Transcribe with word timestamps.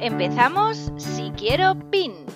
Empezamos 0.00 0.92
Si 0.98 1.30
Quiero 1.38 1.74
PIN. 1.90 2.26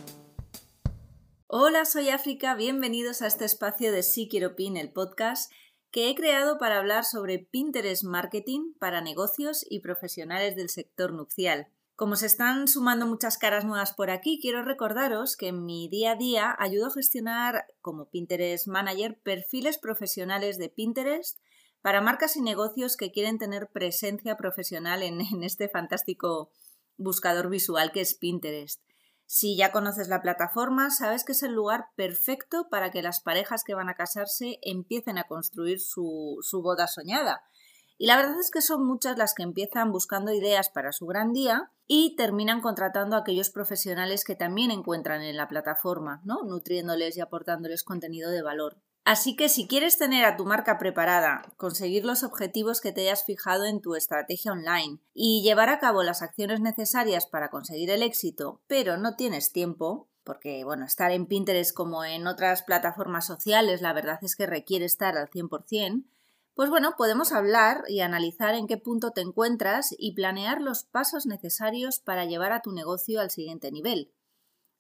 Hola, 1.47 1.85
soy 1.85 2.09
África, 2.09 2.55
bienvenidos 2.55 3.21
a 3.21 3.27
este 3.27 3.45
espacio 3.45 3.93
de 3.93 4.03
Si 4.03 4.29
Quiero 4.29 4.57
PIN, 4.57 4.79
el 4.79 4.91
podcast 4.91 5.53
que 5.91 6.09
he 6.09 6.15
creado 6.15 6.57
para 6.59 6.79
hablar 6.79 7.05
sobre 7.05 7.39
Pinterest 7.39 8.03
Marketing 8.03 8.73
para 8.79 9.03
negocios 9.03 9.67
y 9.69 9.81
profesionales 9.81 10.57
del 10.57 10.71
sector 10.71 11.13
nupcial. 11.13 11.69
Como 11.97 12.17
se 12.17 12.27
están 12.27 12.67
sumando 12.67 13.07
muchas 13.07 13.37
caras 13.37 13.67
nuevas 13.67 13.93
por 13.93 14.09
aquí, 14.09 14.39
quiero 14.41 14.65
recordaros 14.65 15.37
que 15.37 15.49
en 15.49 15.67
mi 15.67 15.87
día 15.91 16.13
a 16.13 16.17
día 16.17 16.57
ayudo 16.59 16.87
a 16.87 16.93
gestionar 16.93 17.67
como 17.83 18.09
Pinterest 18.09 18.69
Manager 18.69 19.19
perfiles 19.23 19.77
profesionales 19.77 20.57
de 20.57 20.71
Pinterest 20.71 21.39
para 21.83 22.01
marcas 22.01 22.37
y 22.37 22.41
negocios 22.41 22.97
que 22.97 23.13
quieren 23.13 23.37
tener 23.37 23.69
presencia 23.69 24.39
profesional 24.39 25.02
en, 25.02 25.21
en 25.21 25.45
este 25.45 25.69
fantástico 25.69 26.51
buscador 27.01 27.48
visual 27.48 27.90
que 27.93 28.01
es 28.01 28.15
Pinterest. 28.15 28.80
Si 29.26 29.56
ya 29.56 29.73
conoces 29.73 30.09
la 30.09 30.23
plataforma, 30.23 30.90
sabes 30.90 31.24
que 31.24 31.32
es 31.32 31.43
el 31.43 31.52
lugar 31.52 31.87
perfecto 31.96 32.68
para 32.70 32.90
que 32.90 33.02
las 33.02 33.20
parejas 33.20 33.65
que 33.65 33.74
van 33.74 33.88
a 33.88 33.95
casarse 33.95 34.59
empiecen 34.62 35.18
a 35.18 35.24
construir 35.24 35.80
su, 35.80 36.38
su 36.43 36.62
boda 36.62 36.87
soñada 36.87 37.43
y 38.01 38.06
la 38.06 38.16
verdad 38.16 38.40
es 38.40 38.51
que 38.51 38.62
son 38.62 38.87
muchas 38.87 39.18
las 39.18 39.34
que 39.34 39.43
empiezan 39.43 39.93
buscando 39.93 40.32
ideas 40.32 40.71
para 40.71 40.90
su 40.90 41.04
gran 41.04 41.34
día 41.34 41.71
y 41.87 42.16
terminan 42.16 42.62
contratando 42.62 43.15
a 43.15 43.18
aquellos 43.18 43.51
profesionales 43.51 44.24
que 44.24 44.34
también 44.34 44.71
encuentran 44.71 45.21
en 45.21 45.37
la 45.37 45.48
plataforma, 45.48 46.23
¿no? 46.24 46.43
Nutriéndoles 46.43 47.18
y 47.18 47.21
aportándoles 47.21 47.84
contenido 47.84 48.30
de 48.30 48.40
valor. 48.40 48.78
Así 49.04 49.34
que 49.34 49.48
si 49.48 49.66
quieres 49.66 49.98
tener 49.98 50.24
a 50.24 50.37
tu 50.37 50.45
marca 50.45 50.79
preparada, 50.79 51.43
conseguir 51.56 52.04
los 52.04 52.23
objetivos 52.23 52.80
que 52.80 52.93
te 52.93 53.02
hayas 53.02 53.24
fijado 53.24 53.65
en 53.65 53.80
tu 53.80 53.95
estrategia 53.95 54.52
online 54.52 54.98
y 55.15 55.43
llevar 55.43 55.70
a 55.70 55.79
cabo 55.79 56.02
las 56.02 56.23
acciones 56.23 56.60
necesarias 56.60 57.26
para 57.26 57.51
conseguir 57.51 57.90
el 57.90 58.02
éxito, 58.02 58.60
pero 58.66 58.98
no 58.98 59.16
tienes 59.16 59.52
tiempo, 59.52 60.09
porque 60.23 60.65
bueno, 60.65 60.84
estar 60.84 61.10
en 61.12 61.26
Pinterest 61.26 61.74
como 61.74 62.04
en 62.04 62.26
otras 62.26 62.62
plataformas 62.62 63.26
sociales, 63.26 63.80
la 63.80 63.93
verdad 63.95 64.19
es 64.22 64.37
que 64.37 64.47
requiere 64.47 64.84
estar 64.84 65.16
al 65.16 65.31
100%, 65.31 66.04
pues 66.54 66.69
bueno, 66.69 66.94
podemos 66.98 67.32
hablar 67.32 67.84
y 67.88 68.00
analizar 68.00 68.54
en 68.54 68.66
qué 68.66 68.76
punto 68.76 69.12
te 69.12 69.22
encuentras 69.22 69.94
y 69.97 70.12
planear 70.12 70.60
los 70.60 70.84
pasos 70.84 71.25
necesarios 71.25 72.00
para 72.00 72.26
llevar 72.26 72.53
a 72.53 72.60
tu 72.60 72.72
negocio 72.72 73.21
al 73.21 73.31
siguiente 73.31 73.72
nivel. 73.72 74.12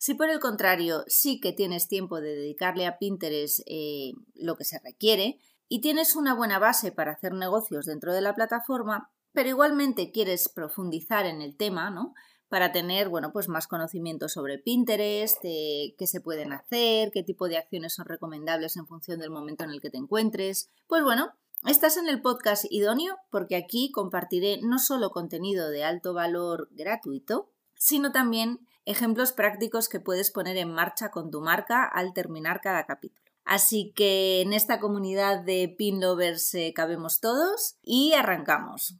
Si 0.00 0.14
por 0.14 0.30
el 0.30 0.40
contrario 0.40 1.04
sí 1.08 1.40
que 1.40 1.52
tienes 1.52 1.86
tiempo 1.86 2.22
de 2.22 2.34
dedicarle 2.34 2.86
a 2.86 2.96
Pinterest 2.96 3.60
eh, 3.66 4.12
lo 4.34 4.56
que 4.56 4.64
se 4.64 4.78
requiere 4.78 5.38
y 5.68 5.82
tienes 5.82 6.16
una 6.16 6.32
buena 6.32 6.58
base 6.58 6.90
para 6.90 7.12
hacer 7.12 7.34
negocios 7.34 7.84
dentro 7.84 8.14
de 8.14 8.22
la 8.22 8.34
plataforma, 8.34 9.10
pero 9.32 9.50
igualmente 9.50 10.10
quieres 10.10 10.48
profundizar 10.48 11.26
en 11.26 11.42
el 11.42 11.54
tema, 11.54 11.90
¿no? 11.90 12.14
Para 12.48 12.72
tener, 12.72 13.10
bueno, 13.10 13.30
pues 13.30 13.50
más 13.50 13.66
conocimiento 13.66 14.30
sobre 14.30 14.56
Pinterest, 14.56 15.42
qué 15.42 16.06
se 16.06 16.22
pueden 16.22 16.54
hacer, 16.54 17.10
qué 17.12 17.22
tipo 17.22 17.46
de 17.46 17.58
acciones 17.58 17.92
son 17.92 18.06
recomendables 18.06 18.78
en 18.78 18.86
función 18.86 19.20
del 19.20 19.28
momento 19.28 19.64
en 19.64 19.70
el 19.70 19.82
que 19.82 19.90
te 19.90 19.98
encuentres. 19.98 20.70
Pues 20.86 21.02
bueno, 21.04 21.34
Estás 21.66 21.98
en 21.98 22.08
el 22.08 22.22
podcast 22.22 22.64
idóneo 22.70 23.18
porque 23.28 23.54
aquí 23.54 23.90
compartiré 23.92 24.60
no 24.62 24.78
solo 24.78 25.10
contenido 25.10 25.68
de 25.68 25.84
alto 25.84 26.14
valor 26.14 26.70
gratuito, 26.70 27.50
sino 27.74 28.12
también 28.12 28.66
ejemplos 28.84 29.32
prácticos 29.32 29.88
que 29.88 30.00
puedes 30.00 30.30
poner 30.30 30.56
en 30.56 30.72
marcha 30.72 31.10
con 31.10 31.30
tu 31.30 31.40
marca 31.40 31.84
al 31.84 32.12
terminar 32.12 32.60
cada 32.60 32.86
capítulo. 32.86 33.30
Así 33.44 33.92
que 33.96 34.42
en 34.42 34.52
esta 34.52 34.80
comunidad 34.80 35.40
de 35.40 35.74
pin 35.76 36.00
lovers 36.00 36.54
eh, 36.54 36.72
cabemos 36.74 37.20
todos 37.20 37.78
y 37.82 38.12
arrancamos. 38.12 38.96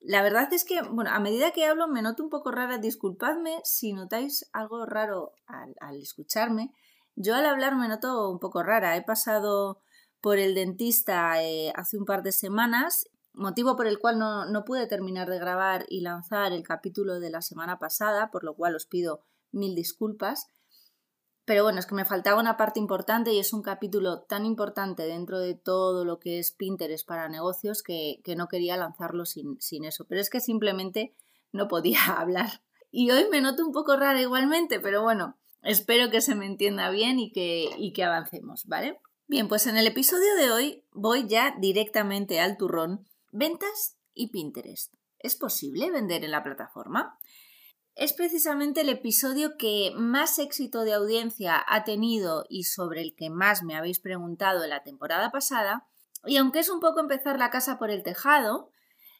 La 0.00 0.22
verdad 0.22 0.52
es 0.52 0.64
que, 0.64 0.82
bueno, 0.82 1.10
a 1.10 1.18
medida 1.18 1.52
que 1.52 1.64
hablo 1.64 1.88
me 1.88 2.02
noto 2.02 2.22
un 2.22 2.28
poco 2.28 2.50
rara, 2.50 2.78
disculpadme 2.78 3.60
si 3.64 3.94
notáis 3.94 4.48
algo 4.52 4.84
raro 4.84 5.32
al, 5.46 6.00
escucharme. 6.00 6.72
Yo 7.16 7.34
al 7.34 7.46
hablar 7.46 7.74
me 7.74 7.88
noto 7.88 8.30
un 8.30 8.38
poco 8.38 8.62
rara, 8.62 8.96
he 8.96 9.02
pasado 9.02 9.80
por 10.20 10.38
el 10.38 10.54
dentista 10.54 11.42
eh, 11.42 11.72
hace 11.74 11.96
un 11.96 12.04
par 12.04 12.22
de 12.22 12.32
semanas, 12.32 13.08
motivo 13.34 13.76
por 13.76 13.86
el 13.86 13.98
cual 13.98 14.18
no, 14.18 14.46
no 14.46 14.64
pude 14.64 14.86
terminar 14.86 15.28
de 15.28 15.38
grabar 15.38 15.84
y 15.88 16.00
lanzar 16.00 16.52
el 16.52 16.62
capítulo 16.62 17.20
de 17.20 17.30
la 17.30 17.42
semana 17.42 17.78
pasada, 17.78 18.30
por 18.30 18.44
lo 18.44 18.54
cual 18.54 18.74
os 18.74 18.86
pido 18.86 19.22
mil 19.52 19.74
disculpas. 19.74 20.48
Pero 21.44 21.62
bueno, 21.62 21.78
es 21.78 21.86
que 21.86 21.94
me 21.94 22.06
faltaba 22.06 22.40
una 22.40 22.56
parte 22.56 22.80
importante 22.80 23.32
y 23.32 23.38
es 23.38 23.52
un 23.52 23.62
capítulo 23.62 24.22
tan 24.22 24.46
importante 24.46 25.02
dentro 25.02 25.38
de 25.38 25.54
todo 25.54 26.04
lo 26.04 26.18
que 26.18 26.38
es 26.38 26.52
Pinterest 26.52 27.06
para 27.06 27.28
negocios 27.28 27.82
que, 27.82 28.20
que 28.24 28.34
no 28.34 28.48
quería 28.48 28.78
lanzarlo 28.78 29.26
sin, 29.26 29.60
sin, 29.60 29.84
eso. 29.84 30.06
Pero 30.08 30.22
es 30.22 30.30
que 30.30 30.40
simplemente 30.40 31.14
no 31.52 31.68
podía 31.68 31.98
hablar. 32.18 32.62
Y 32.90 33.10
hoy 33.10 33.26
me 33.30 33.42
noto 33.42 33.64
un 33.64 33.72
poco 33.72 33.96
rara 33.96 34.22
igualmente, 34.22 34.80
pero 34.80 35.02
bueno, 35.02 35.36
espero 35.62 36.10
que 36.10 36.20
se 36.20 36.34
me 36.34 36.46
entienda 36.46 36.88
bien 36.90 37.18
y 37.18 37.30
que, 37.32 37.68
y 37.76 37.92
que 37.92 38.04
avancemos, 38.04 38.64
¿vale? 38.66 39.00
Bien, 39.26 39.48
pues 39.48 39.66
en 39.66 39.76
el 39.76 39.86
episodio 39.86 40.34
de 40.36 40.50
hoy 40.50 40.84
voy 40.92 41.26
ya 41.26 41.54
directamente 41.58 42.40
al 42.40 42.56
turrón. 42.56 43.06
Ventas 43.36 43.98
y 44.14 44.28
Pinterest. 44.28 44.94
¿Es 45.18 45.34
posible 45.34 45.90
vender 45.90 46.22
en 46.22 46.30
la 46.30 46.44
plataforma? 46.44 47.18
Es 47.96 48.12
precisamente 48.12 48.82
el 48.82 48.88
episodio 48.88 49.56
que 49.58 49.90
más 49.96 50.38
éxito 50.38 50.82
de 50.82 50.92
audiencia 50.92 51.60
ha 51.66 51.82
tenido 51.82 52.44
y 52.48 52.62
sobre 52.62 53.02
el 53.02 53.16
que 53.16 53.30
más 53.30 53.64
me 53.64 53.74
habéis 53.74 53.98
preguntado 53.98 54.62
en 54.62 54.70
la 54.70 54.84
temporada 54.84 55.32
pasada. 55.32 55.88
Y 56.24 56.36
aunque 56.36 56.60
es 56.60 56.68
un 56.68 56.78
poco 56.78 57.00
empezar 57.00 57.40
la 57.40 57.50
casa 57.50 57.76
por 57.76 57.90
el 57.90 58.04
tejado, 58.04 58.70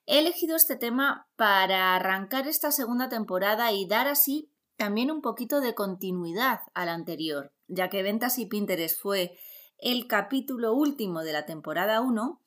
he 0.07 0.21
elegido 0.21 0.55
este 0.55 0.77
tema 0.77 1.27
para 1.35 1.97
arrancar 1.97 2.47
esta 2.47 2.71
segunda 2.71 3.09
temporada 3.09 3.73
y 3.73 3.85
dar 3.85 4.07
así 4.07 4.49
también 4.77 5.11
un 5.11 5.23
poquito 5.23 5.61
de 5.61 5.75
continuidad 5.75 6.61
a 6.73 6.87
la 6.87 6.95
anterior, 6.95 7.53
ya 7.67 7.91
que 7.91 8.05
Ventas 8.05 8.39
y 8.39 8.47
Pinterest 8.47 8.97
fue 8.97 9.37
el 9.79 10.07
capítulo 10.07 10.73
último 10.73 11.25
de 11.25 11.33
la 11.33 11.47
temporada 11.47 12.01
1 12.01 12.44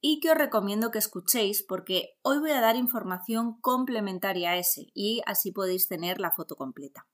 y 0.00 0.20
que 0.20 0.30
os 0.30 0.38
recomiendo 0.38 0.90
que 0.90 0.98
escuchéis 0.98 1.62
porque 1.62 2.16
hoy 2.22 2.38
voy 2.38 2.52
a 2.52 2.60
dar 2.60 2.76
información 2.76 3.60
complementaria 3.60 4.50
a 4.50 4.56
ese 4.56 4.90
y 4.94 5.22
así 5.26 5.52
podéis 5.52 5.88
tener 5.88 6.20
la 6.20 6.30
foto 6.30 6.56
completa. 6.56 7.06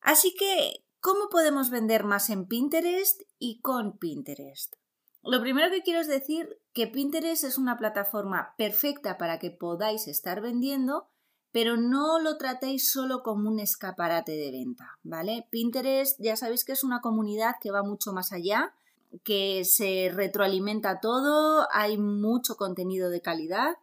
Así 0.00 0.34
que, 0.38 0.84
¿cómo 1.00 1.28
podemos 1.30 1.70
vender 1.70 2.04
más 2.04 2.30
en 2.30 2.46
Pinterest 2.46 3.22
y 3.38 3.60
con 3.60 3.98
Pinterest? 3.98 4.74
Lo 5.22 5.40
primero 5.40 5.70
que 5.70 5.82
quiero 5.82 6.00
es 6.00 6.06
decir 6.06 6.60
que 6.72 6.86
Pinterest 6.86 7.42
es 7.42 7.58
una 7.58 7.76
plataforma 7.76 8.54
perfecta 8.56 9.18
para 9.18 9.38
que 9.38 9.50
podáis 9.50 10.06
estar 10.06 10.40
vendiendo, 10.40 11.08
pero 11.50 11.76
no 11.76 12.20
lo 12.20 12.36
tratéis 12.36 12.92
solo 12.92 13.22
como 13.22 13.48
un 13.48 13.58
escaparate 13.58 14.32
de 14.32 14.52
venta, 14.52 14.98
¿vale? 15.02 15.48
Pinterest 15.50 16.20
ya 16.22 16.36
sabéis 16.36 16.64
que 16.64 16.72
es 16.72 16.84
una 16.84 17.00
comunidad 17.00 17.56
que 17.60 17.72
va 17.72 17.82
mucho 17.82 18.12
más 18.12 18.32
allá 18.32 18.74
que 19.24 19.64
se 19.64 20.10
retroalimenta 20.12 21.00
todo, 21.00 21.66
hay 21.72 21.98
mucho 21.98 22.56
contenido 22.56 23.10
de 23.10 23.20
calidad, 23.20 23.76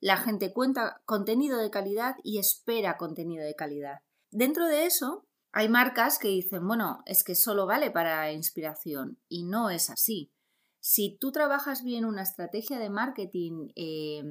la 0.00 0.16
gente 0.16 0.52
cuenta 0.52 1.02
contenido 1.04 1.58
de 1.58 1.70
calidad 1.70 2.16
y 2.22 2.38
espera 2.38 2.96
contenido 2.96 3.44
de 3.44 3.54
calidad. 3.54 4.00
Dentro 4.30 4.66
de 4.66 4.86
eso, 4.86 5.26
hay 5.52 5.68
marcas 5.68 6.18
que 6.18 6.28
dicen, 6.28 6.66
bueno, 6.66 7.02
es 7.06 7.24
que 7.24 7.34
solo 7.34 7.66
vale 7.66 7.90
para 7.90 8.32
inspiración 8.32 9.18
y 9.28 9.44
no 9.44 9.70
es 9.70 9.90
así. 9.90 10.30
Si 10.80 11.16
tú 11.18 11.32
trabajas 11.32 11.82
bien 11.82 12.04
una 12.04 12.22
estrategia 12.22 12.78
de 12.78 12.90
marketing 12.90 13.68
eh, 13.74 14.22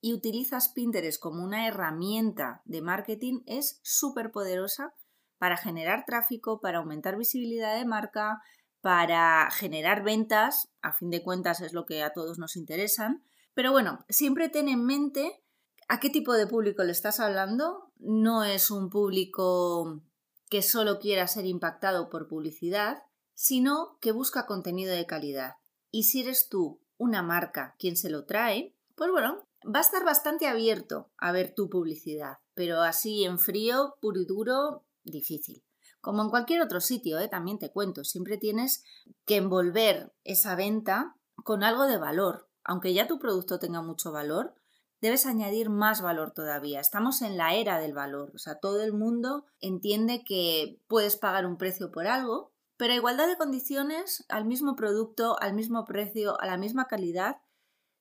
y 0.00 0.14
utilizas 0.14 0.70
Pinterest 0.70 1.20
como 1.20 1.44
una 1.44 1.66
herramienta 1.68 2.62
de 2.64 2.80
marketing, 2.80 3.40
es 3.46 3.80
súper 3.82 4.32
poderosa 4.32 4.94
para 5.38 5.56
generar 5.56 6.04
tráfico, 6.06 6.60
para 6.60 6.78
aumentar 6.78 7.18
visibilidad 7.18 7.76
de 7.76 7.84
marca, 7.84 8.40
para 8.82 9.48
generar 9.50 10.02
ventas, 10.02 10.68
a 10.82 10.92
fin 10.92 11.08
de 11.08 11.22
cuentas 11.22 11.60
es 11.60 11.72
lo 11.72 11.86
que 11.86 12.02
a 12.02 12.12
todos 12.12 12.38
nos 12.38 12.56
interesan, 12.56 13.24
pero 13.54 13.70
bueno, 13.70 14.04
siempre 14.08 14.48
ten 14.48 14.68
en 14.68 14.84
mente 14.84 15.40
a 15.88 16.00
qué 16.00 16.10
tipo 16.10 16.34
de 16.34 16.46
público 16.46 16.82
le 16.82 16.92
estás 16.92 17.20
hablando, 17.20 17.92
no 17.98 18.44
es 18.44 18.70
un 18.70 18.90
público 18.90 20.02
que 20.50 20.62
solo 20.62 20.98
quiera 20.98 21.26
ser 21.28 21.46
impactado 21.46 22.10
por 22.10 22.28
publicidad, 22.28 23.04
sino 23.34 23.98
que 24.00 24.12
busca 24.12 24.46
contenido 24.46 24.94
de 24.94 25.06
calidad. 25.06 25.54
Y 25.90 26.04
si 26.04 26.20
eres 26.20 26.48
tú 26.48 26.82
una 26.98 27.22
marca 27.22 27.76
quien 27.78 27.96
se 27.96 28.10
lo 28.10 28.24
trae, 28.24 28.74
pues 28.96 29.10
bueno, 29.10 29.46
va 29.64 29.78
a 29.78 29.82
estar 29.82 30.04
bastante 30.04 30.46
abierto 30.46 31.10
a 31.18 31.32
ver 31.32 31.54
tu 31.54 31.70
publicidad. 31.70 32.38
pero 32.54 32.82
así 32.82 33.24
en 33.24 33.38
frío, 33.38 33.96
puro 34.00 34.20
y 34.20 34.26
duro, 34.26 34.84
difícil. 35.04 35.64
Como 36.02 36.20
en 36.22 36.30
cualquier 36.30 36.60
otro 36.60 36.80
sitio, 36.80 37.20
¿eh? 37.20 37.28
también 37.28 37.60
te 37.60 37.70
cuento, 37.70 38.02
siempre 38.02 38.36
tienes 38.36 38.84
que 39.24 39.36
envolver 39.36 40.12
esa 40.24 40.56
venta 40.56 41.16
con 41.44 41.62
algo 41.62 41.86
de 41.86 41.96
valor. 41.96 42.48
Aunque 42.64 42.92
ya 42.92 43.06
tu 43.06 43.20
producto 43.20 43.60
tenga 43.60 43.82
mucho 43.82 44.10
valor, 44.10 44.54
debes 45.00 45.26
añadir 45.26 45.70
más 45.70 46.02
valor 46.02 46.32
todavía. 46.32 46.80
Estamos 46.80 47.22
en 47.22 47.36
la 47.36 47.54
era 47.54 47.78
del 47.78 47.94
valor, 47.94 48.32
o 48.34 48.38
sea, 48.38 48.58
todo 48.58 48.82
el 48.82 48.92
mundo 48.92 49.46
entiende 49.60 50.24
que 50.24 50.80
puedes 50.88 51.16
pagar 51.16 51.46
un 51.46 51.56
precio 51.56 51.92
por 51.92 52.08
algo, 52.08 52.52
pero 52.76 52.94
a 52.94 52.96
igualdad 52.96 53.28
de 53.28 53.36
condiciones, 53.36 54.24
al 54.28 54.44
mismo 54.44 54.74
producto, 54.74 55.36
al 55.40 55.54
mismo 55.54 55.84
precio, 55.84 56.40
a 56.40 56.46
la 56.46 56.56
misma 56.56 56.88
calidad, 56.88 57.36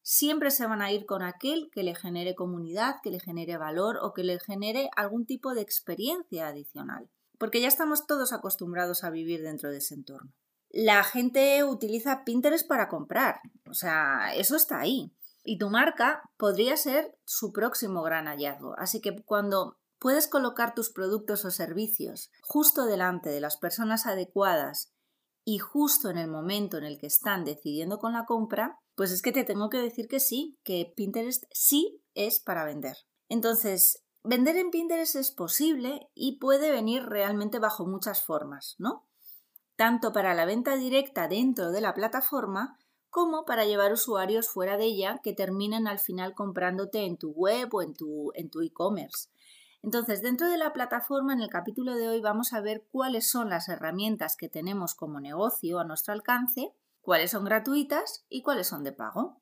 siempre 0.02 0.50
se 0.50 0.66
van 0.66 0.82
a 0.82 0.92
ir 0.92 1.06
con 1.06 1.22
aquel 1.22 1.70
que 1.72 1.84
le 1.84 1.94
genere 1.94 2.34
comunidad, 2.34 2.96
que 3.04 3.12
le 3.12 3.20
genere 3.20 3.58
valor 3.58 4.00
o 4.02 4.14
que 4.14 4.24
le 4.24 4.40
genere 4.40 4.90
algún 4.96 5.28
tipo 5.28 5.54
de 5.54 5.62
experiencia 5.62 6.48
adicional, 6.48 7.12
porque 7.42 7.60
ya 7.60 7.68
estamos 7.68 8.06
todos 8.06 8.34
acostumbrados 8.34 9.04
a 9.04 9.10
vivir 9.10 9.42
dentro 9.42 9.72
de 9.72 9.78
ese 9.78 9.96
entorno. 9.96 10.32
La 10.70 11.04
gente 11.04 11.64
utiliza 11.64 12.24
Pinterest 12.24 12.68
para 12.68 12.88
comprar, 12.88 13.40
o 13.68 13.74
sea, 13.74 14.36
eso 14.36 14.56
está 14.56 14.80
ahí. 14.80 15.12
Y 15.44 15.58
tu 15.58 15.72
marca 15.72 16.22
podría 16.38 16.78
ser 16.78 17.18
su 17.26 17.52
próximo 17.52 18.04
gran 18.04 18.28
hallazgo. 18.28 18.76
Así 18.78 19.02
que 19.02 19.24
cuando 19.26 19.80
puedes 19.98 20.28
colocar 20.28 20.76
tus 20.76 20.92
productos 20.92 21.44
o 21.44 21.50
servicios 21.50 22.30
justo 22.44 22.86
delante 22.86 23.32
de 23.32 23.42
las 23.42 23.58
personas 23.58 24.06
adecuadas 24.06 24.94
y 25.44 25.58
justo 25.58 26.12
en 26.12 26.20
el 26.20 26.30
momento 26.30 26.78
en 26.78 26.84
el 26.84 27.00
que 27.00 27.08
están 27.08 27.44
decidiendo 27.44 27.98
con 27.98 28.14
la 28.14 28.26
compra, 28.26 28.78
pues 28.94 29.10
es 29.10 29.24
que 29.24 29.32
te 29.32 29.46
tengo 29.46 29.72
que 29.72 29.80
decir 29.80 30.08
que 30.08 30.20
sí, 30.20 30.60
que 30.64 30.94
Pinterest 30.96 31.46
sí 31.50 32.04
es 32.14 32.40
para 32.40 32.66
vender. 32.66 32.98
Entonces, 33.30 34.01
vender 34.24 34.58
en 34.58 34.72
Pinterest 34.72 35.16
es 35.16 35.32
posible 35.32 36.10
y 36.14 36.38
puede 36.38 36.72
venir 36.72 37.06
realmente 37.06 37.60
bajo 37.60 37.86
muchas 37.86 38.24
formas, 38.24 38.76
¿no? 38.80 39.06
Tanto 39.76 40.12
para 40.14 40.34
la 40.34 40.46
venta 40.46 40.76
directa 40.76 41.28
dentro 41.28 41.72
de 41.72 41.82
la 41.82 41.94
plataforma, 41.94 42.78
como 43.10 43.44
para 43.44 43.66
llevar 43.66 43.92
usuarios 43.92 44.50
fuera 44.50 44.78
de 44.78 44.86
ella 44.86 45.20
que 45.22 45.34
terminen 45.34 45.88
al 45.88 46.00
final 46.00 46.34
comprándote 46.34 47.06
en 47.06 47.18
tu 47.18 47.32
web 47.32 47.68
o 47.74 47.82
en 47.82 47.94
tu 47.94 48.32
en 48.36 48.50
tu 48.50 48.62
e-commerce. 48.62 49.30
Entonces, 49.84 50.22
dentro 50.22 50.48
de 50.50 50.58
la 50.58 50.74
plataforma, 50.74 51.34
en 51.34 51.42
el 51.42 51.50
capítulo 51.50 51.96
de 51.96 52.08
hoy 52.08 52.22
vamos 52.22 52.54
a 52.54 52.62
ver 52.62 52.86
cuáles 52.92 53.30
son 53.30 53.50
las 53.50 53.68
herramientas 53.68 54.38
que 54.38 54.48
tenemos 54.48 54.94
como 54.94 55.20
negocio 55.20 55.80
a 55.80 55.84
nuestro 55.84 56.14
alcance, 56.14 56.72
cuáles 57.02 57.32
son 57.32 57.44
gratuitas 57.44 58.26
y 58.30 58.44
cuáles 58.44 58.68
son 58.68 58.84
de 58.84 58.94
pago. 58.94 59.41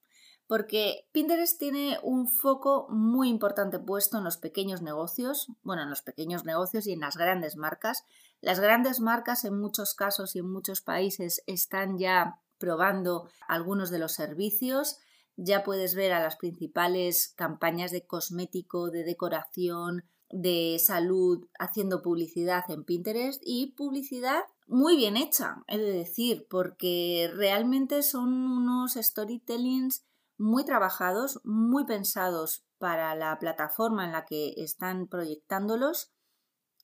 Porque 0.49 1.07
Pinterest 1.11 1.59
tiene 1.59 1.99
un 2.01 2.27
foco 2.27 2.87
muy 2.89 3.29
importante 3.29 3.77
puesto 3.77 4.17
en 4.17 4.23
los 4.23 4.37
pequeños 4.37 4.81
negocios, 4.81 5.51
bueno, 5.61 5.83
en 5.83 5.91
los 5.91 6.01
pequeños 6.01 6.43
negocios 6.43 6.87
y 6.87 6.93
en 6.93 7.01
las 7.01 7.17
grandes 7.17 7.55
marcas. 7.55 8.03
Las 8.41 8.59
grandes 8.59 8.99
marcas 8.99 9.45
en 9.45 9.59
muchos 9.59 9.93
casos 9.93 10.35
y 10.35 10.39
en 10.39 10.51
muchos 10.51 10.81
países 10.81 11.43
están 11.45 11.99
ya 11.99 12.39
probando 12.57 13.29
algunos 13.47 13.91
de 13.91 13.99
los 13.99 14.13
servicios. 14.13 14.97
Ya 15.37 15.63
puedes 15.63 15.93
ver 15.93 16.13
a 16.13 16.19
las 16.19 16.35
principales 16.35 17.31
campañas 17.35 17.91
de 17.91 18.07
cosmético, 18.07 18.89
de 18.89 19.03
decoración, 19.03 20.03
de 20.31 20.81
salud 20.83 21.47
haciendo 21.59 22.01
publicidad 22.01 22.63
en 22.69 22.85
Pinterest 22.85 23.39
y 23.45 23.73
publicidad 23.73 24.41
muy 24.65 24.97
bien 24.97 25.15
hecha, 25.15 25.63
he 25.67 25.77
de 25.77 25.91
decir, 25.91 26.47
porque 26.49 27.29
realmente 27.35 28.01
son 28.01 28.33
unos 28.33 28.93
storytellings 28.93 30.08
muy 30.39 30.63
trabajados, 30.63 31.41
muy 31.43 31.85
pensados 31.85 32.63
para 32.77 33.13
la 33.13 33.37
plataforma 33.39 34.05
en 34.05 34.13
la 34.13 34.25
que 34.25 34.53
están 34.57 35.07
proyectándolos 35.07 36.11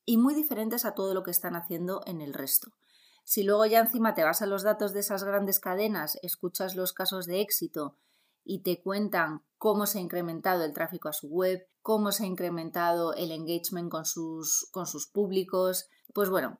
y 0.05 0.17
muy 0.17 0.35
diferentes 0.35 0.83
a 0.85 0.93
todo 0.93 1.13
lo 1.13 1.23
que 1.23 1.31
están 1.31 1.55
haciendo 1.55 2.01
en 2.05 2.21
el 2.21 2.33
resto. 2.33 2.71
Si 3.23 3.43
luego 3.43 3.65
ya 3.65 3.79
encima 3.79 4.13
te 4.13 4.23
vas 4.23 4.41
a 4.41 4.45
los 4.45 4.63
datos 4.63 4.93
de 4.93 4.99
esas 4.99 5.23
grandes 5.23 5.59
cadenas, 5.59 6.19
escuchas 6.21 6.75
los 6.75 6.93
casos 6.93 7.25
de 7.25 7.41
éxito 7.41 7.97
y 8.43 8.61
te 8.61 8.81
cuentan 8.81 9.41
cómo 9.57 9.87
se 9.87 9.97
ha 9.97 10.01
incrementado 10.01 10.63
el 10.63 10.73
tráfico 10.73 11.07
a 11.07 11.13
su 11.13 11.29
web, 11.29 11.65
cómo 11.81 12.11
se 12.11 12.25
ha 12.25 12.27
incrementado 12.27 13.13
el 13.13 13.31
engagement 13.31 13.89
con 13.89 14.05
sus, 14.05 14.67
con 14.71 14.85
sus 14.85 15.07
públicos, 15.07 15.87
pues 16.13 16.29
bueno, 16.29 16.59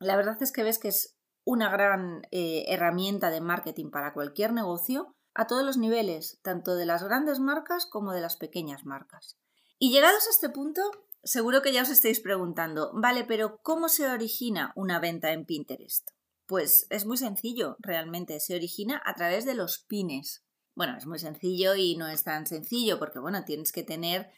la 0.00 0.16
verdad 0.16 0.36
es 0.42 0.52
que 0.52 0.64
ves 0.64 0.78
que 0.78 0.88
es 0.88 1.16
una 1.44 1.70
gran 1.70 2.26
eh, 2.32 2.64
herramienta 2.66 3.30
de 3.30 3.40
marketing 3.40 3.90
para 3.90 4.12
cualquier 4.12 4.52
negocio 4.52 5.14
a 5.34 5.46
todos 5.46 5.64
los 5.64 5.76
niveles, 5.76 6.38
tanto 6.42 6.76
de 6.76 6.86
las 6.86 7.02
grandes 7.02 7.40
marcas 7.40 7.86
como 7.86 8.12
de 8.12 8.20
las 8.20 8.36
pequeñas 8.36 8.84
marcas. 8.84 9.36
Y 9.78 9.90
llegados 9.90 10.26
a 10.26 10.30
este 10.30 10.48
punto, 10.48 10.82
Seguro 11.24 11.62
que 11.62 11.72
ya 11.72 11.82
os 11.82 11.88
estáis 11.88 12.20
preguntando, 12.20 12.92
vale, 12.92 13.24
pero 13.24 13.58
¿cómo 13.62 13.88
se 13.88 14.06
origina 14.06 14.72
una 14.76 15.00
venta 15.00 15.32
en 15.32 15.46
Pinterest? 15.46 16.10
Pues 16.44 16.86
es 16.90 17.06
muy 17.06 17.16
sencillo, 17.16 17.76
realmente, 17.78 18.40
se 18.40 18.54
origina 18.54 19.00
a 19.06 19.14
través 19.14 19.46
de 19.46 19.54
los 19.54 19.78
pines. 19.78 20.44
Bueno, 20.74 20.98
es 20.98 21.06
muy 21.06 21.18
sencillo 21.18 21.76
y 21.76 21.96
no 21.96 22.08
es 22.08 22.24
tan 22.24 22.46
sencillo 22.46 22.98
porque, 22.98 23.20
bueno, 23.20 23.42
tienes 23.46 23.72
que 23.72 23.82
tener 23.82 24.30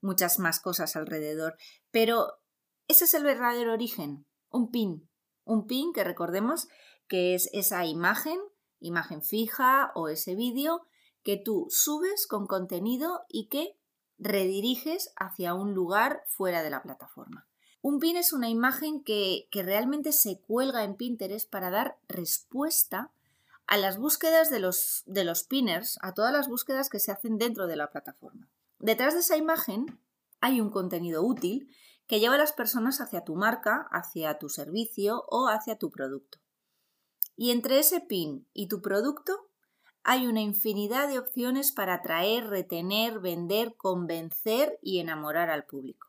muchas 0.00 0.40
más 0.40 0.58
cosas 0.58 0.96
alrededor, 0.96 1.56
pero 1.92 2.40
ese 2.88 3.04
es 3.04 3.14
el 3.14 3.22
verdadero 3.22 3.72
origen, 3.72 4.26
un 4.50 4.72
pin. 4.72 5.08
Un 5.44 5.68
pin 5.68 5.92
que 5.92 6.02
recordemos 6.02 6.66
que 7.06 7.36
es 7.36 7.50
esa 7.52 7.86
imagen, 7.86 8.40
imagen 8.82 9.22
fija 9.22 9.92
o 9.94 10.08
ese 10.08 10.34
vídeo 10.34 10.86
que 11.22 11.36
tú 11.36 11.66
subes 11.70 12.26
con 12.26 12.46
contenido 12.46 13.22
y 13.28 13.48
que 13.48 13.76
rediriges 14.18 15.12
hacia 15.16 15.54
un 15.54 15.72
lugar 15.74 16.22
fuera 16.28 16.62
de 16.62 16.70
la 16.70 16.82
plataforma. 16.82 17.46
Un 17.80 17.98
pin 17.98 18.16
es 18.16 18.32
una 18.32 18.48
imagen 18.48 19.02
que, 19.02 19.48
realmente 19.52 20.12
se 20.12 20.40
cuelga 20.40 20.84
en 20.84 20.94
Pinterest 20.94 21.50
para 21.50 21.70
dar 21.70 21.98
respuesta 22.08 23.10
a 23.66 23.76
las 23.76 23.98
búsquedas 23.98 24.50
de 24.50 24.60
los, 24.60 25.02
de 25.06 25.24
los 25.24 25.44
pinners, 25.44 25.98
a 26.02 26.14
todas 26.14 26.32
las 26.32 26.48
búsquedas 26.48 26.88
que 26.88 27.00
se 27.00 27.10
hacen 27.10 27.38
dentro 27.38 27.66
de 27.66 27.76
la 27.76 27.90
plataforma. 27.90 28.48
Detrás 28.78 29.14
de 29.14 29.20
esa 29.20 29.36
imagen 29.36 29.98
hay 30.40 30.60
un 30.60 30.70
contenido 30.70 31.22
útil 31.22 31.68
que 32.06 32.20
lleva 32.20 32.34
a 32.34 32.38
las 32.38 32.52
personas 32.52 33.00
hacia 33.00 33.24
tu 33.24 33.34
marca, 33.34 33.88
hacia 33.90 34.38
tu 34.38 34.48
servicio 34.48 35.24
o 35.28 35.48
hacia 35.48 35.78
tu 35.78 35.90
producto. 35.90 36.41
Y 37.42 37.50
entre 37.50 37.80
ese 37.80 38.00
pin 38.00 38.46
y 38.52 38.68
tu 38.68 38.80
producto 38.80 39.48
hay 40.04 40.28
una 40.28 40.40
infinidad 40.40 41.08
de 41.08 41.18
opciones 41.18 41.72
para 41.72 41.94
atraer, 41.94 42.46
retener, 42.46 43.18
vender, 43.18 43.74
convencer 43.76 44.78
y 44.80 45.00
enamorar 45.00 45.50
al 45.50 45.64
público. 45.64 46.06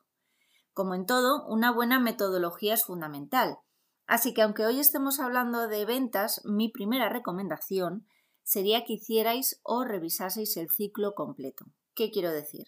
Como 0.73 0.93
en 0.93 1.07
todo, 1.07 1.43
una 1.47 1.71
buena 1.71 1.99
metodología 1.99 2.75
es 2.75 2.83
fundamental. 2.83 3.57
Así 4.05 4.35
que 4.35 4.43
aunque 4.43 4.63
hoy 4.63 4.79
estemos 4.79 5.19
hablando 5.19 5.67
de 5.67 5.85
ventas, 5.85 6.39
mi 6.45 6.69
primera 6.69 7.09
recomendación 7.09 8.07
sería 8.43 8.85
que 8.85 8.93
hicierais 8.93 9.59
o 9.63 9.85
revisaseis 9.85 10.55
el 10.57 10.69
ciclo 10.69 11.15
completo. 11.15 11.65
¿Qué 11.95 12.11
quiero 12.11 12.29
decir? 12.29 12.67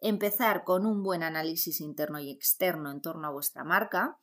Empezar 0.00 0.64
con 0.64 0.86
un 0.86 1.02
buen 1.02 1.22
análisis 1.22 1.78
interno 1.82 2.20
y 2.20 2.30
externo 2.30 2.90
en 2.90 3.02
torno 3.02 3.28
a 3.28 3.32
vuestra 3.32 3.64
marca 3.64 4.18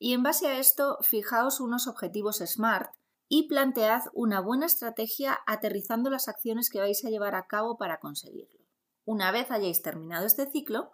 y 0.00 0.12
en 0.12 0.24
base 0.24 0.48
a 0.48 0.58
esto 0.58 0.98
fijaos 1.02 1.60
unos 1.60 1.86
objetivos 1.86 2.38
SMART 2.38 2.92
y 3.34 3.48
plantead 3.48 4.02
una 4.12 4.42
buena 4.42 4.66
estrategia 4.66 5.40
aterrizando 5.46 6.10
las 6.10 6.28
acciones 6.28 6.68
que 6.68 6.80
vais 6.80 7.02
a 7.02 7.08
llevar 7.08 7.34
a 7.34 7.46
cabo 7.46 7.78
para 7.78 7.98
conseguirlo. 7.98 8.60
Una 9.06 9.32
vez 9.32 9.50
hayáis 9.50 9.80
terminado 9.80 10.26
este 10.26 10.50
ciclo, 10.50 10.90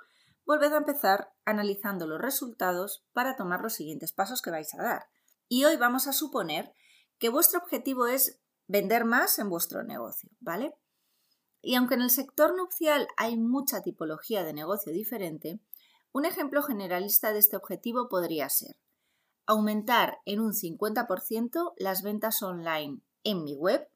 volved 0.47 0.73
a 0.73 0.77
empezar 0.77 1.33
analizando 1.45 2.07
los 2.07 2.21
resultados 2.21 3.05
para 3.13 3.35
tomar 3.35 3.61
los 3.61 3.75
siguientes 3.75 4.13
pasos 4.13 4.41
que 4.41 4.53
vais 4.53 4.73
a 4.75 4.83
dar. 4.85 5.07
Y 5.49 5.65
hoy 5.65 5.79
vamos 5.79 6.07
a 6.07 6.13
suponer 6.13 6.73
que 7.19 7.29
vuestro 7.29 7.59
objetivo 7.59 8.07
es 8.07 8.39
vender 8.69 9.05
más 9.05 9.41
en 9.41 9.51
vuestro 9.51 9.83
negocio, 9.83 10.31
¿vale? 10.39 10.77
Y 11.61 11.75
aunque 11.75 11.95
en 11.95 12.03
el 12.03 12.11
sector 12.11 12.57
nupcial 12.57 13.09
hay 13.17 13.37
mucha 13.37 13.83
tipología 13.83 14.45
de 14.45 14.53
negocio 14.53 14.93
diferente, 14.93 15.59
un 16.13 16.25
ejemplo 16.25 16.63
generalista 16.63 17.33
de 17.33 17.41
este 17.41 17.57
objetivo 17.57 18.09
podría 18.09 18.49
ser 18.49 18.77
aumentar 19.49 20.19
en 20.27 20.41
un 20.41 20.53
50% 20.53 21.73
las 21.79 22.03
ventas 22.03 22.43
online 22.43 23.01
en 23.25 23.43
mi 23.43 23.57
web 23.57 23.89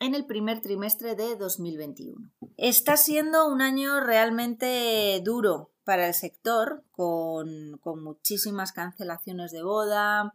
en 0.00 0.14
el 0.14 0.26
primer 0.26 0.60
trimestre 0.60 1.14
de 1.14 1.36
2021. 1.36 2.30
Está 2.56 2.96
siendo 2.96 3.48
un 3.48 3.62
año 3.62 4.00
realmente 4.00 5.20
duro 5.24 5.72
para 5.84 6.08
el 6.08 6.14
sector, 6.14 6.84
con, 6.90 7.78
con, 7.80 8.02
muchísimas 8.02 8.72
cancelaciones 8.72 9.52
de 9.52 9.62
boda, 9.62 10.34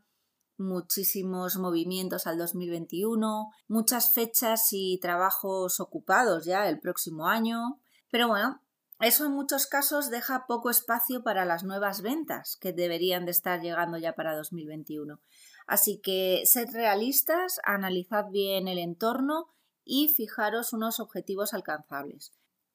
muchísimos 0.58 1.58
movimientos 1.58 2.25
al 2.25 2.38
2021, 2.38 3.51
muchas 3.67 4.13
fechas 4.13 4.70
y 4.72 4.98
trabajos 5.01 5.79
ocupados 5.79 6.46
ya 6.46 6.70
el 6.70 6.79
próximo 6.79 7.27
año. 7.27 7.79
Pero 8.10 8.29
bueno, 8.29 8.62
eso 9.07 9.25
en 9.25 9.31
muchos 9.31 9.67
casos 9.67 10.10
deja 10.10 10.45
poco 10.48 10.69
espacio 10.69 11.24
para 11.24 11.45
las 11.45 11.63
nuevas 11.63 12.01
ventas 12.01 12.57
que 12.57 12.74
deberían 12.74 13.25
de 13.25 13.31
estar 13.31 13.62
llegando 13.62 13.98
ya 13.98 14.13
para 14.13 14.36
2021. 14.36 15.19
Así 15.67 16.00
que 16.00 16.43
sed 16.45 16.69
realistas, 16.74 17.60
analizad 17.63 18.29
bien 18.29 18.67
el 18.67 18.77
entorno 18.77 19.53
y 19.83 20.10
fijaros 20.10 20.74
unos 20.74 21.00
objetivos 21.00 21.53
alcanzables. 21.53 22.33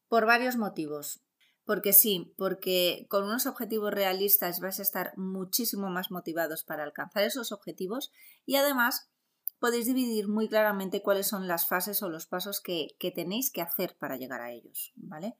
Por 0.08 0.26
varios 0.26 0.56
motivos. 0.56 1.20
Porque 1.64 1.92
sí, 1.92 2.32
porque 2.38 3.06
con 3.10 3.24
unos 3.24 3.44
objetivos 3.44 3.92
realistas 3.92 4.58
vais 4.60 4.78
a 4.78 4.82
estar 4.82 5.12
muchísimo 5.18 5.90
más 5.90 6.10
motivados 6.10 6.64
para 6.64 6.82
alcanzar 6.82 7.24
esos 7.24 7.52
objetivos 7.52 8.10
y 8.46 8.56
además 8.56 9.10
podéis 9.58 9.86
dividir 9.86 10.28
muy 10.28 10.48
claramente 10.48 11.02
cuáles 11.02 11.26
son 11.26 11.46
las 11.46 11.68
fases 11.68 12.02
o 12.02 12.08
los 12.08 12.26
pasos 12.26 12.62
que, 12.62 12.96
que 12.98 13.10
tenéis 13.10 13.50
que 13.50 13.60
hacer 13.60 13.96
para 13.98 14.16
llegar 14.16 14.40
a 14.40 14.50
ellos, 14.50 14.92
¿vale? 14.96 15.36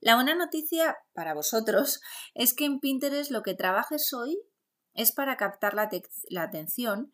La 0.00 0.14
buena 0.14 0.34
noticia 0.34 0.96
para 1.14 1.34
vosotros 1.34 2.00
es 2.34 2.54
que 2.54 2.64
en 2.64 2.80
Pinterest 2.80 3.30
lo 3.30 3.42
que 3.42 3.54
trabajes 3.54 4.12
hoy 4.12 4.38
es 4.94 5.12
para 5.12 5.36
captar 5.36 5.74
la, 5.74 5.90
la, 6.28 6.42
atención 6.42 7.12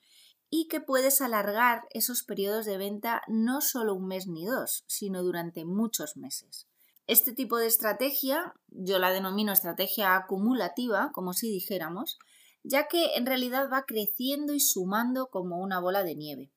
y 0.50 0.68
que 0.68 0.80
puedes 0.80 1.20
alargar 1.20 1.82
esos 1.90 2.22
periodos 2.22 2.66
de 2.66 2.78
venta 2.78 3.22
no 3.26 3.60
solo 3.60 3.94
un 3.94 4.06
mes 4.06 4.26
ni 4.28 4.46
dos, 4.46 4.84
sino 4.86 5.22
durante 5.22 5.64
muchos 5.64 6.16
meses. 6.16 6.68
Este 7.06 7.32
tipo 7.32 7.56
de 7.56 7.66
estrategia 7.66 8.54
yo 8.68 8.98
la 8.98 9.10
denomino 9.10 9.52
estrategia 9.52 10.14
acumulativa, 10.14 11.10
como 11.12 11.32
si 11.32 11.50
dijéramos, 11.50 12.18
ya 12.62 12.86
que 12.86 13.16
en 13.16 13.26
realidad 13.26 13.68
va 13.72 13.84
creciendo 13.86 14.52
y 14.54 14.60
sumando 14.60 15.26
como 15.26 15.58
una 15.58 15.80
bola 15.80 16.04
de 16.04 16.14
nieve. 16.14 16.52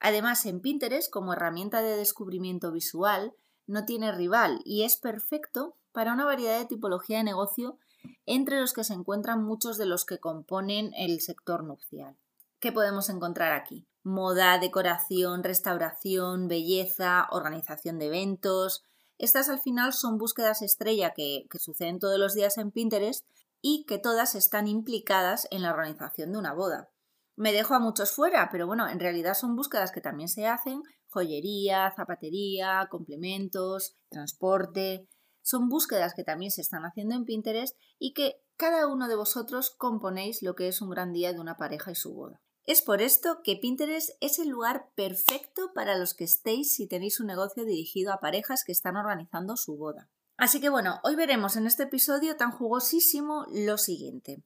Además, 0.00 0.46
en 0.46 0.60
Pinterest, 0.60 1.10
como 1.10 1.34
herramienta 1.34 1.82
de 1.82 1.96
descubrimiento 1.96 2.72
visual, 2.72 3.34
no 3.70 3.84
tiene 3.84 4.12
rival 4.12 4.60
y 4.64 4.82
es 4.82 4.96
perfecto 4.96 5.76
para 5.92 6.12
una 6.12 6.24
variedad 6.24 6.58
de 6.58 6.66
tipología 6.66 7.18
de 7.18 7.24
negocio 7.24 7.78
entre 8.26 8.60
los 8.60 8.72
que 8.72 8.84
se 8.84 8.94
encuentran 8.94 9.44
muchos 9.44 9.78
de 9.78 9.86
los 9.86 10.04
que 10.04 10.18
componen 10.18 10.92
el 10.96 11.20
sector 11.20 11.64
nupcial. 11.64 12.16
¿Qué 12.58 12.72
podemos 12.72 13.08
encontrar 13.08 13.52
aquí? 13.52 13.86
Moda, 14.02 14.58
decoración, 14.58 15.44
restauración, 15.44 16.48
belleza, 16.48 17.28
organización 17.30 17.98
de 17.98 18.06
eventos. 18.06 18.82
Estas 19.18 19.48
al 19.48 19.60
final 19.60 19.92
son 19.92 20.18
búsquedas 20.18 20.62
estrella 20.62 21.12
que, 21.14 21.46
suceden 21.58 21.98
todos 21.98 22.18
los 22.18 22.34
días 22.34 22.58
en 22.58 22.70
Pinterest 22.70 23.24
y 23.62 23.84
que 23.86 23.98
todas 23.98 24.34
están 24.34 24.66
implicadas 24.66 25.46
en 25.50 25.62
la 25.62 25.70
organización 25.70 26.32
de 26.32 26.38
una 26.38 26.54
boda. 26.54 26.88
Me 27.36 27.52
dejo 27.52 27.74
a 27.74 27.78
muchos 27.78 28.12
fuera, 28.12 28.48
pero 28.50 28.66
bueno, 28.66 28.88
en 28.88 29.00
realidad 29.00 29.34
son 29.34 29.54
búsquedas 29.54 29.92
que 29.92 30.00
también 30.00 30.28
se 30.28 30.46
hacen, 30.46 30.82
joyería, 31.10 31.92
zapatería, 31.96 32.88
complementos, 32.90 33.96
transporte, 34.08 35.08
son 35.42 35.68
búsquedas 35.68 36.14
que 36.14 36.24
también 36.24 36.50
se 36.50 36.60
están 36.60 36.84
haciendo 36.84 37.14
en 37.14 37.24
Pinterest 37.24 37.76
y 37.98 38.12
que 38.12 38.42
cada 38.56 38.86
uno 38.86 39.08
de 39.08 39.16
vosotros 39.16 39.70
componéis 39.70 40.42
lo 40.42 40.54
que 40.54 40.68
es 40.68 40.80
un 40.80 40.90
gran 40.90 41.12
día 41.12 41.32
de 41.32 41.40
una 41.40 41.56
pareja 41.56 41.90
y 41.90 41.94
su 41.94 42.14
boda. 42.14 42.40
Es 42.64 42.82
por 42.82 43.00
esto 43.00 43.40
que 43.42 43.56
Pinterest 43.56 44.10
es 44.20 44.38
el 44.38 44.48
lugar 44.48 44.90
perfecto 44.94 45.72
para 45.74 45.96
los 45.96 46.14
que 46.14 46.24
estéis 46.24 46.74
si 46.74 46.86
tenéis 46.86 47.18
un 47.18 47.26
negocio 47.26 47.64
dirigido 47.64 48.12
a 48.12 48.20
parejas 48.20 48.64
que 48.64 48.72
están 48.72 48.96
organizando 48.96 49.56
su 49.56 49.76
boda. 49.76 50.08
Así 50.36 50.60
que 50.60 50.68
bueno, 50.68 51.00
hoy 51.02 51.16
veremos 51.16 51.56
en 51.56 51.66
este 51.66 51.84
episodio 51.84 52.36
tan 52.36 52.50
jugosísimo 52.50 53.46
lo 53.52 53.76
siguiente. 53.76 54.44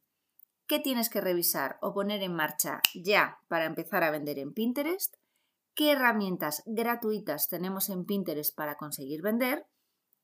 ¿Qué 0.66 0.78
tienes 0.78 1.10
que 1.10 1.20
revisar 1.20 1.76
o 1.82 1.92
poner 1.92 2.22
en 2.22 2.34
marcha 2.34 2.80
ya 2.94 3.38
para 3.48 3.66
empezar 3.66 4.02
a 4.04 4.10
vender 4.10 4.38
en 4.38 4.54
Pinterest? 4.54 5.16
¿Qué 5.74 5.90
herramientas 5.90 6.62
gratuitas 6.66 7.48
tenemos 7.48 7.88
en 7.88 8.04
Pinterest 8.04 8.54
para 8.54 8.76
conseguir 8.76 9.22
vender? 9.22 9.66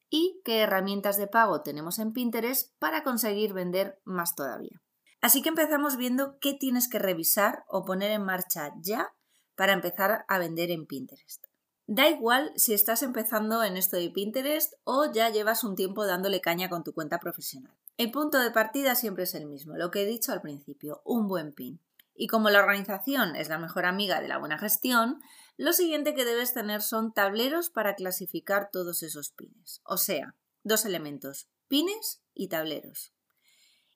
¿Y 0.08 0.40
qué 0.44 0.60
herramientas 0.60 1.16
de 1.16 1.26
pago 1.26 1.62
tenemos 1.62 1.98
en 1.98 2.12
Pinterest 2.12 2.72
para 2.78 3.02
conseguir 3.02 3.52
vender 3.52 4.00
más 4.04 4.36
todavía? 4.36 4.80
Así 5.20 5.42
que 5.42 5.48
empezamos 5.48 5.96
viendo 5.96 6.38
qué 6.40 6.54
tienes 6.54 6.88
que 6.88 7.00
revisar 7.00 7.64
o 7.66 7.84
poner 7.84 8.12
en 8.12 8.24
marcha 8.24 8.72
ya 8.80 9.12
para 9.56 9.72
empezar 9.72 10.24
a 10.28 10.38
vender 10.38 10.70
en 10.70 10.86
Pinterest. 10.86 11.44
Da 11.86 12.08
igual 12.08 12.52
si 12.54 12.72
estás 12.72 13.02
empezando 13.02 13.64
en 13.64 13.76
esto 13.76 13.96
de 13.96 14.10
Pinterest 14.10 14.74
o 14.84 15.10
ya 15.12 15.30
llevas 15.30 15.64
un 15.64 15.74
tiempo 15.74 16.06
dándole 16.06 16.40
caña 16.40 16.68
con 16.68 16.84
tu 16.84 16.92
cuenta 16.92 17.18
profesional. 17.18 17.76
El 17.96 18.12
punto 18.12 18.38
de 18.38 18.52
partida 18.52 18.94
siempre 18.94 19.24
es 19.24 19.34
el 19.34 19.46
mismo, 19.46 19.76
lo 19.76 19.90
que 19.90 20.02
he 20.02 20.06
dicho 20.06 20.30
al 20.30 20.40
principio, 20.40 21.02
un 21.04 21.26
buen 21.26 21.52
pin. 21.52 21.80
Y 22.22 22.26
como 22.26 22.50
la 22.50 22.58
organización 22.58 23.34
es 23.34 23.48
la 23.48 23.56
mejor 23.56 23.86
amiga 23.86 24.20
de 24.20 24.28
la 24.28 24.36
buena 24.36 24.58
gestión, 24.58 25.22
lo 25.56 25.72
siguiente 25.72 26.14
que 26.14 26.26
debes 26.26 26.52
tener 26.52 26.82
son 26.82 27.14
tableros 27.14 27.70
para 27.70 27.94
clasificar 27.94 28.68
todos 28.70 29.02
esos 29.02 29.30
pines. 29.30 29.80
O 29.84 29.96
sea, 29.96 30.36
dos 30.62 30.84
elementos, 30.84 31.48
pines 31.66 32.22
y 32.34 32.48
tableros. 32.48 33.14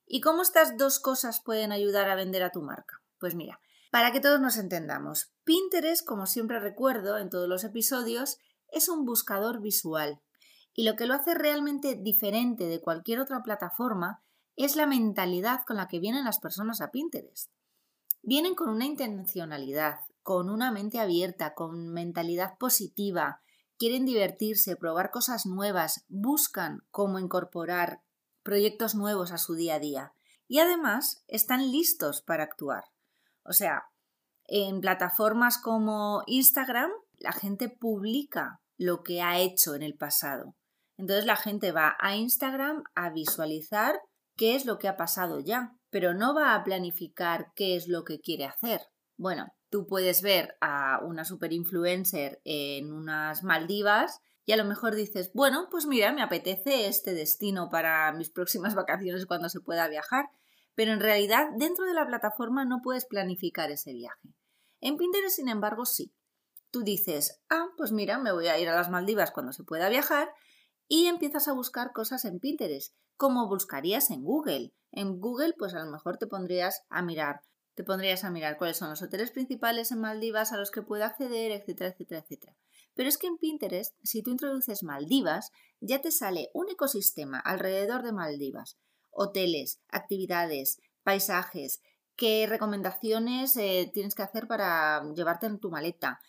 ¿Y 0.07 0.21
cómo 0.21 0.41
estas 0.41 0.75
dos 0.75 0.99
cosas 0.99 1.39
pueden 1.39 1.71
ayudar 1.71 2.09
a 2.09 2.15
vender 2.15 2.41
a 2.41 2.49
tu 2.49 2.63
marca? 2.63 2.99
Pues 3.19 3.35
mira, 3.35 3.59
para 3.91 4.11
que 4.11 4.21
todos 4.21 4.41
nos 4.41 4.57
entendamos, 4.57 5.31
Pinterest, 5.43 6.03
como 6.03 6.25
siempre 6.25 6.59
recuerdo 6.59 7.19
en 7.19 7.29
todos 7.29 7.47
los 7.47 7.63
episodios, 7.63 8.39
es 8.69 8.89
un 8.89 9.05
buscador 9.05 9.61
visual. 9.61 10.19
Y 10.73 10.83
lo 10.83 10.95
que 10.95 11.05
lo 11.05 11.13
hace 11.13 11.35
realmente 11.35 11.93
diferente 11.93 12.63
de 12.63 12.81
cualquier 12.81 13.19
otra 13.19 13.43
plataforma 13.43 14.23
es 14.55 14.75
la 14.75 14.87
mentalidad 14.87 15.59
con 15.67 15.77
la 15.77 15.87
que 15.87 15.99
vienen 15.99 16.25
las 16.25 16.39
personas 16.39 16.81
a 16.81 16.89
Pinterest. 16.89 17.51
Vienen 18.27 18.55
con 18.55 18.69
una 18.69 18.85
intencionalidad, 18.85 19.99
con 20.23 20.49
una 20.49 20.71
mente 20.71 20.99
abierta, 20.99 21.53
con 21.53 21.89
mentalidad 21.89 22.57
positiva, 22.57 23.41
quieren 23.77 24.03
divertirse, 24.03 24.75
probar 24.75 25.11
cosas 25.11 25.45
nuevas, 25.45 26.05
buscan 26.07 26.81
cómo 26.89 27.19
incorporar 27.19 28.01
proyectos 28.41 28.95
nuevos 28.95 29.31
a 29.31 29.37
su 29.37 29.53
día 29.53 29.75
a 29.75 29.79
día 29.79 30.13
y 30.47 30.57
además 30.57 31.23
están 31.27 31.71
listos 31.71 32.23
para 32.23 32.43
actuar. 32.43 32.85
O 33.43 33.53
sea, 33.53 33.83
en 34.45 34.81
plataformas 34.81 35.59
como 35.59 36.23
Instagram, 36.25 36.89
la 37.19 37.31
gente 37.31 37.69
publica 37.69 38.59
lo 38.77 39.03
que 39.03 39.21
ha 39.21 39.37
hecho 39.37 39.75
en 39.75 39.83
el 39.83 39.93
pasado. 39.93 40.55
Entonces 40.97 41.25
la 41.25 41.35
gente 41.35 41.71
va 41.71 41.95
a 41.99 42.15
Instagram 42.15 42.85
a 42.95 43.11
visualizar 43.11 44.01
qué 44.35 44.55
es 44.55 44.65
lo 44.65 44.79
que 44.79 44.87
ha 44.87 44.97
pasado 44.97 45.39
ya, 45.41 45.75
pero 45.95 46.13
no 46.13 46.35
va 46.35 46.55
a 46.55 46.63
planificar 46.65 47.53
qué 47.55 47.77
es 47.77 47.87
lo 47.87 48.03
que 48.03 48.19
quiere 48.19 48.43
hacer. 48.43 48.81
Bueno, 49.15 49.53
tú 49.69 49.87
puedes 49.87 50.21
ver 50.21 50.57
a 50.59 50.99
una 51.01 51.23
super 51.23 51.53
influencer 51.53 52.41
en 52.43 52.91
unas 52.91 53.43
Maldivas 53.43 54.19
y 54.45 54.51
a 54.51 54.57
lo 54.57 54.65
mejor 54.65 54.93
dices, 54.93 55.31
bueno, 55.33 55.69
pues 55.71 55.85
mira, 55.85 56.11
me 56.11 56.21
apetece 56.21 56.87
este 56.87 57.13
destino 57.13 57.69
para 57.69 58.11
mis 58.11 58.29
próximas 58.29 58.75
vacaciones 58.75 59.25
cuando 59.25 59.47
se 59.47 59.61
pueda 59.61 59.87
viajar, 59.87 60.25
pero 60.73 60.91
en 60.91 60.99
realidad 60.99 61.47
dentro 61.55 61.85
de 61.85 61.93
la 61.93 62.05
plataforma 62.05 62.65
no 62.65 62.81
puedes 62.83 63.05
planificar 63.05 63.71
ese 63.71 63.93
viaje. 63.93 64.35
En 64.81 64.97
Pinterest, 64.97 65.37
sin 65.37 65.47
embargo, 65.47 65.85
sí. 65.85 66.11
Tú 66.71 66.83
dices, 66.83 67.41
ah, 67.49 67.67
pues 67.77 67.93
mira, 67.93 68.17
me 68.17 68.33
voy 68.33 68.47
a 68.47 68.59
ir 68.59 68.67
a 68.67 68.75
las 68.75 68.89
Maldivas 68.89 69.31
cuando 69.31 69.53
se 69.53 69.63
pueda 69.63 69.87
viajar 69.87 70.27
y 70.89 71.05
empiezas 71.05 71.47
a 71.47 71.53
buscar 71.53 71.93
cosas 71.93 72.25
en 72.25 72.41
Pinterest, 72.41 72.93
como 73.15 73.47
buscarías 73.47 74.11
en 74.11 74.23
Google. 74.23 74.73
En 74.95 75.19
Google, 75.19 75.53
pues 75.57 75.73
a 75.73 75.83
lo 75.83 75.91
mejor 75.91 76.17
te 76.17 76.25
pondrías 76.25 76.83
a 76.89 77.01
mirar, 77.01 77.41
te 77.73 77.83
pondrías 77.83 78.23
a 78.23 78.31
mirar 78.31 78.57
cuáles 78.57 78.77
son 78.77 78.89
los 78.89 79.01
hoteles 79.01 79.29
principales 79.29 79.91
en 79.91 79.99
Maldivas 79.99 80.53
a 80.53 80.57
los 80.57 80.71
que 80.71 80.81
puedo 80.81 81.03
acceder, 81.03 81.51
etcétera, 81.51 81.89
etcétera, 81.89 82.21
etcétera. 82.21 82.55
Pero 82.93 83.09
es 83.09 83.17
que 83.17 83.27
en 83.27 83.37
Pinterest, 83.37 83.93
si 84.03 84.23
tú 84.23 84.31
introduces 84.31 84.83
Maldivas, 84.83 85.51
ya 85.81 85.99
te 85.99 86.11
sale 86.11 86.49
un 86.53 86.69
ecosistema 86.69 87.39
alrededor 87.39 88.03
de 88.03 88.13
Maldivas, 88.13 88.77
hoteles, 89.11 89.81
actividades, 89.89 90.79
paisajes, 91.03 91.81
qué 92.15 92.47
recomendaciones 92.47 93.57
eh, 93.57 93.91
tienes 93.93 94.15
que 94.15 94.23
hacer 94.23 94.47
para 94.47 95.03
llevarte 95.13 95.47
en 95.47 95.59
tu 95.59 95.69
maleta. 95.69 96.21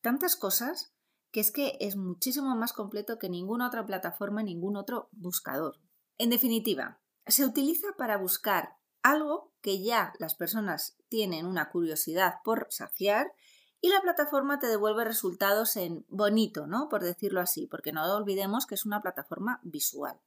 Tantas 0.00 0.36
cosas 0.36 0.92
que 1.32 1.40
es 1.40 1.50
que 1.50 1.76
es 1.80 1.96
muchísimo 1.96 2.54
más 2.54 2.72
completo 2.72 3.18
que 3.18 3.28
ninguna 3.28 3.66
otra 3.66 3.84
plataforma, 3.84 4.44
ningún 4.44 4.76
otro 4.76 5.08
buscador. 5.10 5.80
En 6.18 6.30
definitiva, 6.30 6.99
se 7.26 7.44
utiliza 7.44 7.88
para 7.96 8.16
buscar 8.16 8.76
algo 9.02 9.52
que 9.60 9.82
ya 9.82 10.12
las 10.18 10.34
personas 10.34 10.96
tienen 11.08 11.46
una 11.46 11.70
curiosidad 11.70 12.36
por 12.44 12.66
saciar 12.70 13.32
y 13.80 13.88
la 13.88 14.00
plataforma 14.00 14.58
te 14.58 14.66
devuelve 14.66 15.04
resultados 15.04 15.76
en 15.76 16.04
bonito, 16.08 16.66
¿no? 16.66 16.88
Por 16.88 17.02
decirlo 17.02 17.40
así, 17.40 17.66
porque 17.66 17.92
no 17.92 18.04
olvidemos 18.14 18.66
que 18.66 18.74
es 18.74 18.84
una 18.84 19.00
plataforma 19.00 19.60
visual. 19.62 20.20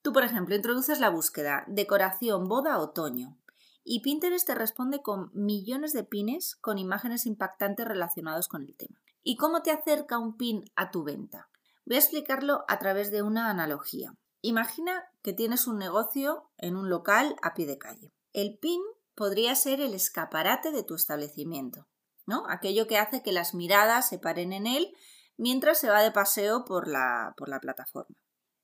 Tú, 0.00 0.12
por 0.12 0.24
ejemplo, 0.24 0.54
introduces 0.54 1.00
la 1.00 1.10
búsqueda 1.10 1.64
decoración 1.66 2.48
boda 2.48 2.78
otoño 2.78 3.38
y 3.84 4.00
Pinterest 4.00 4.46
te 4.46 4.54
responde 4.54 5.02
con 5.02 5.30
millones 5.34 5.92
de 5.92 6.04
pines 6.04 6.56
con 6.56 6.78
imágenes 6.78 7.26
impactantes 7.26 7.86
relacionados 7.86 8.48
con 8.48 8.62
el 8.62 8.74
tema. 8.76 9.00
¿Y 9.22 9.36
cómo 9.36 9.62
te 9.62 9.70
acerca 9.70 10.18
un 10.18 10.36
pin 10.36 10.64
a 10.76 10.90
tu 10.90 11.04
venta? 11.04 11.48
Voy 11.86 11.96
a 11.96 12.00
explicarlo 12.00 12.64
a 12.68 12.78
través 12.78 13.10
de 13.10 13.22
una 13.22 13.50
analogía. 13.50 14.14
Imagina 14.46 15.10
que 15.22 15.32
tienes 15.32 15.66
un 15.66 15.78
negocio 15.78 16.50
en 16.58 16.76
un 16.76 16.90
local 16.90 17.34
a 17.40 17.54
pie 17.54 17.64
de 17.64 17.78
calle. 17.78 18.12
El 18.34 18.58
pin 18.58 18.82
podría 19.14 19.54
ser 19.54 19.80
el 19.80 19.94
escaparate 19.94 20.70
de 20.70 20.82
tu 20.82 20.96
establecimiento, 20.96 21.88
¿no? 22.26 22.44
Aquello 22.50 22.86
que 22.86 22.98
hace 22.98 23.22
que 23.22 23.32
las 23.32 23.54
miradas 23.54 24.06
se 24.06 24.18
paren 24.18 24.52
en 24.52 24.66
él 24.66 24.94
mientras 25.38 25.78
se 25.78 25.88
va 25.88 26.02
de 26.02 26.10
paseo 26.10 26.66
por 26.66 26.88
la, 26.88 27.32
por 27.38 27.48
la 27.48 27.58
plataforma. 27.58 28.18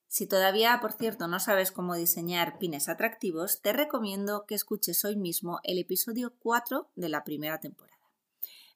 Si 0.07 0.27
todavía, 0.27 0.79
por 0.83 0.93
cierto, 0.93 1.29
no 1.29 1.41
sabes 1.41 1.73
cómo 1.73 1.95
diseñar 1.95 2.59
pines 2.59 2.91
atractivos, 2.91 3.63
te 3.63 3.73
recomiendo 3.73 4.45
que 4.45 4.57
escuches 4.57 5.03
hoy 5.07 5.17
mismo 5.17 5.61
el 5.63 5.79
episodio 5.79 6.35
4 6.41 6.91
de 6.95 7.09
la 7.09 7.25
primera 7.25 7.59
temporada. 7.59 7.97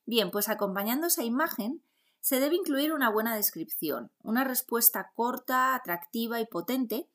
Bien, 0.06 0.30
pues 0.30 0.48
acompañando 0.48 1.08
esa 1.08 1.22
imagen, 1.22 1.82
se 2.24 2.40
debe 2.40 2.56
incluir 2.56 2.94
una 2.94 3.10
buena 3.10 3.36
descripción, 3.36 4.10
una 4.22 4.44
respuesta 4.44 5.12
corta, 5.14 5.74
atractiva 5.74 6.40
y 6.40 6.46
potente 6.46 7.06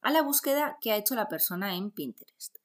a 0.00 0.10
la 0.10 0.22
búsqueda 0.22 0.76
que 0.80 0.90
ha 0.90 0.96
hecho 0.96 1.14
la 1.14 1.28
persona 1.28 1.76
en 1.76 1.92
Pinterest. 1.92 2.56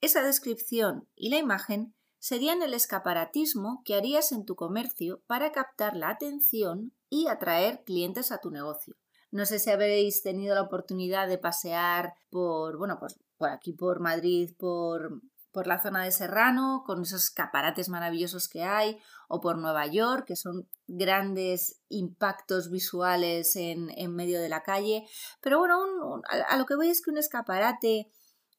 Esa 0.00 0.22
descripción 0.22 1.08
y 1.16 1.30
la 1.30 1.38
imagen 1.38 1.92
serían 2.20 2.62
el 2.62 2.72
escaparatismo 2.72 3.82
que 3.84 3.96
harías 3.96 4.30
en 4.30 4.44
tu 4.44 4.54
comercio 4.54 5.22
para 5.26 5.50
captar 5.50 5.96
la 5.96 6.10
atención 6.10 6.92
y 7.10 7.26
atraer 7.26 7.82
clientes 7.82 8.30
a 8.30 8.38
tu 8.38 8.52
negocio. 8.52 8.94
No 9.32 9.44
sé 9.44 9.58
si 9.58 9.70
habréis 9.70 10.22
tenido 10.22 10.54
la 10.54 10.62
oportunidad 10.62 11.26
de 11.26 11.38
pasear 11.38 12.14
por, 12.30 12.78
bueno, 12.78 13.00
pues 13.00 13.18
por 13.38 13.48
aquí 13.48 13.72
por 13.72 13.98
Madrid, 13.98 14.54
por, 14.56 15.20
por 15.50 15.66
la 15.66 15.82
zona 15.82 16.04
de 16.04 16.12
Serrano, 16.12 16.84
con 16.86 17.02
esos 17.02 17.24
escaparates 17.24 17.88
maravillosos 17.88 18.46
que 18.46 18.62
hay, 18.62 19.00
o 19.26 19.40
por 19.40 19.58
Nueva 19.58 19.88
York, 19.88 20.26
que 20.28 20.36
son 20.36 20.68
grandes 20.86 21.80
impactos 21.88 22.70
visuales 22.70 23.56
en, 23.56 23.90
en 23.96 24.14
medio 24.14 24.40
de 24.40 24.48
la 24.48 24.62
calle. 24.62 25.06
Pero 25.40 25.58
bueno, 25.58 26.20
a, 26.28 26.56
lo 26.56 26.66
que 26.66 26.76
voy 26.76 26.88
es 26.88 27.02
que 27.02 27.10
un 27.10 27.18
escaparate 27.18 28.10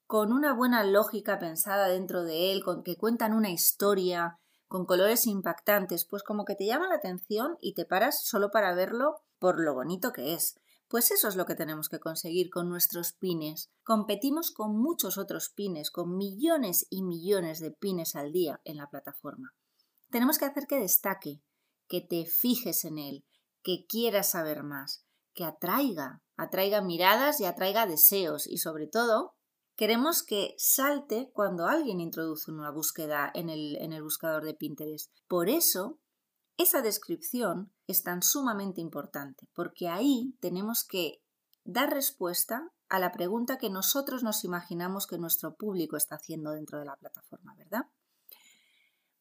con 0.08 0.32
una 0.32 0.53
buena 0.53 0.84
lógica 0.84 1.39
pensada 1.39 1.88
dentro 1.88 2.24
de 2.24 2.51
él, 2.51 2.63
con 2.63 2.84
que 2.84 2.98
cuentan 2.98 3.34
una 3.34 3.50
historia, 3.50 4.39
con 4.67 4.86
colores 4.86 5.27
impactantes, 5.27 6.05
pues 6.05 6.24
como 6.24 6.46
que 6.46 6.55
te 6.55 6.65
llama 6.65 6.88
la 6.88 6.96
atención 6.96 7.58
y 7.62 7.74
te 7.74 7.86
paras 7.86 8.24
solo 8.25 8.51
para 8.51 8.74
verlo 8.74 9.22
por 9.39 9.60
lo 9.60 9.74
bonito 9.74 10.12
que 10.12 10.34
es. 10.34 10.60
Pues 10.88 11.10
eso 11.10 11.27
es 11.27 11.36
lo 11.36 11.46
que 11.46 11.55
tenemos 11.55 11.89
que 11.89 12.00
conseguir 12.00 12.51
con 12.51 12.70
nuestros 12.70 13.13
pines. 13.13 13.72
Competimos 13.84 14.51
con 14.51 14.77
muchos 14.77 15.17
otros 15.17 15.50
pines, 15.50 15.89
con 15.89 16.15
millones 16.15 16.86
y 16.89 17.01
millones 17.03 17.60
de 17.60 17.72
pines 17.72 18.15
al 18.15 18.32
día 18.32 18.62
en 18.63 18.77
la 18.77 18.88
plataforma. 18.88 19.53
Tenemos 20.12 20.38
que 20.38 20.46
hacer 20.46 20.67
que 20.67 20.79
destaque, 20.79 21.41
que 21.88 22.01
te 22.01 22.25
fijes 22.25 22.86
en 22.86 22.98
él, 22.98 23.25
que 23.63 23.86
quieras 23.88 24.32
saber 24.32 24.63
más, 24.63 25.06
que 25.34 25.44
atraiga, 25.44 26.24
atraiga 26.38 26.82
miradas 26.82 27.39
y 27.39 27.46
atraiga 27.46 27.86
deseos 27.86 28.48
y 28.48 28.58
sobre 28.58 28.88
todo 28.88 29.36
queremos 29.75 30.24
que 30.24 30.56
salte 30.58 31.30
cuando 31.34 31.68
alguien 31.68 32.00
introduce 32.00 32.51
una 32.51 32.72
búsqueda 32.72 33.32
en 33.34 33.50
el, 33.50 33.75
en 33.77 33.94
el 33.94 34.04
buscador 34.04 34.44
de 34.44 34.54
Pinterest. 34.54 35.12
Por 35.27 35.50
eso, 35.50 36.00
esa 36.58 36.82
descripción 36.82 37.74
es 37.88 38.04
tan 38.04 38.22
sumamente 38.22 38.82
importante, 38.82 39.48
porque 39.54 39.89
ahí 39.89 40.36
tenemos 40.39 40.86
que 40.86 41.22
dar 41.65 41.94
respuesta 41.94 42.72
a 42.88 43.00
la 43.00 43.12
pregunta 43.12 43.58
que 43.58 43.70
nosotros 43.70 44.24
nos 44.24 44.44
imaginamos 44.44 45.08
que 45.08 45.18
nuestro 45.18 45.56
público 45.56 45.98
está 45.98 46.15
haciendo 46.15 46.51
dentro 46.51 46.80
de 46.80 46.86
la 46.86 46.96
plataforma, 46.96 47.56
¿verdad? 47.58 47.82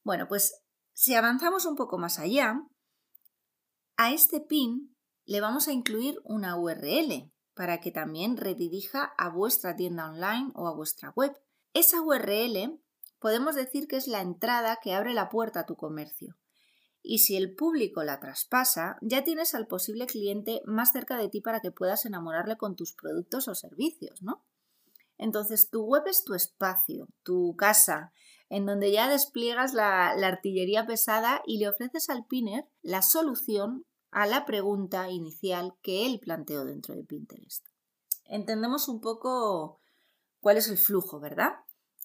Bueno, 0.04 0.28
pues 0.28 0.62
si 0.94 1.14
avanzamos 1.14 1.66
un 1.66 1.76
poco 1.76 1.98
más 1.98 2.18
allá, 2.18 2.60
a 3.96 4.12
este 4.12 4.40
pin 4.40 4.96
le 5.26 5.40
vamos 5.40 5.68
a 5.68 5.72
incluir 5.72 6.20
una 6.24 6.56
URL 6.56 7.30
para 7.54 7.80
que 7.80 7.90
también 7.90 8.36
redirija 8.36 9.12
a 9.16 9.28
vuestra 9.28 9.76
tienda 9.76 10.08
online 10.08 10.50
o 10.54 10.66
a 10.66 10.74
vuestra 10.74 11.10
web. 11.10 11.32
Esa 11.72 12.00
URL 12.00 12.80
podemos 13.18 13.54
decir 13.54 13.88
que 13.88 13.96
es 13.96 14.06
la 14.06 14.20
entrada 14.20 14.78
que 14.82 14.94
abre 14.94 15.14
la 15.14 15.28
puerta 15.28 15.60
a 15.60 15.66
tu 15.66 15.76
comercio. 15.76 16.36
Y 17.02 17.18
si 17.18 17.36
el 17.36 17.54
público 17.54 18.02
la 18.02 18.18
traspasa, 18.18 18.96
ya 19.02 19.24
tienes 19.24 19.54
al 19.54 19.66
posible 19.66 20.06
cliente 20.06 20.62
más 20.64 20.92
cerca 20.92 21.18
de 21.18 21.28
ti 21.28 21.40
para 21.40 21.60
que 21.60 21.70
puedas 21.70 22.06
enamorarle 22.06 22.56
con 22.56 22.76
tus 22.76 22.94
productos 22.94 23.46
o 23.48 23.54
servicios, 23.54 24.22
¿no? 24.22 24.44
Entonces, 25.18 25.70
tu 25.70 25.84
web 25.84 26.04
es 26.06 26.24
tu 26.24 26.34
espacio, 26.34 27.08
tu 27.22 27.54
casa, 27.56 28.12
en 28.48 28.66
donde 28.66 28.92
ya 28.92 29.08
despliegas 29.08 29.74
la, 29.74 30.10
artillería 30.10 30.86
pesada 30.86 31.42
y 31.46 31.58
le 31.58 31.68
ofreces 31.68 32.10
al 32.10 32.26
pinner 32.26 32.66
la 32.82 33.02
solución 33.02 33.84
a 34.10 34.26
la 34.26 34.44
pregunta 34.46 35.10
inicial 35.10 35.74
que 35.82 36.06
él 36.06 36.20
planteó 36.20 36.64
dentro 36.64 36.94
de 36.94 37.04
Pinterest. 37.04 37.66
Entendemos 38.26 38.88
un 38.88 39.00
poco 39.00 39.80
cuál 40.40 40.56
es 40.56 40.68
el 40.68 40.78
flujo, 40.78 41.20
¿verdad? 41.20 41.54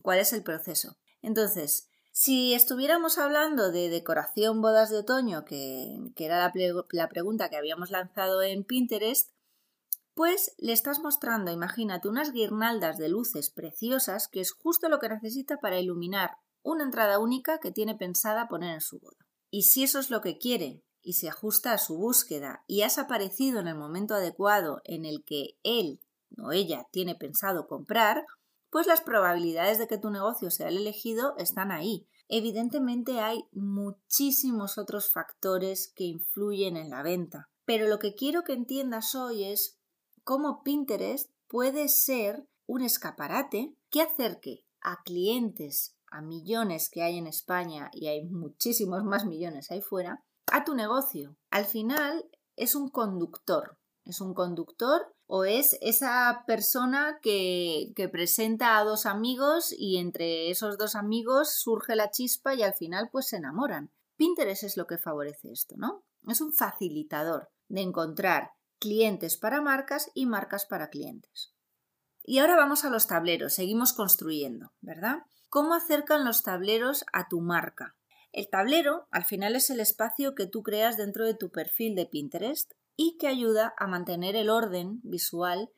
¿Cuál 0.01 0.19
es 0.19 0.33
el 0.33 0.43
proceso? 0.43 0.97
Entonces, 1.21 1.87
si 2.11 2.53
estuviéramos 2.53 3.17
hablando 3.17 3.71
de 3.71 3.89
decoración 3.89 4.61
bodas 4.61 4.89
de 4.89 4.97
otoño, 4.97 5.45
que, 5.45 5.97
era 6.17 6.37
la, 6.37 6.53
la 6.91 7.09
pregunta 7.09 7.49
que 7.49 7.57
habíamos 7.57 7.91
lanzado 7.91 8.41
en 8.41 8.63
Pinterest, 8.63 9.31
pues 10.19 10.53
le 10.57 10.73
estás 10.73 10.99
mostrando, 10.99 11.49
imagínate, 11.49 12.09
unas 12.09 12.33
guirnaldas 12.33 12.97
de 12.97 13.07
luces 13.07 13.49
preciosas 13.49 14.27
que 14.27 14.41
es 14.41 14.51
justo 14.51 14.89
lo 14.89 14.99
que 14.99 15.07
necesita 15.07 15.61
para 15.61 15.79
iluminar 15.79 16.31
una 16.61 16.83
entrada 16.83 17.19
única 17.19 17.59
que 17.59 17.71
tiene 17.71 17.95
pensada 17.95 18.49
poner 18.49 18.73
en 18.73 18.81
su 18.81 18.99
boda. 18.99 19.25
Y 19.49 19.61
si 19.61 19.83
eso 19.83 19.97
es 19.97 20.09
lo 20.09 20.19
que 20.19 20.37
quiere 20.37 20.83
y 21.01 21.13
se 21.13 21.29
ajusta 21.29 21.71
a 21.71 21.77
su 21.77 21.97
búsqueda 21.97 22.65
y 22.67 22.81
has 22.81 22.97
aparecido 22.97 23.61
en 23.61 23.69
el 23.69 23.77
momento 23.77 24.13
adecuado 24.13 24.81
en 24.83 25.05
el 25.05 25.23
que 25.23 25.57
él 25.63 26.01
o 26.37 26.51
ella 26.51 26.85
tiene 26.91 27.15
pensado 27.15 27.65
comprar, 27.65 28.25
pues 28.69 28.87
las 28.87 28.99
probabilidades 28.99 29.77
de 29.77 29.87
que 29.87 29.99
tu 29.99 30.09
negocio 30.09 30.51
sea 30.51 30.67
el 30.67 30.75
elegido 30.75 31.33
están 31.37 31.71
ahí. 31.71 32.09
Evidentemente 32.27 33.21
hay 33.21 33.45
muchísimos 33.53 34.77
otros 34.77 35.13
factores 35.13 35.93
que 35.95 36.03
influyen 36.03 36.75
en 36.75 36.89
la 36.89 37.03
venta, 37.03 37.49
pero 37.63 37.87
lo 37.87 37.99
que 37.99 38.15
quiero 38.15 38.43
que 38.43 38.51
entiendas 38.51 39.15
hoy 39.15 39.45
es 39.45 39.78
cómo 40.29 40.61
Pinterest 40.61 41.31
puede 41.47 41.87
ser 41.87 42.47
un 42.67 42.83
escaparate 42.83 43.73
que 43.89 44.03
acerque 44.03 44.63
a 44.79 45.01
clientes, 45.01 45.95
a 46.11 46.21
millones 46.21 46.91
que 46.91 47.01
hay 47.01 47.17
en 47.17 47.25
España 47.25 47.89
y 47.91 48.09
hay 48.09 48.25
muchísimos 48.25 49.03
más 49.03 49.25
millones 49.25 49.71
ahí 49.71 49.81
fuera, 49.81 50.23
a 50.51 50.63
tu 50.63 50.75
negocio. 50.75 51.35
Al 51.49 51.65
final 51.65 52.29
es 52.57 52.75
un 52.75 52.89
conductor, 52.89 53.79
es 54.05 54.21
un 54.21 54.35
conductor 54.35 55.11
o 55.25 55.45
es 55.45 55.79
esa 55.81 56.43
persona 56.45 57.17
que, 57.23 57.91
presenta 58.11 58.77
a 58.77 58.83
dos 58.83 59.07
amigos 59.07 59.73
y 59.75 59.97
entre 59.97 60.51
esos 60.51 60.77
dos 60.77 60.93
amigos 60.93 61.55
surge 61.55 61.95
la 61.95 62.11
chispa 62.11 62.53
y 62.53 62.61
al 62.61 62.75
final 62.75 63.09
pues 63.11 63.29
se 63.29 63.37
enamoran. 63.37 63.89
Pinterest 64.15 64.61
es 64.61 64.77
lo 64.77 64.85
que 64.85 64.99
favorece 64.99 65.51
esto, 65.51 65.73
¿no? 65.75 66.03
Es 66.27 66.39
un 66.39 66.53
facilitador 66.53 67.49
de 67.67 67.81
encontrar 67.81 68.51
clientes 68.79 69.37
para 69.37 69.61
marcas 69.61 70.09
y 70.13 70.25
marcas 70.25 70.65
para 70.65 70.89
clientes. 70.89 71.53
Y 72.23 72.39
ahora 72.39 72.55
vamos 72.55 72.85
a 72.85 72.89
los 72.89 73.07
tableros, 73.07 73.53
seguimos 73.53 73.93
construyendo, 73.93 74.73
¿verdad? 74.81 75.19
¿Cómo 75.49 75.73
acercan 75.73 76.25
los 76.25 76.43
tableros 76.43 77.03
a 77.11 77.27
tu 77.27 77.41
marca? 77.41 77.95
El 78.31 78.49
tablero 78.49 79.07
al 79.09 79.25
final 79.25 79.55
es 79.55 79.69
el 79.69 79.79
espacio 79.79 80.35
que 80.35 80.45
tú 80.45 80.61
creas 80.61 80.97
dentro 80.97 81.25
de 81.25 81.33
tu 81.33 81.49
perfil 81.51 81.95
de 81.95 82.05
Pinterest 82.05 82.73
y 82.95 83.17
que 83.17 83.27
ayuda 83.27 83.73
a 83.77 83.87
mantener 83.87 84.35
el 84.35 84.49
orden 84.49 84.99
visual 85.03 85.71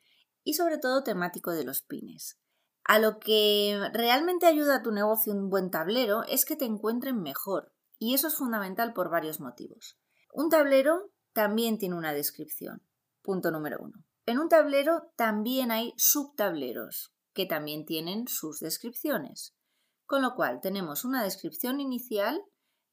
y 0.44 0.56
sobre 0.56 0.78
todo 0.78 1.04
temático 1.04 1.52
de 1.52 1.64
los 1.64 1.82
pines. 1.82 2.40
A 2.84 3.00
lo 3.00 3.20
que 3.20 3.80
realmente 3.94 4.48
ayuda 4.48 4.78
a 4.78 4.82
tu 4.82 4.92
negocio 4.92 5.34
un 5.34 5.50
buen 5.50 5.70
tablero 5.70 6.24
es 6.24 6.46
que 6.46 6.56
te 6.56 6.66
encuentren 6.66 7.22
mejor 7.22 7.72
y 8.00 8.16
eso 8.16 8.28
es 8.28 8.36
fundamental 8.36 8.94
por 8.94 9.10
varios 9.10 9.40
motivos. 9.40 9.98
Un 10.34 10.50
tablero 10.50 11.12
también 11.34 11.78
tiene 11.78 11.96
una 11.96 12.14
descripción. 12.14 12.82
Punto 13.22 13.52
número 13.52 13.78
uno. 13.80 14.04
En 14.26 14.40
un 14.40 14.50
tablero 14.50 15.12
también 15.16 15.72
hay 15.72 15.94
subtableros 15.98 17.14
que 17.34 17.46
también 17.46 17.86
tienen 17.86 18.28
sus 18.28 18.60
descripciones. 18.60 19.54
Con 20.06 20.22
lo 20.22 20.36
cual 20.36 20.60
tenemos 20.62 21.06
una 21.06 21.24
descripción 21.24 21.80
inicial 21.80 22.42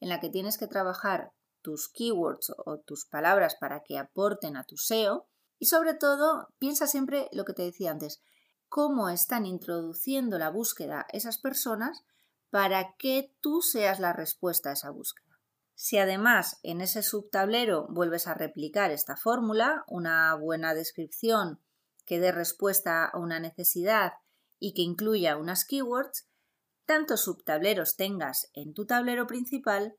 en 0.00 0.08
la 0.08 0.20
que 0.20 0.30
tienes 0.30 0.58
que 0.58 0.68
trabajar 0.68 1.32
tus 1.62 1.88
keywords 1.88 2.52
o 2.64 2.78
tus 2.78 3.06
palabras 3.06 3.56
para 3.60 3.82
que 3.82 3.98
aporten 3.98 4.56
a 4.56 4.64
tu 4.64 4.76
SEO 4.76 5.26
y 5.58 5.66
sobre 5.66 5.94
todo 5.94 6.48
piensa 6.58 6.86
siempre 6.86 7.28
lo 7.32 7.44
que 7.44 7.52
te 7.52 7.62
decía 7.62 7.90
antes, 7.90 8.22
cómo 8.68 9.08
están 9.08 9.46
introduciendo 9.46 10.38
la 10.38 10.50
búsqueda 10.50 11.06
esas 11.12 11.38
personas 11.38 12.04
para 12.50 12.94
que 12.96 13.34
tú 13.40 13.60
seas 13.60 13.98
la 13.98 14.12
respuesta 14.12 14.70
a 14.70 14.74
esa 14.74 14.90
búsqueda. 14.90 15.27
Si 15.80 15.96
además 15.96 16.58
en 16.64 16.80
ese 16.80 17.04
subtablero 17.04 17.86
vuelves 17.88 18.26
a 18.26 18.34
replicar 18.34 18.90
esta 18.90 19.16
fórmula, 19.16 19.84
una 19.86 20.34
buena 20.34 20.74
descripción 20.74 21.60
que 22.04 22.18
dé 22.18 22.32
respuesta 22.32 23.04
a 23.04 23.16
una 23.16 23.38
necesidad 23.38 24.14
y 24.58 24.74
que 24.74 24.82
incluya 24.82 25.36
unas 25.36 25.64
keywords, 25.64 26.28
tantos 26.84 27.20
subtableros 27.20 27.94
tengas 27.94 28.50
en 28.54 28.74
tu 28.74 28.86
tablero 28.86 29.28
principal, 29.28 29.94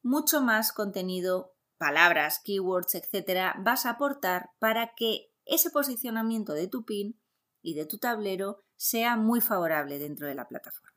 mucho 0.00 0.42
más 0.42 0.72
contenido, 0.72 1.56
palabras, 1.76 2.40
keywords, 2.44 2.94
etcétera, 2.94 3.56
vas 3.64 3.86
a 3.86 3.90
aportar 3.90 4.50
para 4.60 4.94
que 4.94 5.32
ese 5.44 5.70
posicionamiento 5.70 6.52
de 6.52 6.68
tu 6.68 6.84
pin 6.84 7.20
y 7.62 7.74
de 7.74 7.84
tu 7.84 7.98
tablero 7.98 8.62
sea 8.76 9.16
muy 9.16 9.40
favorable 9.40 9.98
dentro 9.98 10.28
de 10.28 10.36
la 10.36 10.46
plataforma. 10.46 10.89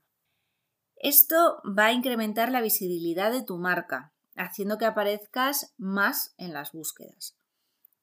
Esto 1.04 1.62
va 1.66 1.88
a 1.88 1.92
incrementar 1.92 2.50
la 2.50 2.62
visibilidad 2.62 3.30
de 3.30 3.44
tu 3.44 3.58
marca, 3.58 4.13
haciendo 4.38 4.78
que 4.78 4.86
aparezcas 4.86 5.74
más 5.78 6.34
en 6.38 6.54
las 6.54 6.72
búsquedas. 6.72 7.36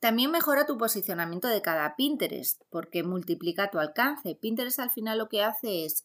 También 0.00 0.30
mejora 0.30 0.66
tu 0.66 0.76
posicionamiento 0.76 1.48
de 1.48 1.62
cada 1.62 1.96
Pinterest, 1.96 2.60
porque 2.68 3.02
multiplica 3.02 3.70
tu 3.70 3.78
alcance. 3.78 4.34
Pinterest 4.34 4.80
al 4.80 4.90
final 4.90 5.16
lo 5.16 5.30
que 5.30 5.42
hace 5.42 5.86
es 5.86 6.04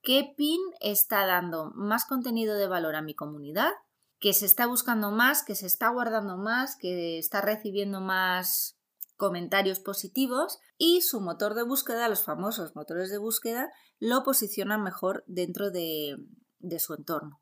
qué 0.00 0.32
pin 0.34 0.58
está 0.80 1.26
dando 1.26 1.72
más 1.74 2.06
contenido 2.06 2.56
de 2.56 2.68
valor 2.68 2.96
a 2.96 3.02
mi 3.02 3.14
comunidad 3.14 3.72
que 4.18 4.32
se 4.32 4.46
está 4.46 4.66
buscando 4.66 5.10
más, 5.10 5.42
que 5.42 5.54
se 5.54 5.66
está 5.66 5.90
guardando 5.90 6.38
más, 6.38 6.74
que 6.74 7.18
está 7.18 7.42
recibiendo 7.42 8.00
más 8.00 8.78
comentarios 9.20 9.78
positivos 9.78 10.58
y 10.78 11.02
su 11.02 11.20
motor 11.20 11.54
de 11.54 11.62
búsqueda, 11.62 12.08
los 12.08 12.24
famosos 12.24 12.74
motores 12.74 13.10
de 13.10 13.18
búsqueda, 13.18 13.70
lo 13.98 14.24
posicionan 14.24 14.82
mejor 14.82 15.22
dentro 15.26 15.70
de, 15.70 16.16
de 16.58 16.80
su 16.80 16.94
entorno. 16.94 17.40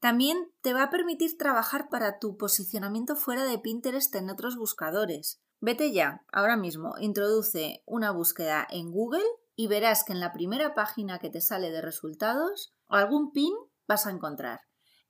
También 0.00 0.36
te 0.60 0.74
va 0.74 0.82
a 0.82 0.90
permitir 0.90 1.38
trabajar 1.38 1.88
para 1.88 2.18
tu 2.18 2.36
posicionamiento 2.36 3.16
fuera 3.16 3.46
de 3.46 3.58
Pinterest 3.58 4.14
en 4.14 4.28
otros 4.28 4.56
buscadores. 4.56 5.40
Vete 5.60 5.92
ya, 5.92 6.26
ahora 6.30 6.58
mismo, 6.58 6.94
introduce 7.00 7.82
una 7.86 8.10
búsqueda 8.10 8.66
en 8.70 8.92
Google 8.92 9.24
y 9.56 9.66
verás 9.66 10.04
que 10.04 10.12
en 10.12 10.20
la 10.20 10.32
primera 10.32 10.74
página 10.74 11.18
que 11.18 11.30
te 11.30 11.40
sale 11.40 11.70
de 11.70 11.80
resultados 11.80 12.74
algún 12.86 13.32
pin 13.32 13.54
vas 13.88 14.06
a 14.06 14.10
encontrar. 14.10 14.60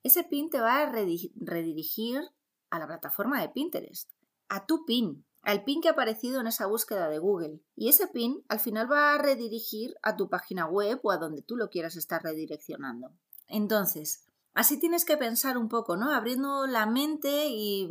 Ese 0.01 0.23
pin 0.23 0.49
te 0.49 0.61
va 0.61 0.81
a 0.81 0.89
redirigir 0.89 2.21
a 2.69 2.79
la 2.79 2.87
plataforma 2.87 3.41
de 3.41 3.49
Pinterest, 3.49 4.11
a 4.47 4.65
tu 4.65 4.85
pin, 4.85 5.25
al 5.45 5.63
pin 5.63 5.79
que 5.79 5.87
ha 5.87 5.91
aparecido 5.91 6.41
en 6.41 6.47
esa 6.47 6.65
búsqueda 6.65 7.07
de 7.07 7.19
Google. 7.19 7.61
Y 7.75 7.87
ese 7.87 8.07
pin 8.07 8.43
al 8.49 8.59
final 8.59 8.91
va 8.91 9.13
a 9.13 9.17
redirigir 9.19 9.95
a 10.01 10.17
tu 10.17 10.27
página 10.27 10.65
web 10.65 10.99
o 11.03 11.11
a 11.11 11.17
donde 11.17 11.43
tú 11.43 11.55
lo 11.55 11.69
quieras 11.69 11.95
estar 11.95 12.23
redireccionando. 12.23 13.11
Entonces, 13.47 14.25
así 14.55 14.79
tienes 14.79 15.05
que 15.05 15.17
pensar 15.17 15.59
un 15.59 15.69
poco, 15.69 15.97
¿no? 15.97 16.11
Abriendo 16.11 16.65
la 16.65 16.87
mente 16.87 17.45
y, 17.47 17.87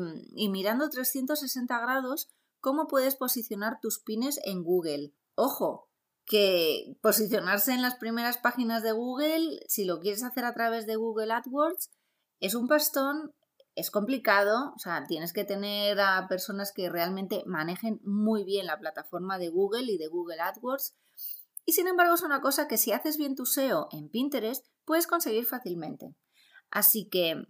mirando 0.50 0.90
360 0.90 1.78
grados 1.78 2.28
cómo 2.60 2.88
puedes 2.88 3.14
posicionar 3.14 3.78
tus 3.80 4.00
pines 4.00 4.40
en 4.44 4.64
Google. 4.64 5.14
Ojo, 5.36 5.88
que 6.26 6.96
posicionarse 7.02 7.72
en 7.72 7.82
las 7.82 7.94
primeras 7.96 8.36
páginas 8.36 8.82
de 8.82 8.92
Google, 8.92 9.60
si 9.68 9.84
lo 9.84 10.00
quieres 10.00 10.24
hacer 10.24 10.44
a 10.44 10.54
través 10.54 10.86
de 10.86 10.96
Google 10.96 11.32
AdWords, 11.32 11.92
es 12.40 12.54
un 12.56 12.66
pastón, 12.66 13.32
es 13.76 13.90
complicado, 13.90 14.72
o 14.74 14.78
sea, 14.78 15.04
tienes 15.06 15.32
que 15.32 15.44
tener 15.44 16.00
a 16.00 16.26
personas 16.28 16.72
que 16.72 16.88
realmente 16.88 17.42
manejen 17.46 18.00
muy 18.04 18.44
bien 18.44 18.66
la 18.66 18.78
plataforma 18.78 19.38
de 19.38 19.48
Google 19.48 19.92
y 19.92 19.98
de 19.98 20.06
Google 20.06 20.40
AdWords. 20.40 20.96
Y 21.64 21.72
sin 21.72 21.88
embargo 21.88 22.14
es 22.14 22.22
una 22.22 22.40
cosa 22.40 22.68
que 22.68 22.78
si 22.78 22.92
haces 22.92 23.16
bien 23.16 23.34
tu 23.34 23.46
SEO 23.46 23.88
en 23.90 24.08
Pinterest, 24.08 24.66
puedes 24.84 25.06
conseguir 25.06 25.46
fácilmente. 25.46 26.14
Así 26.70 27.08
que 27.08 27.46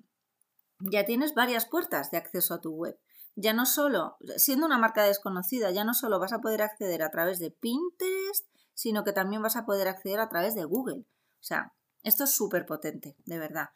ya 0.79 1.05
tienes 1.05 1.35
varias 1.35 1.67
puertas 1.67 2.11
de 2.11 2.19
acceso 2.19 2.55
a 2.55 2.61
tu 2.61 2.73
web. 2.73 2.99
Ya 3.37 3.53
no 3.53 3.67
solo, 3.67 4.17
siendo 4.37 4.67
una 4.67 4.79
marca 4.79 5.03
desconocida, 5.05 5.73
ya 5.73 5.85
no 5.85 5.93
solo 5.93 6.21
vas 6.21 6.33
a 6.33 6.41
poder 6.41 6.63
acceder 6.63 7.03
a 7.03 7.11
través 7.11 7.39
de 7.39 7.51
Pinterest, 7.51 8.47
sino 8.75 9.05
que 9.05 9.13
también 9.13 9.43
vas 9.43 9.57
a 9.57 9.67
poder 9.67 9.89
acceder 9.89 10.21
a 10.21 10.29
través 10.29 10.55
de 10.55 10.65
Google. 10.65 11.01
O 11.01 11.43
sea, 11.43 11.75
esto 12.03 12.25
es 12.25 12.31
súper 12.31 12.65
potente, 12.65 13.17
de 13.25 13.39
verdad. 13.39 13.71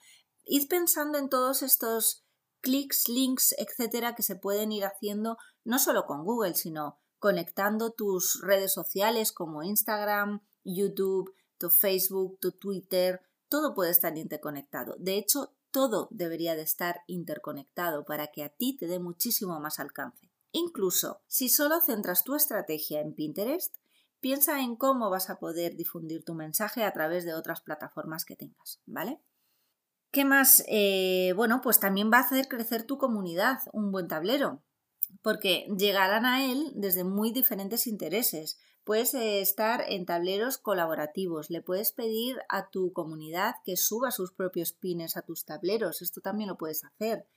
Id 0.45 0.69
pensando 0.69 1.19
en 1.19 1.29
todos 1.29 1.63
estos 1.63 2.25
clics, 2.61 3.09
links, 3.09 3.55
etcétera, 3.59 4.15
que 4.15 4.23
se 4.23 4.37
pueden 4.37 4.73
ir 4.73 4.85
haciendo 4.85 5.37
no 5.65 5.79
solo 5.79 6.05
con 6.07 6.25
Google, 6.25 6.55
sino 6.55 6.99
conectando 7.19 7.93
tus 7.93 8.41
redes 8.43 8.73
sociales 8.73 9.33
como 9.33 9.63
Instagram, 9.63 10.41
YouTube, 10.65 11.35
tu 11.59 11.71
Facebook, 11.71 12.39
tu 12.41 12.53
Twitter, 12.53 13.21
todo 13.49 13.75
puede 13.75 13.91
estar 13.91 14.17
interconectado. 14.17 14.97
De 14.99 15.17
hecho, 15.17 15.55
todo 15.71 16.09
debería 16.11 16.55
de 16.55 16.63
estar 16.63 17.03
interconectado 17.07 18.05
para 18.05 18.29
que 18.29 18.45
a 18.45 18.49
ti 18.49 18.77
te 18.77 18.87
dé 18.87 18.99
muchísimo 18.99 19.61
más 19.61 19.79
alcance. 19.81 20.31
Incluso 20.53 21.21
si 21.27 21.49
solo 21.49 21.81
centras 21.81 22.25
tu 22.25 22.35
estrategia 22.35 23.01
en 23.01 23.15
Pinterest, 23.15 23.77
piensa 24.21 24.61
en 24.61 24.77
cómo 24.77 25.11
vas 25.11 25.31
a 25.31 25.39
poder 25.39 25.77
difundir 25.77 26.25
tu 26.25 26.35
mensaje 26.35 26.85
a 26.85 26.93
través 26.93 27.25
de 27.25 27.35
otras 27.35 27.61
plataformas 27.61 28.25
que 28.25 28.37
tengas, 28.37 28.81
¿vale? 28.87 29.21
¿Qué 30.11 30.25
más? 30.25 30.65
Eh, 30.69 31.35
bueno, 31.37 31.61
pues 31.63 31.81
también 31.81 32.11
va 32.11 32.19
a 32.19 32.23
hacer 32.23 32.49
crecer 32.49 32.85
tu 32.85 32.97
comunidad, 32.97 33.59
un 33.73 33.93
buen 33.93 34.09
tablero, 34.09 34.63
porque 35.23 35.67
llegarán 35.77 36.25
a 36.25 36.51
él 36.51 36.73
desde 36.75 37.05
muy 37.05 37.31
diferentes 37.31 37.87
intereses. 37.87 38.59
Puedes 38.85 39.13
eh, 39.13 39.43
estar 39.43 39.85
en 39.87 40.07
tableros 40.07 40.57
colaborativos, 40.57 41.51
le 41.51 41.61
puedes 41.61 41.93
pedir 41.93 42.39
a 42.49 42.71
tu 42.71 42.95
comunidad 42.95 43.57
que 43.65 43.77
suba 43.77 44.11
sus 44.11 44.33
propios 44.33 44.73
pines 44.73 45.19
a 45.19 45.23
tus 45.23 45.45
tableros, 45.45 46.01
esto 46.01 46.23
también 46.23 46.49
lo 46.49 46.57
puedes 46.57 46.85
hacer. 46.85 47.29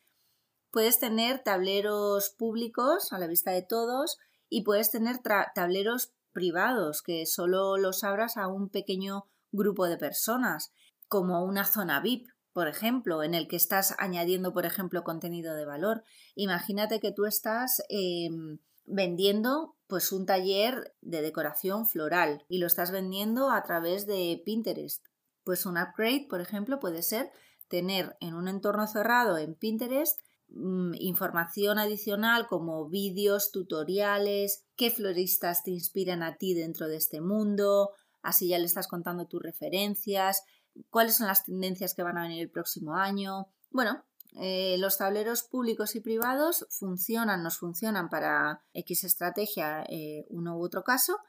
Puedes 0.71 0.97
tener 0.97 1.43
tableros 1.43 2.29
públicos 2.29 3.11
a 3.11 3.19
la 3.19 3.27
vista 3.27 3.51
de 3.51 3.63
todos 3.63 4.17
y 4.47 4.63
puedes 4.63 4.91
tener 4.91 5.17
tableros 5.53 6.13
privados 6.31 7.01
que 7.01 7.25
solo 7.25 7.75
los 7.75 8.05
abras 8.05 8.37
a 8.37 8.47
un 8.47 8.69
pequeño 8.69 9.25
grupo 9.51 9.87
de 9.87 9.97
personas, 9.97 10.71
como 11.09 11.43
una 11.43 11.65
zona 11.65 11.99
VIP, 11.99 12.29
por 12.53 12.67
ejemplo, 12.67 13.23
en 13.23 13.33
el 13.33 13.47
que 13.47 13.55
estás 13.55 13.95
añadiendo, 13.97 14.53
por 14.53 14.65
ejemplo, 14.65 15.03
contenido 15.03 15.55
de 15.55 15.65
valor. 15.65 16.03
Imagínate 16.35 16.99
que 16.99 17.11
tú 17.11 17.25
estás 17.25 17.81
em, 17.89 18.59
vendiendo 18.85 19.75
pues 19.87 20.11
un 20.11 20.25
taller 20.25 20.93
de 21.01 21.21
decoración 21.21 21.87
floral 21.87 22.43
y 22.47 22.59
lo 22.59 22.67
estás 22.67 22.91
vendiendo 22.91 23.51
a 23.51 23.63
través 23.63 24.05
de 24.05 24.41
Pinterest. 24.45 25.05
Pues 25.43 25.65
un 25.65 25.77
upgrade, 25.77 26.27
por 26.29 26.41
ejemplo, 26.41 26.79
puede 26.79 27.01
ser 27.01 27.31
tener 27.67 28.15
en 28.19 28.33
un 28.33 28.47
entorno 28.47 28.87
cerrado 28.87 29.37
en 29.37 29.55
Pinterest 29.55 30.19
Mm, 30.53 30.95
información 30.99 31.79
adicional 31.79 32.45
como 32.47 32.89
vídeos, 32.89 33.51
tutoriales, 33.51 34.65
qué 34.75 34.91
floristas 34.91 35.63
te 35.63 35.71
inspiran 35.71 36.23
a 36.23 36.35
ti 36.35 36.53
dentro 36.53 36.89
de 36.89 36.97
este 36.97 37.21
mundo, 37.21 37.91
así 38.21 38.49
ya 38.49 38.59
le 38.59 38.65
estás 38.65 38.89
contando 38.89 39.27
tus 39.27 39.41
referencias, 39.41 40.43
cuáles 40.89 41.17
son 41.17 41.27
las 41.27 41.45
tendencias 41.45 41.93
que 41.93 42.03
van 42.03 42.17
a 42.17 42.23
venir 42.23 42.41
el 42.41 42.49
próximo 42.49 42.95
año. 42.95 43.47
Bueno, 43.69 44.03
eh, 44.39 44.77
los 44.79 44.97
tableros 44.97 45.43
públicos 45.43 45.95
y 45.95 46.01
privados 46.01 46.67
funcionan, 46.69 47.43
nos 47.43 47.57
funcionan 47.57 48.09
para 48.09 48.63
X 48.73 49.03
estrategia, 49.03 49.83
eh, 49.89 50.25
uno 50.29 50.57
u 50.57 50.63
otro 50.63 50.83
caso, 50.83 51.19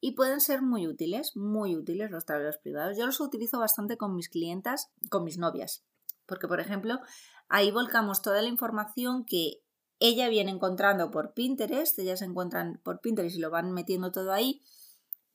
y 0.00 0.12
pueden 0.12 0.40
ser 0.40 0.62
muy 0.62 0.86
útiles, 0.86 1.36
muy 1.36 1.76
útiles 1.76 2.10
los 2.10 2.24
tableros 2.24 2.58
privados. 2.58 2.96
Yo 2.96 3.06
los 3.06 3.20
utilizo 3.20 3.58
bastante 3.58 3.96
con 3.96 4.14
mis 4.14 4.28
clientas, 4.28 4.90
con 5.10 5.24
mis 5.24 5.38
novias, 5.38 5.84
porque 6.26 6.46
por 6.46 6.60
ejemplo 6.60 7.00
Ahí 7.48 7.70
volcamos 7.70 8.20
toda 8.20 8.42
la 8.42 8.48
información 8.48 9.24
que 9.24 9.62
ella 10.00 10.28
viene 10.28 10.50
encontrando 10.50 11.10
por 11.10 11.32
Pinterest, 11.32 11.98
ellas 11.98 12.18
se 12.18 12.26
encuentran 12.26 12.80
por 12.84 13.00
Pinterest 13.00 13.36
y 13.36 13.40
lo 13.40 13.50
van 13.50 13.72
metiendo 13.72 14.12
todo 14.12 14.32
ahí. 14.32 14.62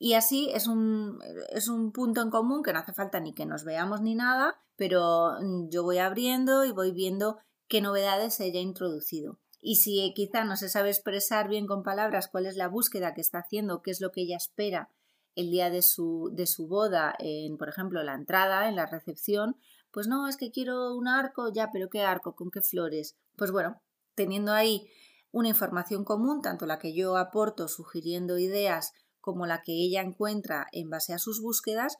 Y 0.04 0.12
así 0.12 0.50
es 0.52 0.66
un, 0.66 1.18
es 1.48 1.66
un 1.66 1.90
punto 1.90 2.20
en 2.20 2.28
común 2.28 2.62
que 2.62 2.74
no 2.74 2.80
hace 2.80 2.92
falta 2.92 3.20
ni 3.20 3.32
que 3.32 3.46
nos 3.46 3.64
veamos 3.64 4.02
ni 4.02 4.14
nada, 4.14 4.60
pero 4.76 5.40
mm, 5.40 5.70
yo 5.70 5.82
voy 5.82 5.96
abriendo 5.96 6.66
y 6.66 6.72
voy 6.72 6.92
viendo 6.92 7.38
qué 7.68 7.80
novedades 7.80 8.38
ella 8.40 8.60
ha 8.60 8.62
introducido. 8.62 9.38
Y 9.62 9.76
si 9.76 10.12
quizá 10.14 10.44
no 10.44 10.56
se 10.56 10.68
sabe 10.68 10.90
expresar 10.90 11.48
bien 11.48 11.66
con 11.66 11.82
palabras 11.82 12.28
cuál 12.28 12.44
es 12.44 12.56
la 12.56 12.68
búsqueda 12.68 13.14
que 13.14 13.22
está 13.22 13.38
haciendo, 13.38 13.80
qué 13.80 13.92
es 13.92 14.02
lo 14.02 14.12
que 14.12 14.20
ella 14.20 14.36
espera 14.36 14.90
el 15.36 15.50
día 15.50 15.70
de 15.70 15.80
su, 15.80 16.30
de 16.34 16.46
su 16.46 16.68
boda, 16.68 17.14
en, 17.18 17.56
por 17.56 17.70
ejemplo, 17.70 18.02
la 18.02 18.12
entrada, 18.12 18.68
en 18.68 18.76
la 18.76 18.84
recepción, 18.84 19.56
pues 19.90 20.06
no, 20.06 20.28
es 20.28 20.36
que 20.36 20.50
quiero 20.50 20.94
un 20.94 21.08
arco, 21.08 21.50
ya, 21.50 21.70
pero 21.72 21.88
¿qué 21.88 22.02
arco? 22.02 22.36
¿Con 22.36 22.50
qué 22.50 22.60
flores? 22.60 23.16
Pues 23.36 23.50
bueno, 23.50 23.80
teniendo 24.14 24.52
ahí 24.52 24.86
una 25.32 25.48
información 25.48 26.04
común, 26.04 26.42
tanto 26.42 26.66
la 26.66 26.78
que 26.78 26.92
yo 26.92 27.16
aporto 27.16 27.68
sugiriendo 27.68 28.38
ideas 28.38 28.92
como 29.24 29.46
la 29.46 29.62
que 29.62 29.72
ella 29.72 30.02
encuentra 30.02 30.66
en 30.72 30.90
base 30.90 31.14
a 31.14 31.18
sus 31.18 31.40
búsquedas, 31.40 31.96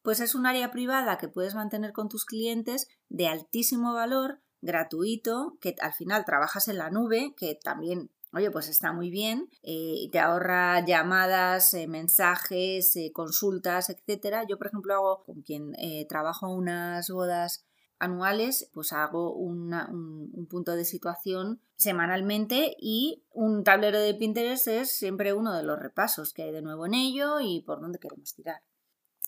pues 0.00 0.20
es 0.20 0.34
un 0.34 0.46
área 0.46 0.70
privada 0.70 1.18
que 1.18 1.28
puedes 1.28 1.54
mantener 1.54 1.92
con 1.92 2.08
tus 2.08 2.24
clientes 2.24 2.88
de 3.10 3.28
altísimo 3.28 3.92
valor, 3.92 4.40
gratuito, 4.62 5.58
que 5.60 5.76
al 5.82 5.92
final 5.92 6.24
trabajas 6.24 6.68
en 6.68 6.78
la 6.78 6.88
nube, 6.88 7.34
que 7.36 7.58
también 7.62 8.10
Oye, 8.36 8.50
pues 8.50 8.68
está 8.68 8.92
muy 8.92 9.10
bien 9.10 9.48
eh, 9.62 9.94
y 9.96 10.10
te 10.10 10.18
ahorra 10.18 10.84
llamadas, 10.84 11.72
eh, 11.74 11.86
mensajes, 11.86 12.96
eh, 12.96 13.12
consultas, 13.14 13.90
etcétera. 13.90 14.44
Yo, 14.48 14.58
por 14.58 14.66
ejemplo, 14.66 14.92
hago 14.92 15.22
con 15.22 15.42
quien 15.42 15.72
trabajo 16.08 16.48
unas 16.48 17.08
bodas 17.10 17.64
anuales, 18.00 18.68
pues 18.74 18.92
hago 18.92 19.32
un, 19.32 19.72
un, 19.72 20.46
punto 20.48 20.72
de 20.74 20.84
situación 20.84 21.60
semanalmente 21.76 22.76
y 22.78 23.24
un 23.30 23.64
tablero 23.64 24.00
de 24.00 24.14
Pinterest 24.14 24.68
es 24.68 24.96
siempre 24.96 25.32
uno 25.32 25.54
de 25.54 25.62
los 25.62 25.78
repasos 25.78 26.32
que 26.32 26.44
hay 26.44 26.52
de 26.52 26.62
nuevo 26.62 26.86
en 26.86 26.94
ello 26.94 27.40
y 27.40 27.62
por 27.62 27.80
dónde 27.80 27.98
queremos 27.98 28.34
tirar. 28.34 28.62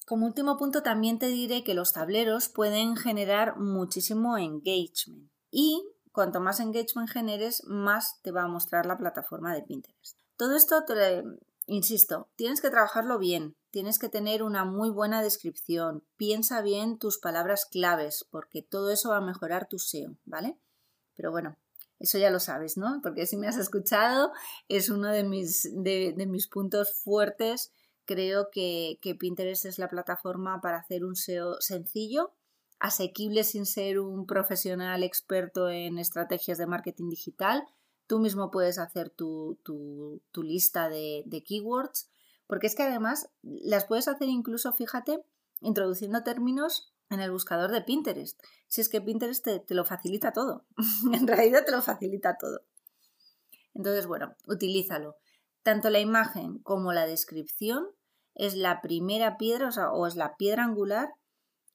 Como 0.06 0.26
último 0.26 0.56
punto 0.56 0.82
también 0.82 1.18
te 1.18 1.26
diré 1.26 1.64
que 1.64 1.74
los 1.74 1.92
tableros 1.92 2.48
pueden 2.48 2.96
generar 2.96 3.58
muchísimo 3.58 4.38
engagement 4.38 5.30
y 5.50 5.82
cuanto 6.16 6.40
más 6.40 6.60
engagement 6.60 7.10
generes, 7.10 7.62
más 7.66 8.22
te 8.22 8.32
va 8.32 8.44
a 8.44 8.48
mostrar 8.48 8.86
la 8.86 8.96
plataforma 8.96 9.54
de 9.54 9.62
Pinterest. 9.62 10.18
Todo 10.38 10.56
esto, 10.56 10.82
te, 10.84 11.22
insisto, 11.66 12.30
tienes 12.36 12.62
que 12.62 12.70
trabajarlo 12.70 13.18
bien, 13.18 13.54
tienes 13.70 13.98
que 13.98 14.08
tener 14.08 14.42
una 14.42 14.64
muy 14.64 14.88
buena 14.88 15.22
descripción, 15.22 16.06
piensa 16.16 16.62
bien 16.62 16.98
tus 16.98 17.18
palabras 17.18 17.66
claves, 17.70 18.26
porque 18.30 18.62
todo 18.62 18.90
eso 18.90 19.10
va 19.10 19.18
a 19.18 19.26
mejorar 19.26 19.68
tu 19.68 19.78
SEO, 19.78 20.16
¿vale? 20.24 20.58
Pero 21.16 21.30
bueno, 21.30 21.58
eso 21.98 22.18
ya 22.18 22.30
lo 22.30 22.40
sabes, 22.40 22.76
¿no? 22.76 23.00
Porque 23.02 23.26
si 23.26 23.36
me 23.36 23.48
has 23.48 23.56
escuchado, 23.56 24.32
es 24.68 24.90
uno 24.90 25.08
de 25.10 25.24
mis, 25.24 25.68
de, 25.72 26.14
mis 26.28 26.48
puntos 26.48 26.94
fuertes. 27.02 27.72
Creo 28.04 28.48
que, 28.50 28.98
que 29.00 29.14
Pinterest 29.14 29.64
es 29.64 29.78
la 29.78 29.88
plataforma 29.88 30.60
para 30.60 30.78
hacer 30.78 31.04
un 31.04 31.16
SEO 31.16 31.60
sencillo 31.60 32.32
asequible 32.78 33.44
sin 33.44 33.66
ser 33.66 33.98
un 33.98 34.26
profesional 34.26 35.02
experto 35.02 35.68
en 35.68 35.98
estrategias 35.98 36.58
de 36.58 36.66
marketing 36.66 37.08
digital. 37.08 37.64
Tú 38.06 38.18
mismo 38.18 38.50
puedes 38.50 38.78
hacer 38.78 39.10
tu, 39.10 39.58
lista 40.34 40.88
de, 40.88 41.42
keywords, 41.46 42.10
porque 42.46 42.66
es 42.66 42.74
que 42.74 42.84
además 42.84 43.30
las 43.42 43.84
puedes 43.84 44.08
hacer 44.08 44.28
incluso, 44.28 44.72
fíjate, 44.72 45.24
introduciendo 45.60 46.22
términos 46.22 46.92
en 47.10 47.20
el 47.20 47.30
buscador 47.30 47.70
de 47.70 47.82
Pinterest. 47.82 48.40
Si 48.66 48.80
es 48.80 48.88
que 48.88 49.00
Pinterest 49.00 49.44
te, 49.44 49.60
te 49.60 49.74
lo 49.74 49.84
facilita 49.84 50.32
todo. 50.32 50.66
en 51.12 51.26
realidad 51.26 51.64
te 51.64 51.72
lo 51.72 51.82
facilita 51.82 52.36
todo. 52.36 52.62
Entonces, 53.74 54.06
bueno, 54.06 54.34
utilízalo. 54.46 55.16
Tanto 55.62 55.90
la 55.90 56.00
imagen 56.00 56.58
como 56.60 56.92
la 56.92 57.06
descripción 57.06 57.88
es 58.34 58.54
la 58.54 58.80
primera 58.80 59.36
piedra 59.36 59.70
o, 59.92 60.06
es 60.06 60.16
la 60.16 60.36
piedra 60.36 60.64
angular 60.64 61.08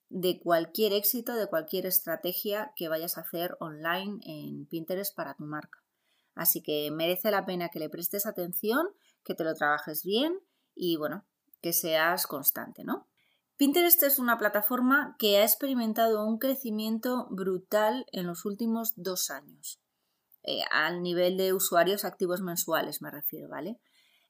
de 0.10 0.40
cualquier 0.40 0.94
éxito, 0.94 1.36
de 1.36 1.48
cualquier 1.48 1.86
estrategia 1.86 2.72
que 2.76 2.90
vayas 2.90 3.18
a 3.18 3.22
hacer 3.22 3.56
online 3.60 4.20
en 4.24 4.66
Pinterest 4.66 5.16
para 5.16 5.36
tu 5.36 5.44
marca. 5.44 5.80
Así 6.36 6.62
que 6.62 6.90
merece 6.92 7.32
la 7.32 7.46
pena 7.46 7.70
que 7.70 7.80
le 7.80 7.90
prestes 7.90 8.26
atención, 8.26 8.88
que 9.24 9.36
te 9.36 9.44
lo 9.44 9.54
trabajes 9.54 10.04
bien 10.04 10.40
y 10.76 10.98
bueno, 10.98 11.26
que 11.62 11.74
seas 11.74 12.28
constante, 12.28 12.84
¿no? 12.84 13.08
Pinterest 13.62 14.02
es 14.02 14.18
una 14.18 14.40
plataforma 14.40 15.16
que 15.20 15.38
ha 15.38 15.44
experimentado 15.44 16.26
un 16.26 16.40
crecimiento 16.40 17.28
brutal 17.30 18.08
en 18.12 18.26
los 18.26 18.44
últimos 18.44 18.94
dos 18.96 19.30
años, 19.30 19.80
eh, 20.42 20.62
al 20.72 21.04
nivel 21.04 21.38
de 21.38 21.54
usuarios 21.54 22.04
activos 22.04 22.42
mensuales 22.42 23.04
me 23.04 23.12
refiero, 23.12 23.50
¿vale? 23.50 23.80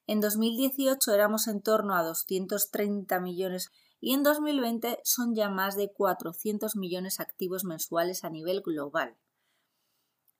En 0.05 0.19
2018 0.19 1.13
éramos 1.13 1.47
en 1.47 1.61
torno 1.61 1.95
a 1.95 2.03
230 2.03 3.21
millones 3.21 3.71
y 4.01 4.15
en 4.15 4.23
2020 4.23 4.99
son 5.05 5.33
ya 5.33 5.47
más 5.47 5.77
de 5.77 5.93
400 5.93 6.75
millones 6.75 7.21
activos 7.21 7.63
mensuales 7.63 8.25
a 8.25 8.29
nivel 8.29 8.59
global. 8.59 9.15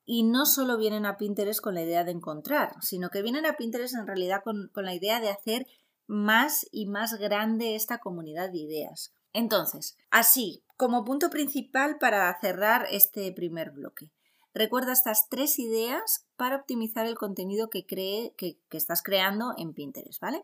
Y 0.03 0.23
no 0.23 0.45
solo 0.45 0.75
vienen 0.75 1.05
a 1.05 1.15
Pinterest 1.15 1.61
con 1.61 1.75
la 1.75 1.83
idea 1.83 2.03
de 2.03 2.11
encontrar, 2.11 2.73
sino 2.81 3.09
que 3.09 3.21
vienen 3.21 3.45
a 3.45 3.55
Pinterest 3.55 3.95
en 3.95 4.05
realidad 4.05 4.41
con, 4.43 4.69
con 4.73 4.83
la 4.83 4.93
idea 4.93 5.21
de 5.21 5.29
hacer 5.29 5.65
más 6.11 6.67
y 6.71 6.87
más 6.87 7.13
grande 7.13 7.75
esta 7.75 7.99
comunidad 7.99 8.51
de 8.51 8.59
ideas. 8.59 9.13
Entonces, 9.33 9.97
así, 10.09 10.63
como 10.77 11.05
punto 11.05 11.29
principal 11.29 11.97
para 11.99 12.37
cerrar 12.39 12.85
este 12.91 13.31
primer 13.31 13.71
bloque, 13.71 14.11
Recuerda 14.53 14.91
estas 14.91 15.29
tres 15.29 15.59
ideas 15.59 16.25
para 16.35 16.57
optimizar 16.57 17.05
el 17.05 17.15
contenido 17.15 17.69
que, 17.69 17.85
cree, 17.85 18.33
que, 18.35 18.57
estás 18.71 19.01
creando 19.01 19.53
en 19.57 19.73
Pinterest, 19.73 20.19
¿vale? 20.19 20.43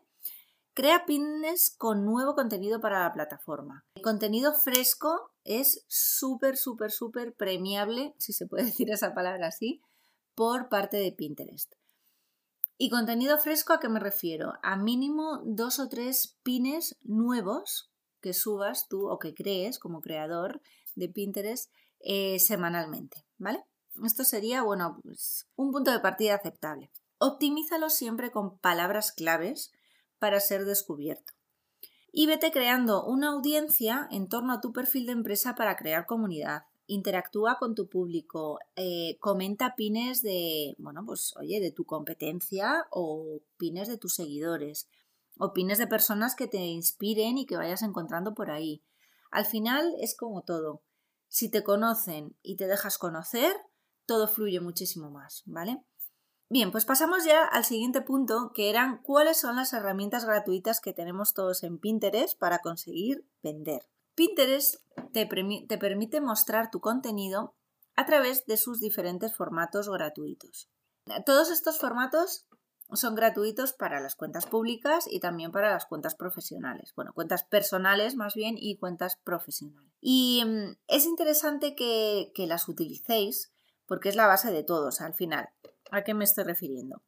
Crea 0.73 1.05
pines 1.05 1.75
con 1.77 2.05
nuevo 2.05 2.33
contenido 2.33 2.79
para 2.79 3.03
la 3.03 3.11
plataforma. 3.11 3.83
El 3.95 4.03
contenido 4.03 4.53
fresco 4.53 5.31
es 5.43 5.83
súper, 5.87 6.55
súper, 6.55 6.91
súper 6.91 7.33
premiable, 7.33 8.13
si 8.17 8.31
se 8.31 8.47
puede 8.47 8.63
decir 8.67 8.89
esa 8.91 9.13
palabra 9.13 9.47
así, 9.47 9.81
por 10.35 10.69
parte 10.69 10.97
de 10.97 11.11
Pinterest. 11.11 11.73
¿Y 12.79 12.91
contenido 12.91 13.39
fresco 13.39 13.73
a 13.73 13.79
qué 13.79 13.89
me 13.89 13.99
refiero? 13.99 14.53
A 14.61 14.75
mínimo 14.75 15.41
dos 15.43 15.79
o 15.79 15.89
tres 15.89 16.37
pines 16.43 16.95
nuevos 17.01 17.91
que 18.21 18.33
subas 18.33 18.87
tú 18.87 19.09
o 19.09 19.17
que 19.17 19.33
crees 19.33 19.79
como 19.79 19.99
creador 19.99 20.61
de 20.95 21.09
Pinterest 21.09 21.71
eh, 21.99 22.37
semanalmente, 22.39 23.25
¿vale? 23.39 23.63
Esto 24.05 24.23
sería, 24.23 24.61
bueno, 24.61 24.99
pues 25.01 25.47
un 25.55 25.71
punto 25.71 25.89
de 25.91 25.99
partida 25.99 26.35
aceptable. 26.35 26.91
Optimízalo 27.17 27.89
siempre 27.89 28.29
con 28.29 28.59
palabras 28.59 29.11
claves 29.11 29.71
para 30.19 30.39
ser 30.39 30.65
descubierto. 30.65 31.33
Y 32.11 32.27
vete 32.27 32.51
creando 32.51 33.03
una 33.05 33.29
audiencia 33.29 34.07
en 34.11 34.27
torno 34.27 34.53
a 34.53 34.61
tu 34.61 34.71
perfil 34.71 35.07
de 35.07 35.13
empresa 35.13 35.55
para 35.55 35.75
crear 35.77 36.05
comunidad. 36.05 36.63
Interactúa 36.87 37.57
con 37.59 37.75
tu 37.75 37.89
público, 37.89 38.59
eh, 38.75 39.17
comenta 39.19 39.75
pines 39.75 40.21
de, 40.21 40.75
bueno, 40.79 41.03
pues 41.05 41.35
oye, 41.37 41.59
de 41.59 41.71
tu 41.71 41.85
competencia 41.85 42.87
o 42.91 43.41
pines 43.57 43.87
de 43.89 43.97
tus 43.97 44.15
seguidores, 44.15 44.87
o 45.37 45.53
pines 45.53 45.77
de 45.77 45.87
personas 45.87 46.35
que 46.35 46.47
te 46.47 46.57
inspiren 46.57 47.37
y 47.37 47.45
que 47.45 47.57
vayas 47.57 47.81
encontrando 47.81 48.33
por 48.33 48.49
ahí. 48.49 48.83
Al 49.31 49.45
final 49.45 49.93
es 49.99 50.15
como 50.15 50.43
todo. 50.43 50.81
Si 51.27 51.49
te 51.49 51.63
conocen 51.63 52.35
y 52.41 52.55
te 52.55 52.67
dejas 52.67 52.97
conocer, 52.97 53.53
todo 54.05 54.27
fluye 54.27 54.61
muchísimo 54.61 55.11
más, 55.11 55.43
¿vale? 55.45 55.83
Bien, 56.49 56.71
pues 56.71 56.85
pasamos 56.85 57.25
ya 57.25 57.43
al 57.43 57.65
siguiente 57.65 58.01
punto, 58.01 58.53
que 58.55 58.69
eran 58.69 59.01
cuáles 59.03 59.37
son 59.37 59.57
las 59.57 59.73
herramientas 59.73 60.23
gratuitas 60.23 60.79
que 60.79 60.93
tenemos 60.93 61.33
todos 61.33 61.63
en 61.63 61.77
Pinterest 61.77 62.39
para 62.39 62.59
conseguir 62.59 63.27
vender. 63.43 63.85
Pinterest 64.17 64.77
te, 65.13 65.29
te 65.67 65.77
permite 65.77 66.21
mostrar 66.21 66.71
tu 66.71 66.81
contenido 66.81 67.53
a 67.95 68.07
través 68.07 68.47
de 68.47 68.57
sus 68.57 68.79
diferentes 68.79 69.35
formatos 69.35 69.87
gratuitos. 69.89 70.69
Todos 71.23 71.51
estos 71.51 71.77
formatos 71.77 72.47
son 72.93 73.13
gratuitos 73.13 73.73
para 73.73 73.99
las 73.99 74.15
cuentas 74.15 74.47
públicas 74.47 75.05
y 75.07 75.19
también 75.19 75.51
para 75.51 75.69
las 75.69 75.85
cuentas 75.85 76.15
profesionales. 76.15 76.93
Bueno, 76.95 77.13
cuentas 77.13 77.43
personales 77.43 78.15
más 78.15 78.33
bien 78.33 78.55
y 78.57 78.77
cuentas 78.77 79.17
profesionales. 79.23 79.93
Y 80.01 80.43
mm, 80.43 80.77
es 80.87 81.05
interesante 81.05 81.75
que 81.75 82.31
las 82.47 82.67
utilicéis 82.67 83.51
porque 83.85 84.09
es 84.09 84.15
la 84.15 84.25
base 84.25 84.51
de 84.51 84.63
todos 84.63 84.99
al 84.99 85.13
final. 85.13 85.49
¿A 85.91 86.03
qué 86.03 86.15
me 86.15 86.23
estoy 86.23 86.43
refiriendo? 86.43 87.03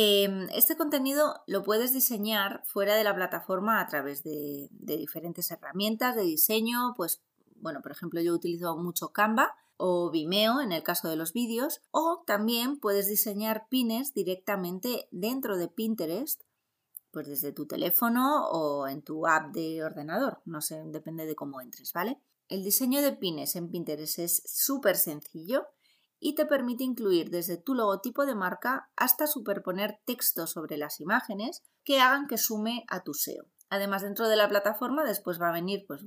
Em, 0.00 0.48
este 0.54 0.76
contenido 0.76 1.42
lo 1.48 1.64
puedes 1.64 1.92
diseñar 1.92 2.62
fuera 2.66 2.94
de 2.94 3.02
la 3.02 3.16
plataforma 3.16 3.80
a 3.80 3.86
través 3.88 4.22
de, 4.22 4.68
diferentes 4.70 5.50
herramientas 5.50 6.14
de 6.14 6.22
diseño, 6.22 6.94
pues 6.96 7.20
bueno, 7.56 7.82
por 7.82 7.90
ejemplo 7.90 8.20
yo 8.20 8.32
utilizo 8.32 8.76
mucho 8.76 9.08
Canva 9.08 9.56
o 9.76 10.08
Vimeo 10.12 10.60
en 10.60 10.70
el 10.70 10.84
caso 10.84 11.08
de 11.08 11.16
los 11.16 11.32
vídeos, 11.32 11.80
o 11.90 12.22
también 12.28 12.78
puedes 12.78 13.08
diseñar 13.08 13.66
pines 13.68 14.14
directamente 14.14 15.08
dentro 15.10 15.56
de 15.56 15.66
Pinterest, 15.66 16.42
pues 17.10 17.26
desde 17.26 17.50
tu 17.50 17.66
teléfono 17.66 18.46
o 18.50 18.86
en 18.86 19.02
tu 19.02 19.26
app 19.26 19.52
de 19.52 19.82
ordenador, 19.82 20.42
no 20.44 20.60
sé, 20.60 20.80
depende 20.86 21.26
de 21.26 21.34
cómo 21.34 21.60
entres, 21.60 21.92
¿vale? 21.92 22.20
El 22.48 22.62
diseño 22.62 23.02
de 23.02 23.14
pines 23.14 23.56
en 23.56 23.68
Pinterest 23.68 24.20
es 24.20 24.44
súper 24.46 24.94
sencillo 24.94 25.66
y 26.20 26.34
te 26.34 26.46
permite 26.46 26.84
incluir 26.84 27.30
desde 27.30 27.56
tu 27.56 27.74
logotipo 27.74 28.26
de 28.26 28.34
marca 28.34 28.90
hasta 28.96 29.26
superponer 29.26 30.00
texto 30.04 30.46
sobre 30.46 30.76
las 30.76 31.00
imágenes 31.00 31.62
que 31.84 32.00
hagan 32.00 32.26
que 32.26 32.38
sume 32.38 32.84
a 32.88 33.02
tu 33.02 33.14
SEO. 33.14 33.46
Además, 33.70 34.02
dentro 34.02 34.28
de 34.28 34.36
la 34.36 34.48
plataforma 34.48 35.04
después 35.04 35.40
va 35.40 35.50
a 35.50 35.52
venir 35.52 35.84
pues, 35.86 36.02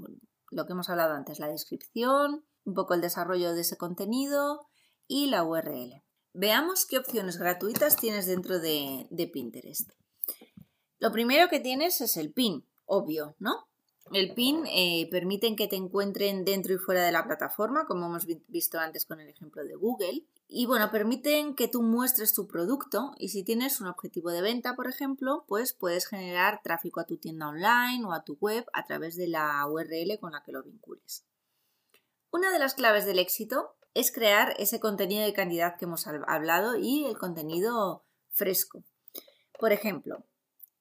lo 0.50 0.66
que 0.66 0.74
hemos 0.74 0.90
hablado 0.90 1.14
antes, 1.14 1.40
la 1.40 1.48
descripción, 1.48 2.46
un 2.66 2.74
poco 2.74 2.94
el 2.94 3.02
desarrollo 3.02 3.54
de 3.54 3.62
ese 3.62 3.78
contenido 3.78 4.68
y 5.08 5.28
la 5.28 5.44
URL. 5.44 6.04
Veamos 6.34 6.86
qué 6.86 6.98
opciones 6.98 7.38
gratuitas 7.38 7.96
tienes 7.96 8.26
dentro 8.26 8.60
de, 8.60 9.08
de 9.10 9.28
Pinterest. 9.28 9.92
Lo 11.00 11.12
primero 11.12 11.50
que 11.50 11.60
tienes 11.60 12.00
es 12.02 12.16
el 12.18 12.32
pin, 12.32 12.68
obvio, 12.86 13.36
¿no? 13.40 13.68
El 14.12 14.34
PIN 14.34 14.66
eh, 14.68 15.08
permite 15.10 15.56
que 15.56 15.68
te 15.68 15.78
encuentren 15.78 16.44
dentro 16.44 16.74
y 16.74 16.78
fuera 16.78 17.04
de 17.06 17.12
la 17.12 17.24
plataforma, 17.24 17.86
como 17.86 18.08
hemos 18.08 18.26
visto 18.48 18.78
antes 18.78 19.06
con 19.06 19.22
el 19.22 19.30
ejemplo 19.30 19.64
de 19.64 19.76
Google. 19.76 20.26
Y 20.48 20.66
bueno, 20.66 20.92
permiten 20.92 21.56
que 21.56 21.70
tú 21.70 21.82
muestres 21.82 22.34
tu 22.34 22.46
producto 22.46 23.14
y 23.18 23.30
si 23.30 23.44
tienes 23.44 23.80
un 23.80 23.88
objetivo 23.88 24.32
de 24.32 24.42
venta, 24.42 24.76
por 24.76 24.88
ejemplo, 24.88 25.46
pues 25.48 25.72
puedes 25.72 26.08
generar 26.08 26.62
tráfico 26.62 27.00
a 27.00 27.06
tu 27.06 27.18
tienda 27.18 27.48
online 27.48 28.04
o 28.06 28.12
a 28.12 28.26
tu 28.26 28.38
web 28.42 28.66
a 28.74 28.86
través 28.86 29.16
de 29.16 29.28
la 29.28 29.66
URL 29.68 30.20
con 30.20 30.34
la 30.34 30.44
que 30.44 30.52
lo 30.52 30.62
vincules. 30.62 31.26
Una 32.32 32.52
de 32.52 32.60
las 32.60 32.74
claves 32.74 33.06
del 33.06 33.20
éxito 33.20 33.76
es 33.94 34.12
crear 34.12 34.56
ese 34.58 34.80
contenido 34.82 35.24
de 35.24 35.34
calidad 35.34 35.78
que 35.78 35.86
hemos 35.86 36.06
hablado 36.08 36.78
y 36.78 37.06
el 37.06 37.18
contenido 37.18 38.06
fresco. 38.30 38.84
Por 39.60 39.72
ejemplo, 39.72 40.26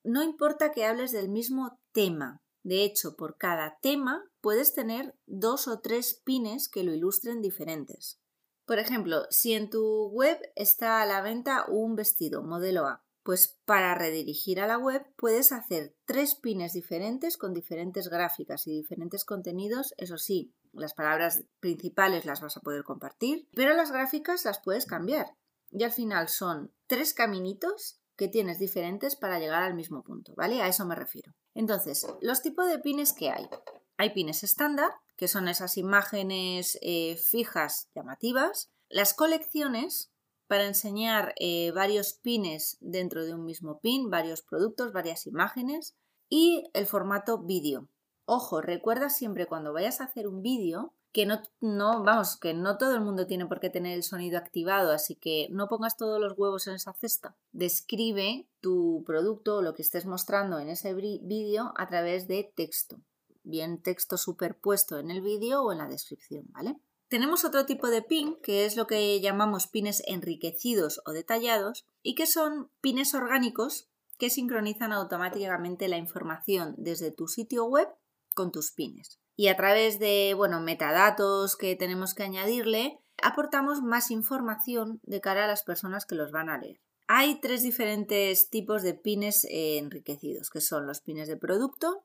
no 0.03 0.23
importa 0.23 0.73
que 0.73 0.85
hables 0.85 1.13
del 1.13 1.29
mismo 1.29 1.79
tema, 1.93 2.43
de 2.63 2.85
hecho, 2.85 3.17
por 3.17 3.37
cada 3.37 3.79
tema 3.81 4.25
puedes 4.41 4.75
tener 4.75 5.15
dos 5.27 5.69
o 5.69 5.81
tres 5.81 6.15
pines 6.15 6.69
que 6.69 6.85
lo 6.85 6.93
ilustren 6.93 7.41
diferentes. 7.41 8.21
Por 8.67 8.79
ejemplo, 8.79 9.27
si 9.31 9.55
en 9.55 9.71
tu 9.71 10.09
web 10.11 10.39
está 10.55 11.03
a 11.03 11.07
la 11.07 11.23
venta 11.23 11.65
un 11.69 11.97
vestido 11.97 12.43
modelo 12.43 12.87
A, 12.87 13.03
pues 13.23 13.59
para 13.65 13.95
redirigir 13.95 14.61
a 14.61 14.67
la 14.67 14.79
web 14.79 15.05
puedes 15.17 15.53
hacer 15.53 15.95
tres 16.05 16.35
pines 16.35 16.73
diferentes 16.73 17.37
con 17.37 17.53
diferentes 17.53 18.09
gráficas 18.09 18.67
y 18.67 18.73
diferentes 18.73 19.25
contenidos. 19.25 19.95
Eso 19.99 20.19
sí, 20.19 20.53
las 20.73 20.95
palabras 20.95 21.45
principales 21.61 22.25
las 22.25 22.41
vas 22.41 22.57
a 22.57 22.61
poder 22.61 22.85
compartir, 22.85 23.49
pero 23.55 23.75
las 23.75 23.91
gráficas 23.91 24.45
las 24.45 24.61
puedes 24.61 24.87
cambiar. 24.87 25.35
Y 25.71 25.85
al 25.85 25.93
final 25.93 26.29
son 26.29 26.73
tres 26.87 27.15
caminitos 27.15 28.00
que 28.21 28.29
tienes 28.29 28.59
diferentes 28.59 29.17
para 29.17 29.39
llegar 29.39 29.63
al 29.63 29.73
mismo 29.73 30.03
punto, 30.03 30.35
¿vale? 30.37 30.61
A 30.61 30.69
eso 30.69 30.85
me 30.85 30.95
refiero. 30.95 31.33
Entonces, 31.55 32.07
los 32.21 32.43
tipos 32.43 32.69
de 32.69 32.79
pines 32.79 33.15
que 33.15 33.31
hay. 33.31 33.49
Hay 33.97 34.11
pines 34.11 34.45
estándar, 34.45 34.91
que 35.17 35.27
son 35.27 35.49
esas 35.49 35.79
imágenes 35.79 36.79
eh, 36.83 37.17
fijas 37.17 37.89
llamativas. 37.95 38.71
Las 38.91 39.15
colecciones, 39.15 40.13
para 40.49 40.67
enseñar 40.67 41.33
eh, 41.39 41.73
varios 41.75 42.13
pines 42.13 42.77
dentro 42.81 43.25
de 43.25 43.33
un 43.33 43.47
mismo 43.47 43.81
pin, 43.81 44.11
varios 44.11 44.43
productos, 44.43 44.93
varias 44.93 45.27
imágenes. 45.27 45.97
Y 46.29 46.69
el 46.75 46.87
formato 46.87 47.39
vídeo 47.39 47.89
Ojo, 48.33 48.61
recuerda 48.61 49.09
siempre 49.09 49.47
cuando 49.47 49.73
vayas 49.73 50.01
a 50.01 50.05
hacer 50.05 50.29
un 50.29 50.41
vídeo 50.41 50.95
que 51.13 51.27
no, 51.27 51.43
no, 51.61 52.03
vamos, 52.05 52.37
que 52.37 52.55
no 52.55 52.79
todo 52.79 52.95
el 52.95 53.01
mundo 53.01 53.27
tiene 53.27 53.47
por 53.47 53.61
qué 53.61 53.71
tener 53.71 53.95
el 53.95 54.03
sonido 54.03 54.39
activado, 54.39 54.93
así 54.93 55.17
que 55.17 55.49
no 55.51 55.69
pongas 55.69 55.97
todos 55.97 56.21
los 56.21 56.39
huevos 56.39 56.67
en 56.67 56.75
esa 56.75 56.93
cesta. 56.93 57.37
Describe 57.53 58.47
tu 58.61 59.03
producto 59.07 59.57
o 59.57 59.63
lo 59.63 59.75
que 59.75 59.83
estés 59.83 60.07
mostrando 60.07 60.59
en 60.59 60.69
ese 60.69 60.95
vídeo 60.95 61.73
a 61.77 61.89
través 61.89 62.29
de 62.29 62.53
texto, 62.55 63.01
bien 63.43 63.83
texto 63.83 64.17
superpuesto 64.17 64.99
en 64.99 65.11
el 65.11 65.21
vídeo 65.21 65.63
o 65.63 65.73
en 65.73 65.79
la 65.79 65.89
descripción, 65.89 66.47
¿vale? 66.51 66.81
Tenemos 67.09 67.45
otro 67.45 67.67
tipo 67.67 67.89
de 67.89 68.03
pin, 68.03 68.37
que 68.41 68.65
es 68.65 68.77
lo 68.77 68.87
que 68.87 69.21
llamamos 69.21 69.67
pines 69.67 70.01
enriquecidos 70.07 71.03
o 71.07 71.11
detallados, 71.11 71.85
y 72.03 72.15
que 72.15 72.27
son 72.27 72.71
pines 72.81 73.15
orgánicos 73.15 73.89
que 74.17 74.31
sincronizan 74.31 74.93
automáticamente 74.93 75.89
la 75.89 75.97
información 75.97 76.75
desde 76.79 77.11
tu 77.11 77.27
sitio 77.27 77.65
web 77.65 77.89
con 78.35 78.53
tus 78.53 78.71
pines. 78.71 79.20
Y 79.37 79.49
a 79.49 79.57
través 79.57 79.99
de, 79.99 80.35
bueno, 80.37 80.61
metadatos 80.61 81.57
que 81.57 81.77
tenemos 81.77 82.15
que 82.15 82.23
añadirle, 82.23 83.01
aportamos 83.23 83.83
más 83.83 84.11
información 84.11 85.01
de 85.03 85.21
cara 85.21 85.45
a 85.45 85.49
las 85.49 85.63
personas 85.63 86.07
que 86.07 86.15
los 86.15 86.31
van 86.31 86.49
a 86.49 86.59
leer. 86.59 86.81
Hay 87.07 87.41
tres 87.41 87.63
diferentes 87.63 88.51
tipos 88.51 88.83
de 88.83 88.95
pines 88.95 89.47
enriquecidos, 89.51 90.51
que 90.51 90.61
son 90.61 90.87
los 90.87 91.01
pines 91.01 91.29
de 91.29 91.37
producto, 91.37 92.05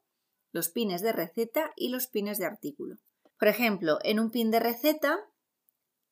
los 0.52 0.70
pines 0.70 1.02
de 1.02 1.12
receta 1.12 1.72
y 1.76 1.90
los 1.90 2.08
pines 2.08 2.40
de 2.40 2.46
artículo. 2.46 2.96
Por 3.38 3.50
ejemplo, 3.50 4.00
en 4.04 4.20
un 4.20 4.32
pin 4.32 4.50
de 4.50 4.60
receta, 4.60 5.20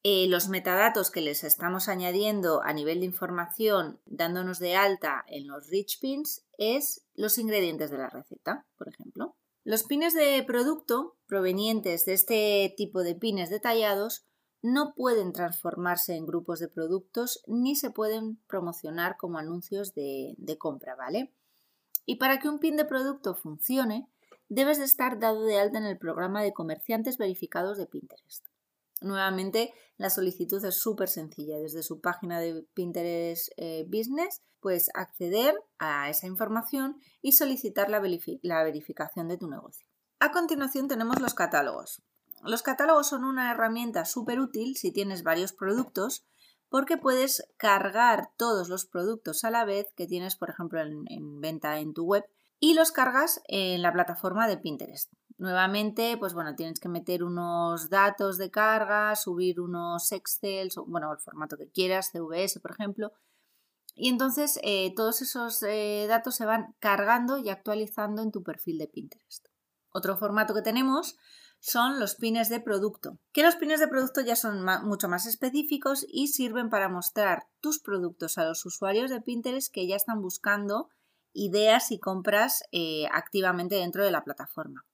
eh, 0.03 0.27
los 0.27 0.49
metadatos 0.49 1.09
que 1.09 1.21
les 1.21 1.45
estamos 1.45 1.87
añadiendo 1.87 2.61
a 2.61 2.73
nivel 2.73 2.99
de 2.99 3.05
información, 3.05 4.01
dándonos 4.05 4.59
de 4.59 4.75
alta 4.75 5.23
en 5.27 5.47
los 5.47 5.69
rich 5.69 5.99
pins, 6.01 6.45
es 6.57 7.05
los 7.15 7.37
ingredientes 7.37 7.89
de 7.89 7.97
la 7.97 8.09
receta, 8.09 8.65
por 8.77 8.89
ejemplo. 8.89 9.37
Los 9.65 9.83
pines 9.83 10.13
de 10.13 10.43
producto 10.45 11.15
provenientes 11.25 12.05
de 12.05 12.13
este 12.13 12.73
tipo 12.75 13.01
de 13.01 13.15
pines 13.15 13.49
detallados 13.49 14.25
no 14.61 14.93
pueden 14.93 15.31
transformarse 15.31 16.15
en 16.15 16.25
grupos 16.25 16.59
de 16.59 16.67
productos 16.67 17.43
ni 17.47 17.75
se 17.75 17.89
pueden 17.89 18.37
promocionar 18.47 19.15
como 19.15 19.37
anuncios 19.37 19.93
de, 19.93 20.57
compra, 20.57 20.95
¿vale? 20.95 21.33
Y 22.05 22.15
para 22.17 22.39
que 22.39 22.49
un 22.49 22.59
pin 22.59 22.75
de 22.75 22.83
producto 22.83 23.35
funcione, 23.35 24.07
debes 24.49 24.79
de 24.79 24.85
estar 24.85 25.19
dado 25.19 25.43
de 25.43 25.59
alta 25.59 25.77
en 25.77 25.85
el 25.85 25.97
programa 25.97 26.43
de 26.43 26.53
comerciantes 26.53 27.17
verificados 27.17 27.77
de 27.77 27.87
Pinterest. 27.87 28.45
Nuevamente, 29.03 29.73
la 29.97 30.09
solicitud 30.09 30.63
es 30.63 30.77
súper 30.77 31.09
sencilla. 31.09 31.57
Desde 31.57 31.83
su 31.83 31.99
página 31.99 32.39
de 32.39 32.65
Pinterest 32.73 33.51
eh, 33.57 33.85
Business 33.87 34.41
puedes 34.59 34.89
acceder 34.93 35.55
a 35.77 36.09
esa 36.09 36.25
información 36.25 36.99
y 37.21 37.33
solicitar 37.33 37.89
la, 37.89 38.01
la 38.41 38.63
verificación 38.63 39.27
de 39.27 39.37
tu 39.37 39.49
negocio. 39.49 39.85
A 40.19 40.31
continuación 40.31 40.87
tenemos 40.87 41.19
los 41.19 41.33
catálogos. 41.33 42.01
Los 42.43 42.63
catálogos 42.63 43.07
son 43.07 43.25
una 43.25 43.51
herramienta 43.51 44.05
súper 44.05 44.39
útil 44.39 44.77
si 44.77 44.91
tienes 44.91 45.23
varios 45.23 45.53
productos 45.53 46.25
porque 46.69 46.97
puedes 46.97 47.43
cargar 47.57 48.31
todos 48.37 48.69
los 48.69 48.85
productos 48.85 49.43
a 49.43 49.51
la 49.51 49.63
vez 49.65 49.87
que 49.95 50.07
tienes, 50.07 50.35
por 50.35 50.49
ejemplo, 50.49 50.81
en 50.81 51.41
venta 51.41 51.79
en 51.79 51.93
tu 51.93 52.05
web 52.05 52.25
y 52.63 52.75
los 52.75 52.93
cargas 52.93 53.41
en 53.49 53.81
la 53.81 53.91
plataforma 53.91 54.47
de 54.47 54.55
Pinterest. 54.55 55.11
Nuevamente, 55.37 56.15
pues 56.17 56.33
bueno, 56.33 56.55
tienes 56.55 56.79
que 56.79 56.87
meter 56.87 57.25
unos 57.25 57.89
datos 57.89 58.37
de 58.37 58.51
carga, 58.51 59.17
subir 59.17 59.59
unos 59.59 60.09
Excel, 60.13 60.69
bueno, 60.87 61.11
el 61.11 61.19
formato 61.19 61.57
que 61.57 61.67
quieras, 61.67 62.11
CVS, 62.13 62.61
por 62.61 62.71
ejemplo. 62.71 63.11
Y 63.95 64.07
entonces 64.07 64.61
eh, 64.63 64.93
todos 64.95 65.21
esos 65.21 65.61
eh, 65.63 66.05
datos 66.07 66.35
se 66.35 66.45
van 66.45 66.73
cargando 66.79 67.37
y 67.37 67.49
actualizando 67.49 68.21
en 68.21 68.31
tu 68.31 68.43
perfil 68.43 68.77
de 68.77 68.87
Pinterest. 68.87 69.45
Otro 69.91 70.15
formato 70.15 70.53
que 70.53 70.61
tenemos 70.61 71.17
son 71.59 71.99
los 71.99 72.15
pines 72.15 72.47
de 72.47 72.61
producto, 72.61 73.19
que 73.33 73.43
los 73.43 73.57
pines 73.57 73.81
de 73.81 73.89
producto 73.89 74.21
ya 74.21 74.37
son 74.37 74.63
mucho 74.85 75.09
más 75.09 75.25
específicos 75.25 76.05
y 76.07 76.29
sirven 76.29 76.69
para 76.69 76.87
mostrar 76.87 77.45
tus 77.59 77.79
productos 77.79 78.37
a 78.37 78.45
los 78.45 78.65
usuarios 78.65 79.11
de 79.11 79.19
Pinterest 79.19 79.69
que 79.69 79.85
ya 79.85 79.97
están 79.97 80.21
buscando 80.21 80.87
ideas 81.33 81.91
y 81.91 81.99
compras 81.99 82.63
eh, 82.71 83.05
activamente 83.11 83.75
dentro 83.75 84.03
de 84.03 84.11
la 84.11 84.23
plataforma. 84.23 84.85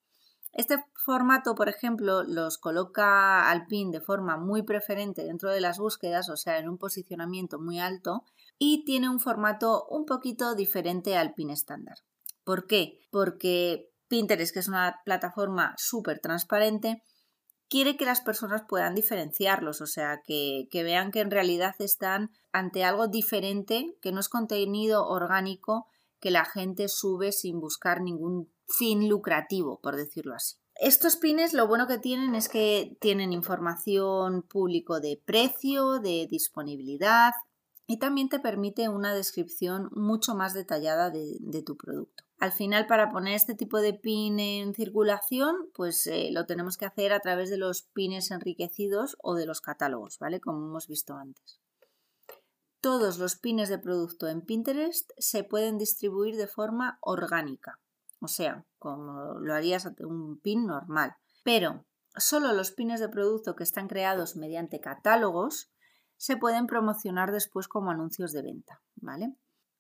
Este 0.52 0.84
formato, 0.96 1.56
por 1.56 1.70
ejemplo, 1.70 2.24
los 2.24 2.58
coloca 2.58 3.50
al 3.50 3.68
pin 3.68 3.92
de 3.92 4.02
forma 4.02 4.38
muy 4.38 4.64
preferente 4.64 5.24
dentro 5.24 5.52
de 5.52 5.62
las 5.62 5.78
búsquedas, 5.78 6.30
o 6.30 6.38
sea, 6.38 6.58
en 6.58 6.68
un 6.68 6.78
posicionamiento 6.78 7.60
muy 7.60 7.80
alto, 7.80 8.24
y 8.58 8.84
tiene 8.84 9.10
un 9.10 9.20
formato 9.20 9.86
un 9.90 10.06
poquito 10.06 10.56
diferente 10.56 11.16
al 11.16 11.34
pin 11.34 11.50
estándar. 11.50 12.00
¿Por 12.44 12.68
qué? 12.68 13.00
Porque 13.12 13.92
Pinterest, 14.08 14.54
que 14.54 14.60
es 14.60 14.68
una 14.68 15.02
plataforma 15.06 15.76
súper 15.78 16.20
transparente, 16.20 17.04
quiere 17.70 17.96
que 17.96 18.06
las 18.06 18.22
personas 18.22 18.64
puedan 18.68 18.96
diferenciarlos, 18.96 19.82
o 19.82 19.88
sea, 19.88 20.22
que, 20.26 20.68
que, 20.72 20.84
vean 20.84 21.12
que 21.12 21.22
en 21.22 21.32
realidad 21.32 21.76
están 21.78 22.32
ante 22.52 22.84
algo 22.84 23.08
diferente, 23.08 23.96
que 24.02 24.12
no 24.12 24.20
es 24.20 24.30
contenido 24.30 25.08
orgánico 25.08 25.88
que 26.20 26.32
la 26.32 26.46
gente 26.46 26.88
sube 26.88 27.32
sin 27.32 27.60
buscar 27.60 28.02
ningún 28.02 28.52
fin 28.68 29.10
lucrativo, 29.10 29.80
por 29.82 29.96
decirlo 29.96 30.36
así. 30.36 30.58
Estos 30.76 31.18
pines 31.18 31.54
lo 31.54 31.68
bueno 31.68 31.88
que 31.88 31.98
tienen 31.98 32.36
es 32.36 32.48
que 32.48 32.98
tienen 33.02 33.34
información 33.34 34.44
público 34.44 35.02
de 35.02 35.22
precio, 35.26 36.00
de 36.00 36.26
disponibilidad 36.30 37.34
y 37.86 37.98
también 37.98 38.30
te 38.30 38.40
permite 38.40 38.88
una 38.88 39.14
descripción 39.14 39.90
mucho 39.92 40.36
más 40.36 40.54
detallada 40.54 41.10
de, 41.10 41.64
tu 41.66 41.76
producto. 41.76 42.24
Al 42.38 42.54
final, 42.54 42.88
para 42.88 43.10
poner 43.10 43.34
este 43.34 43.56
tipo 43.56 43.82
de 43.82 43.94
pin 43.94 44.40
en 44.40 44.74
circulación, 44.74 45.56
pues 45.74 46.08
eh, 46.08 46.30
lo 46.32 46.46
tenemos 46.46 46.78
que 46.78 46.86
hacer 46.86 47.12
a 47.12 47.20
través 47.20 47.50
de 47.50 47.58
los 47.58 47.82
pines 47.82 48.32
enriquecidos 48.32 49.18
o 49.22 49.36
de 49.36 49.46
los 49.46 49.60
catálogos, 49.60 50.18
¿vale? 50.20 50.40
Como 50.40 50.66
hemos 50.66 50.88
visto 50.88 51.16
antes. 51.16 51.59
Todos 52.82 53.18
los 53.18 53.36
pines 53.36 53.70
de 53.70 53.78
producto 53.78 54.28
en 54.28 54.42
Pinterest 54.42 55.12
se 55.18 55.44
pueden 55.44 55.78
distribuir 55.78 56.36
de 56.38 56.48
forma 56.48 56.98
orgánica, 57.02 57.80
o 58.22 58.28
sea, 58.28 58.66
como 58.78 59.40
lo 59.40 59.54
harías 59.54 59.86
un 60.00 60.40
pin 60.40 60.66
normal. 60.66 61.16
Pero 61.44 61.86
solo 62.16 62.54
los 62.54 62.72
pines 62.72 63.00
de 63.00 63.10
producto 63.10 63.56
que 63.56 63.64
están 63.64 63.88
creados 63.88 64.36
mediante 64.36 64.80
catálogos 64.80 65.72
se 66.16 66.38
pueden 66.38 66.68
promocionar 66.68 67.32
después 67.32 67.68
como 67.68 67.92
anuncios 67.92 68.32
de 68.32 68.42
venta, 68.44 68.82
¿vale? 68.96 69.36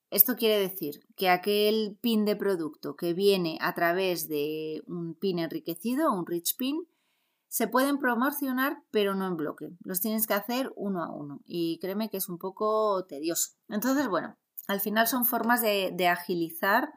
Esto 0.09 0.35
quiere 0.35 0.57
decir 0.57 1.05
que 1.15 1.29
aquel 1.29 1.97
pin 2.01 2.25
de 2.25 2.35
producto 2.35 2.95
que 2.95 3.13
viene 3.13 3.57
a 3.61 3.75
través 3.75 4.27
de 4.27 4.81
un 4.87 5.13
pin 5.13 5.39
enriquecido, 5.39 6.11
un 6.11 6.25
rich 6.25 6.57
pin, 6.57 6.87
se 7.49 7.67
pueden 7.67 7.97
promocionar, 7.97 8.77
pero 8.91 9.15
no 9.15 9.27
en 9.27 9.35
bloque. 9.35 9.69
Los 9.83 9.99
tienes 9.99 10.27
que 10.27 10.35
hacer 10.35 10.71
uno 10.75 11.03
a 11.03 11.11
uno. 11.11 11.41
Y 11.45 11.79
créeme 11.79 12.09
que 12.09 12.17
es 12.17 12.29
un 12.29 12.37
poco 12.37 13.03
tedioso. 13.05 13.53
Entonces, 13.67 14.07
bueno, 14.07 14.37
al 14.67 14.79
final 14.79 15.07
son 15.07 15.25
formas 15.25 15.61
de, 15.61 16.07
agilizar. 16.07 16.89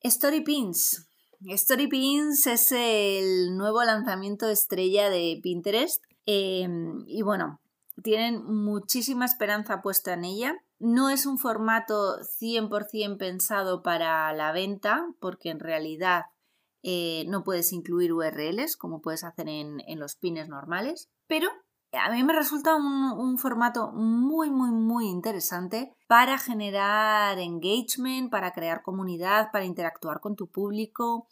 Story 0.00 0.42
Pins. 0.42 1.08
Story 1.40 1.86
Pins 1.86 2.46
es 2.48 2.72
el 2.72 3.56
nuevo 3.56 3.82
lanzamiento 3.84 4.48
estrella 4.48 5.08
de 5.08 5.38
Pinterest. 5.40 6.02
Em, 6.26 7.04
y 7.06 7.22
bueno, 7.22 7.60
tienen 8.02 8.44
muchísima 8.44 9.24
esperanza 9.24 9.82
puesta 9.82 10.14
en 10.14 10.24
ella. 10.24 10.56
No 10.80 11.10
es 11.10 11.26
un 11.26 11.38
formato 11.38 12.18
100% 12.40 13.18
pensado 13.18 13.82
para 13.82 14.32
la 14.32 14.50
venta, 14.50 15.06
porque 15.20 15.50
en 15.50 15.60
realidad 15.60 16.24
eh, 16.82 17.24
no 17.28 17.42
puedes 17.42 17.72
incluir 17.72 18.12
URLs 18.12 18.76
como 18.76 19.00
puedes 19.00 19.24
hacer 19.24 19.48
en, 19.48 19.82
los 19.98 20.16
pines 20.16 20.48
normales, 20.48 21.10
pero 21.26 21.48
a 21.92 22.10
mí 22.10 22.22
me 22.22 22.32
resulta 22.32 22.76
un, 22.76 23.38
formato 23.38 23.92
muy, 23.92 24.50
muy, 24.50 24.70
muy 24.70 25.06
interesante 25.06 25.94
para 26.06 26.38
generar 26.38 27.38
engagement, 27.38 28.30
para 28.30 28.52
crear 28.52 28.82
comunidad, 28.82 29.50
para 29.50 29.64
interactuar 29.64 30.20
con 30.20 30.36
tu 30.36 30.48
público. 30.48 31.26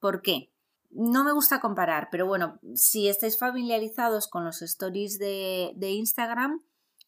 ¿Por 0.00 0.22
qué? 0.22 0.50
No 0.90 1.24
me 1.24 1.32
gusta 1.32 1.60
comparar, 1.60 2.08
pero 2.10 2.26
bueno, 2.26 2.58
si 2.74 3.08
estáis 3.08 3.38
familiarizados 3.38 4.26
con 4.28 4.44
los 4.44 4.62
stories 4.62 5.18
de, 5.18 5.72
de 5.76 5.90
Instagram, 5.90 6.62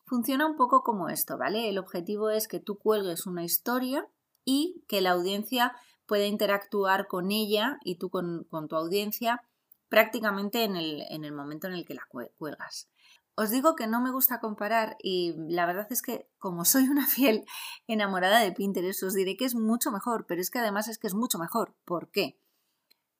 funciona 0.05 0.47
un 0.47 0.57
poco 0.57 0.83
como 0.83 1.09
esto, 1.09 1.39
¿vale? 1.39 1.69
El 1.69 1.79
objetivo 1.79 2.31
es 2.31 2.49
que 2.49 2.61
tú 2.61 2.79
cuelgues 2.79 3.27
una 3.27 3.45
historia 3.45 4.07
y 4.45 4.83
que 4.89 5.01
la 5.01 5.13
audiencia 5.13 5.73
puede 6.11 6.27
interactuar 6.27 7.07
con 7.07 7.31
ella 7.31 7.79
y 7.85 7.95
tú 7.95 8.11
con, 8.11 8.49
tu 8.69 8.75
audiencia 8.75 9.45
prácticamente 9.89 10.65
en 10.65 10.75
el, 10.75 11.05
en 11.09 11.25
el, 11.25 11.31
momento 11.31 11.69
en 11.69 11.75
el 11.75 11.87
que 11.87 11.95
la 11.95 12.03
cuelgas. 12.37 12.89
Os 13.37 13.51
digo 13.51 13.77
que 13.77 13.87
no 13.87 14.01
me 14.01 14.11
gusta 14.11 14.41
comparar 14.41 14.97
y 15.01 15.37
la 15.37 15.67
verdad 15.67 15.87
es 15.91 16.03
que 16.03 16.29
como 16.41 16.65
soy 16.65 16.89
una 16.89 17.07
fiel 17.07 17.45
enamorada 17.87 18.41
de 18.41 18.51
Pinterest 18.51 19.05
os 19.05 19.15
diré 19.15 19.37
que 19.37 19.45
es 19.45 19.55
mucho 19.55 19.93
mejor, 19.93 20.27
pero 20.27 20.41
es 20.41 20.51
que 20.51 20.59
además 20.59 20.89
es 20.89 20.99
que 20.99 21.07
es 21.07 21.15
mucho 21.15 21.39
mejor. 21.39 21.77
¿Por 21.85 22.11
qué? 22.11 22.37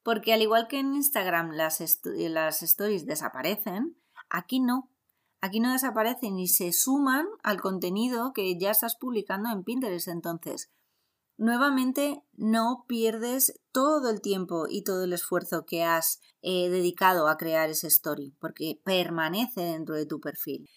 Porque 0.03 0.33
al 0.33 0.43
igual 0.43 0.67
que 0.67 0.81
en 0.81 0.93
Instagram 0.97 1.53
las, 1.53 1.79
las 2.03 2.63
stories 2.65 3.07
desaparecen, 3.07 3.97
aquí 4.29 4.59
no. 4.59 4.91
Aquí 5.41 5.61
no 5.61 5.71
desaparecen 5.71 6.41
y 6.41 6.49
se 6.49 6.73
suman 6.73 7.29
al 7.45 7.61
contenido 7.61 8.33
que 8.33 8.59
ya 8.59 8.73
estás 8.73 8.97
publicando 8.97 9.49
en 9.49 9.63
Pinterest. 9.63 10.09
Entonces, 10.09 10.73
nuevamente 11.41 12.23
no 12.37 12.85
pierdes 12.87 13.59
todo 13.73 14.11
el 14.11 14.21
tiempo 14.21 14.67
y 14.69 14.85
todo 14.85 15.05
el 15.05 15.15
esfuerzo 15.15 15.65
que 15.65 15.83
has 15.83 16.21
eh, 16.43 16.69
dedicado 16.69 17.29
a 17.29 17.39
crear 17.39 17.71
ese 17.71 17.87
story, 17.89 18.37
porque 18.39 18.79
permanece 18.85 19.63
dentro 19.63 19.95
de 19.95 20.05
tu 20.05 20.21
perfil. 20.21 20.69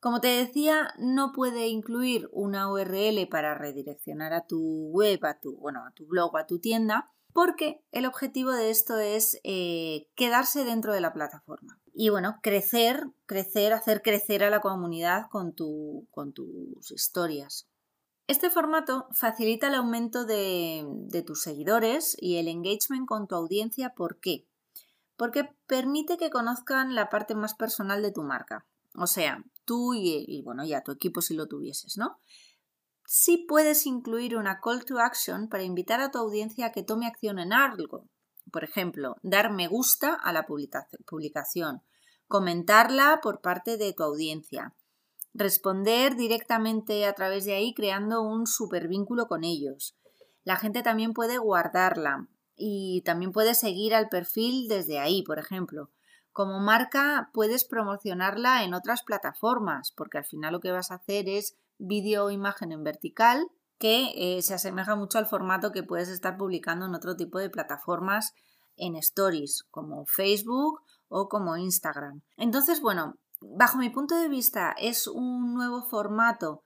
Como 0.00 0.20
te 0.20 0.26
decía, 0.26 0.92
no 0.98 1.30
puede 1.32 1.68
incluir 1.68 2.28
una 2.32 2.68
URL 2.68 3.28
para 3.30 3.54
redireccionar 3.54 4.32
a 4.32 4.44
tu 4.44 4.90
web, 4.90 5.24
a 5.24 5.38
tu, 5.38 5.56
bueno, 5.56 5.86
a 5.86 5.92
tu 5.92 6.08
blog 6.08 6.36
a 6.36 6.46
tu 6.46 6.58
tienda, 6.58 7.08
porque 7.32 7.84
el 7.92 8.04
objetivo 8.04 8.50
de 8.50 8.70
esto 8.70 8.98
es 8.98 9.38
eh, 9.44 10.08
quedarse 10.16 10.64
dentro 10.64 10.92
de 10.92 11.00
la 11.00 11.12
plataforma. 11.12 11.80
Y 11.94 12.08
bueno, 12.08 12.40
crecer, 12.42 13.04
crecer, 13.26 13.72
hacer 13.72 14.02
crecer 14.02 14.42
a 14.42 14.50
la 14.50 14.60
comunidad 14.60 15.26
con 15.30 15.54
tus 15.54 16.90
historias. 16.90 17.68
Este 18.28 18.50
formato 18.50 19.08
facilita 19.12 19.68
el 19.68 19.74
aumento 19.74 20.24
de, 20.24 21.24
tus 21.26 21.42
seguidores 21.42 22.16
y 22.20 22.36
el 22.36 22.48
engagement 22.48 23.06
con 23.06 23.26
tu 23.26 23.34
audiencia. 23.34 23.94
¿Por 23.94 24.20
qué? 24.20 24.46
Porque 25.16 25.50
permite 25.66 26.16
que 26.16 26.30
conozcan 26.30 26.94
la 26.94 27.08
parte 27.08 27.34
más 27.34 27.54
personal 27.54 28.00
de 28.02 28.12
tu 28.12 28.22
marca. 28.22 28.64
O 28.94 29.06
sea, 29.06 29.44
tú 29.64 29.94
y, 29.94 30.40
bueno, 30.44 30.64
ya 30.64 30.82
tu 30.82 30.92
equipo 30.92 31.20
si 31.20 31.34
lo 31.34 31.46
tuvieses, 31.46 31.96
¿no? 31.96 32.18
Sí 33.04 33.44
puedes 33.48 33.86
incluir 33.86 34.36
una 34.36 34.60
call 34.60 34.84
to 34.84 34.98
action 35.00 35.48
para 35.48 35.64
invitar 35.64 36.00
a 36.00 36.10
tu 36.10 36.18
audiencia 36.18 36.66
a 36.66 36.72
que 36.72 36.82
tome 36.82 37.06
acción 37.06 37.38
en 37.38 37.52
algo. 37.52 38.08
Por 38.50 38.64
ejemplo, 38.64 39.16
dar 39.22 39.52
me 39.52 39.66
gusta 39.66 40.14
a 40.14 40.32
la 40.32 40.46
publicación, 40.46 41.82
comentarla 42.28 43.20
por 43.22 43.40
parte 43.40 43.76
de 43.76 43.92
tu 43.92 44.02
audiencia, 44.02 44.74
responder 45.34 46.16
directamente 46.16 47.06
a 47.06 47.14
través 47.14 47.44
de 47.44 47.54
ahí 47.54 47.74
creando 47.74 48.22
un 48.22 48.46
supervínculo 48.46 49.26
con 49.26 49.44
ellos. 49.44 49.96
La 50.44 50.56
gente 50.56 50.82
también 50.82 51.12
puede 51.12 51.38
guardarla 51.38 52.28
y 52.56 53.02
también 53.04 53.32
puede 53.32 53.54
seguir 53.54 53.94
al 53.94 54.08
perfil 54.08 54.68
desde 54.68 54.98
ahí, 54.98 55.22
por 55.22 55.38
ejemplo. 55.38 55.90
Como 56.32 56.60
marca 56.60 57.30
puedes 57.32 57.64
promocionarla 57.64 58.64
en 58.64 58.74
otras 58.74 59.02
plataformas, 59.02 59.92
porque 59.96 60.18
al 60.18 60.24
final 60.24 60.52
lo 60.52 60.60
que 60.60 60.72
vas 60.72 60.90
a 60.90 60.96
hacer 60.96 61.28
es 61.28 61.56
vídeo 61.78 62.24
o 62.24 62.30
imagen 62.30 62.72
en 62.72 62.84
vertical, 62.84 63.48
que 63.78 64.12
eh, 64.14 64.42
se 64.42 64.54
asemeja 64.54 64.96
mucho 64.96 65.18
al 65.18 65.26
formato 65.26 65.72
que 65.72 65.82
puedes 65.82 66.08
estar 66.08 66.36
publicando 66.36 66.86
en 66.86 66.94
otro 66.94 67.16
tipo 67.16 67.38
de 67.38 67.50
plataformas 67.50 68.32
en 68.76 68.96
stories, 68.96 69.64
como 69.70 70.06
Facebook 70.06 70.80
o 71.08 71.28
como 71.28 71.56
Instagram. 71.56 72.22
Entonces, 72.36 72.80
bueno, 72.80 73.18
bajo 73.42 73.78
mi 73.78 73.90
punto 73.90 74.16
de 74.16 74.28
vista 74.28 74.74
es 74.78 75.06
un 75.06 75.54
nuevo 75.54 75.82
formato 75.82 76.62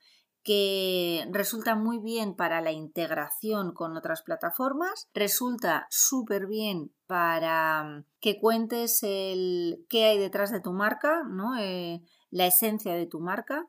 que 0.46 1.26
resulta 1.32 1.74
muy 1.74 1.98
bien 1.98 2.36
para 2.36 2.60
la 2.60 2.70
integración 2.70 3.72
con 3.72 3.96
otras 3.96 4.22
plataformas, 4.22 5.08
resulta 5.12 5.88
súper 5.90 6.46
bien 6.46 6.94
para 7.08 7.82
mm, 7.82 8.04
que 8.20 8.38
cuentes 8.38 9.00
el 9.02 9.84
qué 9.88 10.04
hay 10.04 10.18
detrás 10.18 10.52
de 10.52 10.60
tu 10.60 10.72
marca, 10.72 11.24
¿no? 11.28 11.58
Eh, 11.58 12.00
la 12.30 12.46
esencia 12.46 12.94
de 12.94 13.06
tu 13.06 13.18
marca. 13.18 13.66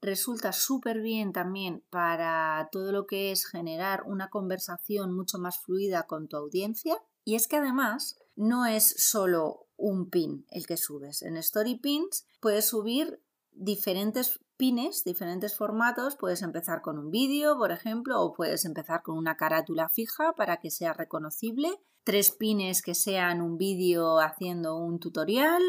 Resulta 0.00 0.52
súper 0.52 1.02
bien 1.02 1.32
también 1.32 1.84
para 1.88 2.68
todo 2.72 2.90
lo 2.90 3.06
que 3.06 3.30
es 3.30 3.46
generar 3.46 4.02
una 4.04 4.28
conversación 4.28 5.14
mucho 5.14 5.38
más 5.38 5.60
fluida 5.60 6.04
con 6.08 6.26
tu 6.26 6.36
audiencia. 6.36 6.96
Y 7.24 7.36
es 7.36 7.46
que 7.46 7.58
además 7.58 8.18
no 8.34 8.66
es 8.66 8.92
solo 8.96 9.67
un 9.78 10.10
pin 10.10 10.44
el 10.50 10.66
que 10.66 10.76
subes. 10.76 11.22
En 11.22 11.38
Story 11.38 11.76
Pins 11.76 12.26
puedes 12.40 12.66
subir 12.66 13.22
diferentes 13.52 14.40
pines, 14.58 15.04
diferentes 15.04 15.56
formatos. 15.56 16.16
Puedes 16.16 16.42
empezar 16.42 16.82
con 16.82 16.98
un 16.98 17.10
vídeo, 17.10 17.56
por 17.56 17.72
ejemplo, 17.72 18.20
o 18.20 18.34
puedes 18.34 18.66
empezar 18.66 19.02
con 19.02 19.16
una 19.16 19.36
carátula 19.36 19.88
fija 19.88 20.34
para 20.34 20.58
que 20.58 20.70
sea 20.70 20.92
reconocible. 20.92 21.70
Tres 22.04 22.32
pines 22.32 22.82
que 22.82 22.94
sean 22.94 23.40
un 23.40 23.56
vídeo 23.56 24.18
haciendo 24.18 24.76
un 24.76 24.98
tutorial 24.98 25.62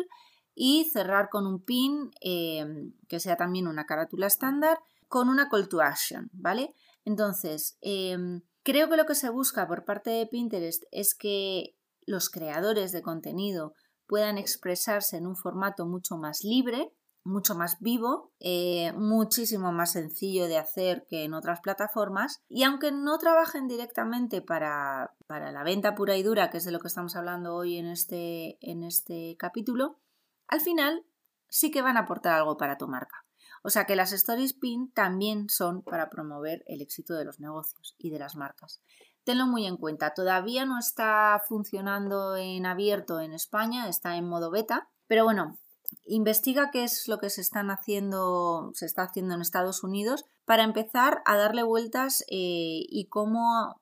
y 0.55 0.89
cerrar 0.91 1.29
con 1.29 1.47
un 1.47 1.63
pin 1.63 2.11
em, 2.19 2.93
que 3.07 3.19
sea 3.19 3.37
también 3.37 3.67
una 3.67 3.85
carátula 3.85 4.27
estándar 4.27 4.79
con 5.07 5.29
una 5.29 5.49
call 5.49 5.69
to 5.69 5.81
action, 5.81 6.29
¿vale? 6.33 6.73
Entonces, 7.05 7.77
em, 7.81 8.41
creo 8.63 8.89
que 8.89 8.97
lo 8.97 9.05
que 9.05 9.15
se 9.15 9.29
busca 9.29 9.67
por 9.67 9.85
parte 9.85 10.09
de 10.09 10.27
Pinterest 10.27 10.83
es 10.91 11.15
que 11.15 11.75
los 12.05 12.29
creadores 12.29 12.91
de 12.91 13.01
contenido 13.01 13.73
puedan 14.09 14.39
expresarse 14.39 15.17
en 15.17 15.27
un 15.27 15.35
formato 15.35 15.85
mucho 15.85 16.17
más 16.17 16.43
libre, 16.43 16.91
mucho 17.23 17.53
más 17.53 17.77
vivo, 17.79 18.33
eh, 18.39 18.91
muchísimo 18.93 19.71
más 19.71 19.91
sencillo 19.91 20.47
de 20.47 20.57
hacer 20.57 21.05
que 21.07 21.25
en 21.25 21.35
otras 21.35 21.59
plataformas 21.61 22.41
y 22.49 22.63
aunque 22.63 22.91
no 22.91 23.19
trabajen 23.19 23.67
directamente 23.67 24.41
para, 24.41 25.15
para, 25.27 25.51
la 25.51 25.63
venta 25.63 25.93
pura 25.93 26.17
y 26.17 26.23
dura, 26.23 26.49
que 26.49 26.57
es 26.57 26.65
de 26.65 26.71
lo 26.71 26.79
que 26.79 26.87
estamos 26.87 27.15
hablando 27.15 27.55
hoy 27.55 27.77
en 27.77 27.85
este, 27.85 28.57
en 28.61 28.83
este 28.83 29.35
capítulo, 29.37 29.99
al 30.47 30.61
final 30.61 31.05
sí 31.47 31.69
que 31.69 31.83
van 31.83 31.97
a 31.97 32.01
aportar 32.01 32.33
algo 32.33 32.57
para 32.57 32.77
tu 32.77 32.87
marca. 32.87 33.25
O 33.61 33.69
sea 33.69 33.85
que 33.85 33.95
las 33.95 34.11
Stories 34.11 34.53
Pin 34.53 34.91
también 34.91 35.49
son 35.49 35.83
para 35.83 36.09
promover 36.09 36.63
el 36.65 36.81
éxito 36.81 37.13
de 37.13 37.25
los 37.25 37.39
negocios 37.39 37.95
y 37.99 38.09
de 38.09 38.19
las 38.19 38.35
marcas. 38.35 38.81
Tenlo 39.23 39.45
muy 39.45 39.65
en 39.65 39.77
cuenta. 39.77 40.13
Todavía 40.13 40.65
no 40.65 40.79
está 40.79 41.41
funcionando 41.47 42.35
en 42.35 42.65
abierto 42.65 43.19
en 43.19 43.33
España, 43.33 43.87
está 43.87 44.15
en 44.15 44.27
modo 44.27 44.51
beta, 44.51 44.89
pero 45.07 45.23
bueno, 45.23 45.57
investiga 46.05 46.71
qué 46.71 46.83
es 46.83 47.07
lo 47.07 47.19
que 47.19 47.29
se 47.29 47.41
están 47.41 47.69
haciendo, 47.69 48.71
se 48.73 48.85
está 48.85 49.03
haciendo 49.03 49.35
en 49.35 49.41
Estados 49.41 49.83
Unidos 49.83 50.25
para 50.45 50.63
empezar 50.63 51.21
a 51.25 51.37
darle 51.37 51.63
vueltas 51.63 52.21
eh, 52.29 52.85
y 52.87 53.07
cómo, 53.09 53.79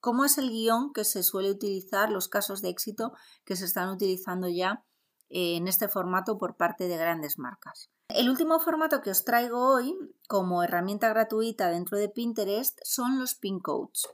cómo 0.00 0.24
es 0.24 0.38
el 0.38 0.50
guion 0.50 0.92
que 0.92 1.04
se 1.04 1.22
suele 1.22 1.50
utilizar, 1.50 2.10
los 2.10 2.28
casos 2.28 2.62
de 2.62 2.70
éxito 2.70 3.12
que 3.44 3.56
se 3.56 3.64
están 3.64 3.88
utilizando 3.90 4.48
ya 4.48 4.84
eh, 5.30 5.56
en 5.56 5.68
este 5.68 5.88
formato 5.88 6.38
por 6.38 6.56
parte 6.56 6.88
de 6.88 6.96
grandes 6.96 7.38
marcas. 7.38 7.90
El 8.08 8.30
último 8.30 8.58
formato 8.58 9.02
que 9.02 9.10
os 9.10 9.24
traigo 9.24 9.74
hoy 9.74 9.94
como 10.28 10.62
herramienta 10.62 11.10
gratuita 11.10 11.68
dentro 11.68 11.98
de 11.98 12.08
Pinterest 12.08 12.78
son 12.82 13.18
los 13.18 13.34
pin 13.34 13.60
codes. 13.60 14.08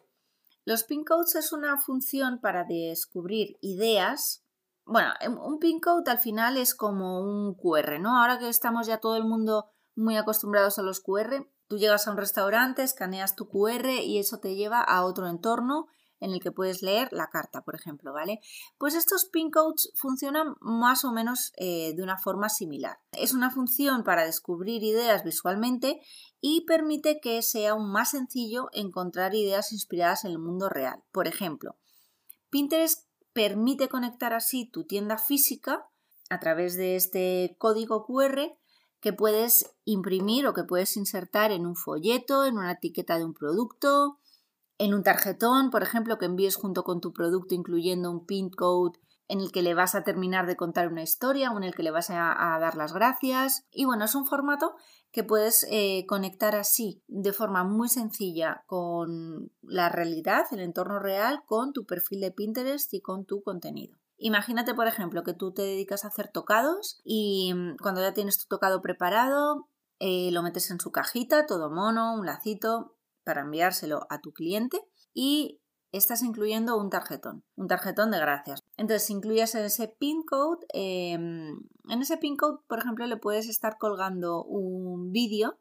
Los 0.65 0.85
pin 0.85 1.05
codes 1.05 1.35
es 1.35 1.53
una 1.53 1.79
función 1.79 2.41
para 2.41 2.65
descubrir 2.65 3.59
ideas 3.61 4.45
bueno, 4.87 5.13
em, 5.21 5.39
un 5.39 5.59
pin 5.59 5.81
code 5.81 6.11
al 6.11 6.19
final 6.19 6.57
es 6.57 6.75
como 6.75 7.21
un 7.21 7.55
QR, 7.55 7.99
¿no? 7.99 8.21
Ahora 8.21 8.39
que 8.39 8.49
estamos 8.49 8.87
ya 8.87 8.99
todo 8.99 9.17
el 9.17 9.25
mundo 9.25 9.71
muy 9.97 10.17
acostumbrados 10.17 10.79
a 10.79 10.83
los 10.83 11.01
QR, 11.01 11.47
tú 11.69 11.79
llegas 11.79 12.07
a 12.07 12.11
un 12.11 12.19
restaurante, 12.19 12.83
escaneas 12.83 13.35
tu 13.35 13.49
QR 13.49 14.03
y 14.03 14.19
eso 14.19 14.39
te 14.41 14.57
lleva 14.57 14.83
a 14.83 15.05
otro 15.05 15.29
entorno 15.29 15.87
en 16.21 16.33
el 16.33 16.41
que 16.41 16.53
puedes 16.53 16.83
leer 16.83 17.09
la 17.13 17.29
carta, 17.29 17.63
por 17.63 17.75
ejemplo, 17.75 18.13
¿vale? 18.13 18.41
Pues 18.79 18.95
estos 18.95 19.27
pin 19.27 19.51
codes 19.51 19.93
funcionan 19.95 20.55
más 20.61 21.05
o 21.05 21.13
menos 21.13 21.53
eh, 21.57 21.93
de 21.95 22.03
una 22.03 22.17
forma 22.19 22.49
similar. 22.49 22.99
Es 23.13 23.33
una 23.33 23.51
función 23.51 24.05
para 24.05 24.25
descubrir 24.25 24.83
ideas 24.83 25.25
visualmente 25.25 26.01
y 26.41 26.65
permite 26.67 27.21
que 27.21 27.43
sea 27.43 27.73
aún 27.73 27.91
más 27.91 28.11
sencillo 28.11 28.69
encontrar 28.73 29.35
ideas 29.35 29.73
inspiradas 29.73 30.25
en 30.25 30.33
el 30.33 30.39
mundo 30.39 30.69
real. 30.69 31.03
Por 31.13 31.27
ejemplo, 31.27 31.77
Pinterest 32.51 33.09
permite 33.33 33.89
conectar 33.89 34.33
así 34.33 34.71
tu 34.71 34.85
tienda 34.85 35.19
física 35.19 35.87
a 36.31 36.41
través 36.41 36.77
de 36.77 36.97
este 36.97 37.57
código 37.59 38.07
QR 38.07 38.57
que 39.01 39.13
puedes 39.13 39.75
imprimir 39.85 40.47
o 40.47 40.55
que 40.55 40.65
puedes 40.65 40.97
insertar 40.97 41.53
en 41.53 41.67
un 41.67 41.77
folleto, 41.77 42.47
en 42.47 42.57
una 42.57 42.73
etiqueta 42.73 43.19
de 43.19 43.25
un 43.27 43.35
producto, 43.35 44.19
en 44.85 44.95
un 44.95 45.03
tarjetón, 45.03 45.71
por 45.71 45.83
ejemplo, 45.83 46.19
que 46.19 46.27
envíes 46.27 46.57
junto 46.57 46.85
con 46.85 47.01
tu 47.01 47.13
producto 47.13 47.55
incluyendo 47.55 48.11
un 48.11 48.27
pin 48.27 48.51
code 48.51 48.99
en 49.29 49.41
el 49.41 49.51
que 49.53 49.63
le 49.63 49.75
vas 49.75 49.95
a 49.95 50.05
terminar 50.05 50.47
de 50.47 50.57
contar 50.57 50.89
una 50.89 51.03
historia 51.03 51.51
o 51.51 51.57
en 51.57 51.65
el 51.65 51.75
que 51.75 51.83
le 51.83 51.91
vas 51.91 52.11
a, 52.11 52.59
dar 52.61 52.77
las 52.77 52.93
gracias. 52.93 53.67
Y 53.71 53.87
bueno, 53.87 54.05
es 54.05 54.15
un 54.15 54.27
formato 54.27 54.75
que 55.11 55.25
puedes 55.25 55.67
eh, 55.71 56.05
conectar 56.07 56.55
así 56.55 57.03
de 57.07 57.33
forma 57.33 57.65
muy 57.65 57.89
sencilla 57.89 58.65
con 58.67 59.51
la 59.63 59.89
realidad, 59.89 60.45
el 60.51 60.61
entorno 60.61 60.99
real, 60.99 61.43
con 61.47 61.73
tu 61.73 61.87
perfil 61.87 62.21
de 62.21 62.33
Pinterest 62.33 62.93
y 62.93 63.01
con 63.01 63.25
tu 63.25 63.43
contenido. 63.43 63.97
Imagínate, 64.17 64.75
por 64.75 64.87
ejemplo, 64.87 65.25
que 65.25 65.35
tú 65.35 65.53
te 65.53 65.63
dedicas 65.63 66.05
a 66.05 66.09
hacer 66.09 66.29
tocados 66.29 67.01
y 67.05 67.53
mm, 67.55 67.77
cuando 67.81 68.01
ya 68.01 68.13
tienes 68.13 68.39
tu 68.39 68.47
tocado 68.47 68.83
preparado, 68.83 69.69
eh, 70.01 70.31
lo 70.33 70.43
metes 70.43 70.71
en 70.71 70.81
su 70.81 70.91
cajita, 70.93 71.47
todo 71.47 71.71
mono, 71.71 72.15
un 72.15 72.27
lacito, 72.27 72.94
para 73.25 73.43
enviárselo 73.43 74.07
a 74.11 74.21
tu 74.21 74.33
cliente 74.33 74.81
y 75.13 75.61
estás 75.93 76.23
incluyendo 76.23 76.77
un 76.77 76.91
tarjetón, 76.91 77.45
un 77.57 77.69
tarjetón 77.69 78.11
de 78.11 78.19
gracias. 78.19 78.61
Entonces, 78.77 79.07
si 79.07 79.13
incluyes 79.13 79.55
ese 79.55 79.89
pin 79.89 80.23
code, 80.25 80.67
em, 80.73 81.61
en 81.89 82.03
ese 82.03 82.17
pin 82.17 82.37
code, 82.37 82.59
por 82.69 82.79
ejemplo, 82.79 83.07
le 83.07 83.17
puedes 83.17 83.49
estar 83.49 83.79
colgando 83.79 84.43
un 84.45 85.13
vídeo 85.13 85.59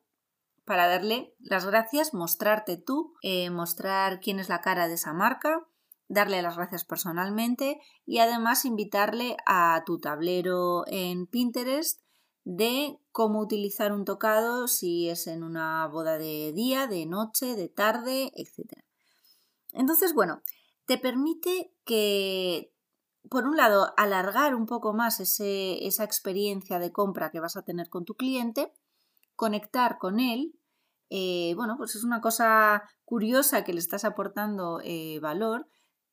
para 0.66 0.88
darle 0.88 1.34
las 1.40 1.66
gracias, 1.66 2.14
mostrarte 2.14 2.78
tú, 2.78 3.14
eh, 3.22 3.50
mostrar 3.50 4.20
quién 4.22 4.40
es 4.40 4.50
la 4.50 4.62
cara 4.62 4.88
de 4.88 4.96
esa 4.96 5.14
marca, 5.14 5.68
darle 6.08 6.42
las 6.42 6.56
gracias 6.56 6.86
personalmente 6.86 7.80
y 8.06 8.20
además 8.20 8.66
invitarle 8.66 9.38
a 9.46 9.84
tu 9.86 10.00
tablero 10.00 10.84
en 10.88 11.28
Pinterest 11.28 12.03
de 12.46 13.00
cómo 13.12 13.40
utilizar 13.40 13.94
un 13.94 14.06
tocado 14.06 14.68
si 14.68 15.10
es 15.10 15.28
en 15.28 15.44
una 15.44 15.88
boda 15.88 16.18
de 16.18 16.52
día, 16.54 16.88
de 16.88 17.06
noche, 17.06 17.56
de 17.56 17.70
tarde, 17.70 18.32
etc. 18.36 18.84
Entonces, 19.72 20.14
bueno, 20.14 20.42
te 20.86 20.98
permite 20.98 21.74
que, 21.86 22.74
por 23.30 23.46
un 23.46 23.56
lado, 23.56 23.94
alargar 23.98 24.56
un 24.56 24.66
poco 24.66 24.94
más 24.94 25.20
esa 25.20 26.04
experiencia 26.04 26.80
de 26.80 26.92
compra 26.92 27.32
que 27.32 27.40
vas 27.40 27.56
a 27.56 27.64
tener 27.64 27.90
con 27.90 28.06
tu 28.06 28.16
cliente, 28.16 28.74
conectar 29.36 29.98
con 29.98 30.20
él. 30.20 30.54
Eh, 31.10 31.54
bueno, 31.56 31.78
pues 31.78 31.96
es 31.96 32.04
una 32.04 32.22
cosa 32.22 32.84
curiosa 33.06 33.64
que 33.64 33.74
le 33.74 33.80
estás 33.80 34.04
aportando 34.04 34.82
eh, 34.84 35.20
valor. 35.22 35.68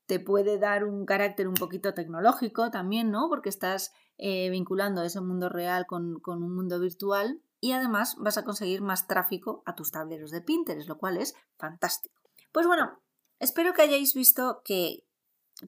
Te 0.07 0.20
puede 0.20 0.59
dar 0.59 0.85
un 0.85 1.07
carácter 1.07 1.49
un 1.49 1.55
poquito 1.55 1.95
tecnológico 1.95 2.70
también, 2.70 3.11
¿no? 3.11 3.28
Porque 3.28 3.49
estás 3.49 3.93
eh, 4.23 4.51
vinculando 4.51 5.03
ese 5.03 5.23
mundo 5.23 5.49
real 5.49 5.87
con, 5.87 6.21
con 6.21 6.43
un 6.43 6.55
mundo 6.55 6.79
virtual 6.79 7.41
y 7.59 7.73
además 7.73 8.16
vas 8.18 8.37
a 8.37 8.45
conseguir 8.45 8.83
más 8.83 9.07
tráfico 9.07 9.62
a 9.64 9.75
tus 9.75 9.93
tableros 9.93 10.31
de 10.31 10.43
Pinterest, 10.43 10.87
lo 10.87 10.99
cual 10.99 11.16
es 11.16 11.35
fantástico. 11.57 12.21
Pues 12.53 12.66
bueno, 12.66 13.01
espero 13.39 13.73
que 13.73 13.81
hayáis 13.81 14.12
visto 14.12 14.61
que 14.62 15.07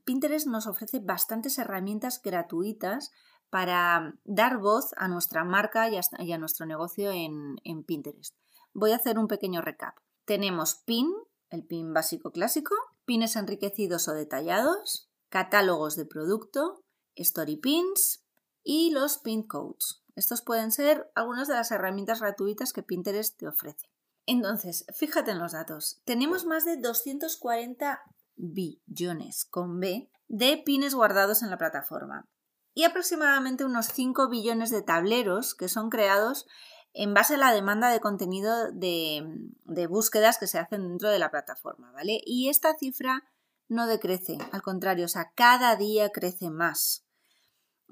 Pinterest 0.04 0.46
nos 0.46 0.66
ofrece 0.66 1.00
bastantes 1.00 1.56
herramientas 1.56 2.20
gratuitas 2.22 3.10
para 3.48 4.18
dar 4.24 4.58
voz 4.58 4.92
a 4.98 5.08
nuestra 5.08 5.44
marca 5.44 5.88
y 5.88 5.96
a, 6.32 6.38
nuestro 6.38 6.66
negocio 6.66 7.10
en, 7.10 7.56
en 7.64 7.84
Pinterest. 7.84 8.36
Voy 8.74 8.92
a 8.92 8.96
hacer 8.96 9.18
un 9.18 9.28
pequeño 9.28 9.62
recap. 9.62 9.96
Tenemos 10.26 10.74
pin, 10.74 11.10
el 11.48 11.64
pin 11.64 11.94
básico 11.94 12.32
clásico, 12.32 12.74
pines 13.06 13.34
enriquecidos 13.36 14.08
o 14.08 14.12
detallados, 14.12 15.08
catálogos 15.30 15.96
de 15.96 16.04
producto, 16.04 16.82
story 17.14 17.56
pins 17.56 18.21
y 18.62 18.90
los 18.90 19.18
pin 19.18 19.42
codes. 19.42 20.02
Estos 20.14 20.42
pueden 20.42 20.72
ser 20.72 21.10
algunas 21.14 21.48
de 21.48 21.54
las 21.54 21.70
herramientas 21.70 22.20
gratuitas 22.20 22.72
que 22.72 22.82
Pinterest 22.82 23.38
te 23.38 23.48
ofrece. 23.48 23.90
Entonces, 24.26 24.84
fíjate 24.94 25.32
en 25.32 25.38
los 25.38 25.52
datos. 25.52 26.00
Tenemos 26.04 26.44
más 26.44 26.64
de 26.64 26.76
240 26.76 28.00
billones 28.36 29.44
con 29.44 29.80
B 29.80 30.10
de 30.28 30.62
pines 30.64 30.94
guardados 30.94 31.42
en 31.42 31.50
la 31.50 31.58
plataforma 31.58 32.26
y 32.74 32.84
aproximadamente 32.84 33.64
unos 33.64 33.86
5 33.86 34.28
billones 34.28 34.70
de 34.70 34.82
tableros 34.82 35.54
que 35.54 35.68
son 35.68 35.90
creados 35.90 36.46
en 36.94 37.14
base 37.14 37.34
a 37.34 37.38
la 37.38 37.52
demanda 37.52 37.90
de 37.90 38.00
contenido 38.00 38.70
de, 38.72 39.24
de, 39.64 39.86
búsquedas 39.86 40.38
que 40.38 40.46
se 40.46 40.58
hacen 40.58 40.88
dentro 40.88 41.08
de 41.08 41.18
la 41.18 41.30
plataforma, 41.30 41.90
¿vale? 41.92 42.20
Y 42.24 42.48
esta 42.48 42.74
cifra 42.76 43.24
no 43.68 43.86
decrece, 43.86 44.38
al 44.52 44.62
contrario, 44.62 45.06
o 45.06 45.08
sea, 45.08 45.32
cada 45.34 45.76
día 45.76 46.10
crece 46.10 46.50
más. 46.50 47.04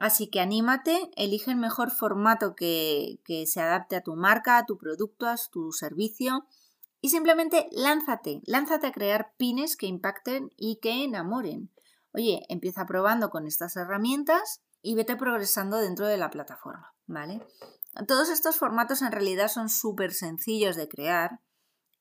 Así 0.01 0.28
que 0.28 0.40
anímate, 0.40 1.11
elige 1.14 1.51
el 1.51 1.59
mejor 1.59 1.90
formato 1.90 2.57
que, 2.57 3.20
que 3.22 3.46
se 3.46 3.61
adapte 3.61 3.96
a 3.96 4.03
tu 4.03 4.16
marca, 4.16 4.57
a 4.57 4.64
tu 4.64 4.78
producto, 4.78 5.26
a 5.26 5.36
tu 5.53 5.72
servicio 5.72 6.46
y 7.03 7.11
simplemente 7.11 7.68
lánzate, 7.70 8.40
lánzate 8.46 8.86
a 8.86 8.92
crear 8.92 9.34
pines 9.36 9.76
que 9.76 9.86
impacten 9.86 10.51
y 10.57 10.76
que 10.76 11.05
enamoren. 11.05 11.70
Oye, 12.14 12.46
empieza 12.48 12.86
probando 12.86 13.28
con 13.28 13.46
estas 13.46 13.76
herramientas 13.76 14.62
y 14.80 14.94
vete 14.94 15.16
progresando 15.16 15.76
dentro 15.76 16.07
de 16.07 16.16
la 16.16 16.30
plataforma, 16.30 16.94
¿vale? 17.07 17.46
Todos 18.09 18.30
estos 18.30 18.57
formatos 18.57 19.03
en 19.03 19.12
realidad 19.12 19.48
son 19.48 19.68
súper 19.68 20.14
sencillos 20.14 20.76
de 20.76 20.88
crear 20.88 21.40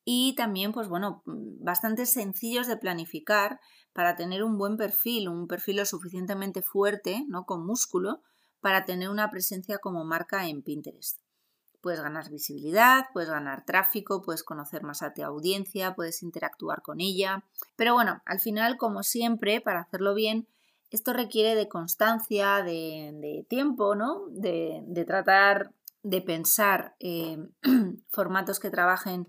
y 0.06 0.36
también, 0.36 0.72
pues 0.72 0.88
bueno, 0.88 1.22
bastante 1.26 2.06
sencillos 2.06 2.68
de 2.68 2.78
planificar 2.78 3.60
para 3.94 4.16
tener 4.16 4.44
un 4.44 4.58
buen 4.58 4.78
perfil, 4.78 5.30
un 5.30 5.48
perfil 5.48 5.78
lo 5.78 5.86
suficientemente 5.86 6.62
fuerte, 6.62 7.26
¿no? 7.28 7.46
Con 7.46 7.66
músculo, 7.66 8.22
para 8.62 8.86
tener 8.86 9.10
una 9.10 9.30
presencia 9.30 9.78
como 9.78 10.04
marca 10.04 10.48
en 10.48 10.62
Pinterest. 10.62 11.20
Puedes 11.82 12.02
ganar 12.02 12.30
visibilidad, 12.30 13.06
puedes 13.14 13.30
ganar 13.30 13.64
tráfico, 13.66 14.22
puedes 14.22 14.44
conocer 14.44 14.84
más 14.84 15.02
a 15.02 15.14
tu 15.14 15.24
audiencia, 15.24 15.96
puedes 15.96 16.24
interactuar 16.24 16.82
con 16.82 17.00
ella. 17.00 17.46
Pero 17.78 17.94
bueno, 17.94 18.22
al 18.26 18.40
final, 18.42 18.78
como 18.78 19.02
siempre, 19.02 19.62
para 19.62 19.82
hacerlo 19.82 20.14
bien, 20.14 20.48
esto 20.92 21.14
requiere 21.14 21.56
de 21.56 21.70
constancia, 21.70 22.64
de, 22.64 23.46
tiempo, 23.48 23.96
¿no? 23.96 24.26
De, 24.30 24.84
tratar 25.08 25.72
de 26.04 26.22
pensar 26.22 26.96
eh, 27.00 27.38
formatos 28.10 28.60
que 28.60 28.70
trabajen 28.70 29.28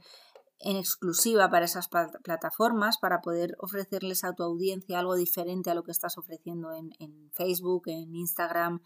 en 0.60 0.76
exclusiva 0.76 1.50
para 1.50 1.64
esas 1.64 1.88
plataformas, 1.88 2.98
para 2.98 3.20
poder 3.20 3.56
ofrecerles 3.58 4.24
a 4.24 4.34
tu 4.34 4.42
audiencia 4.42 4.98
algo 4.98 5.14
diferente 5.14 5.70
a 5.70 5.74
lo 5.74 5.82
que 5.82 5.92
estás 5.92 6.18
ofreciendo 6.18 6.72
en, 6.72 7.30
Facebook, 7.32 7.84
en 7.86 8.14
Instagram 8.14 8.80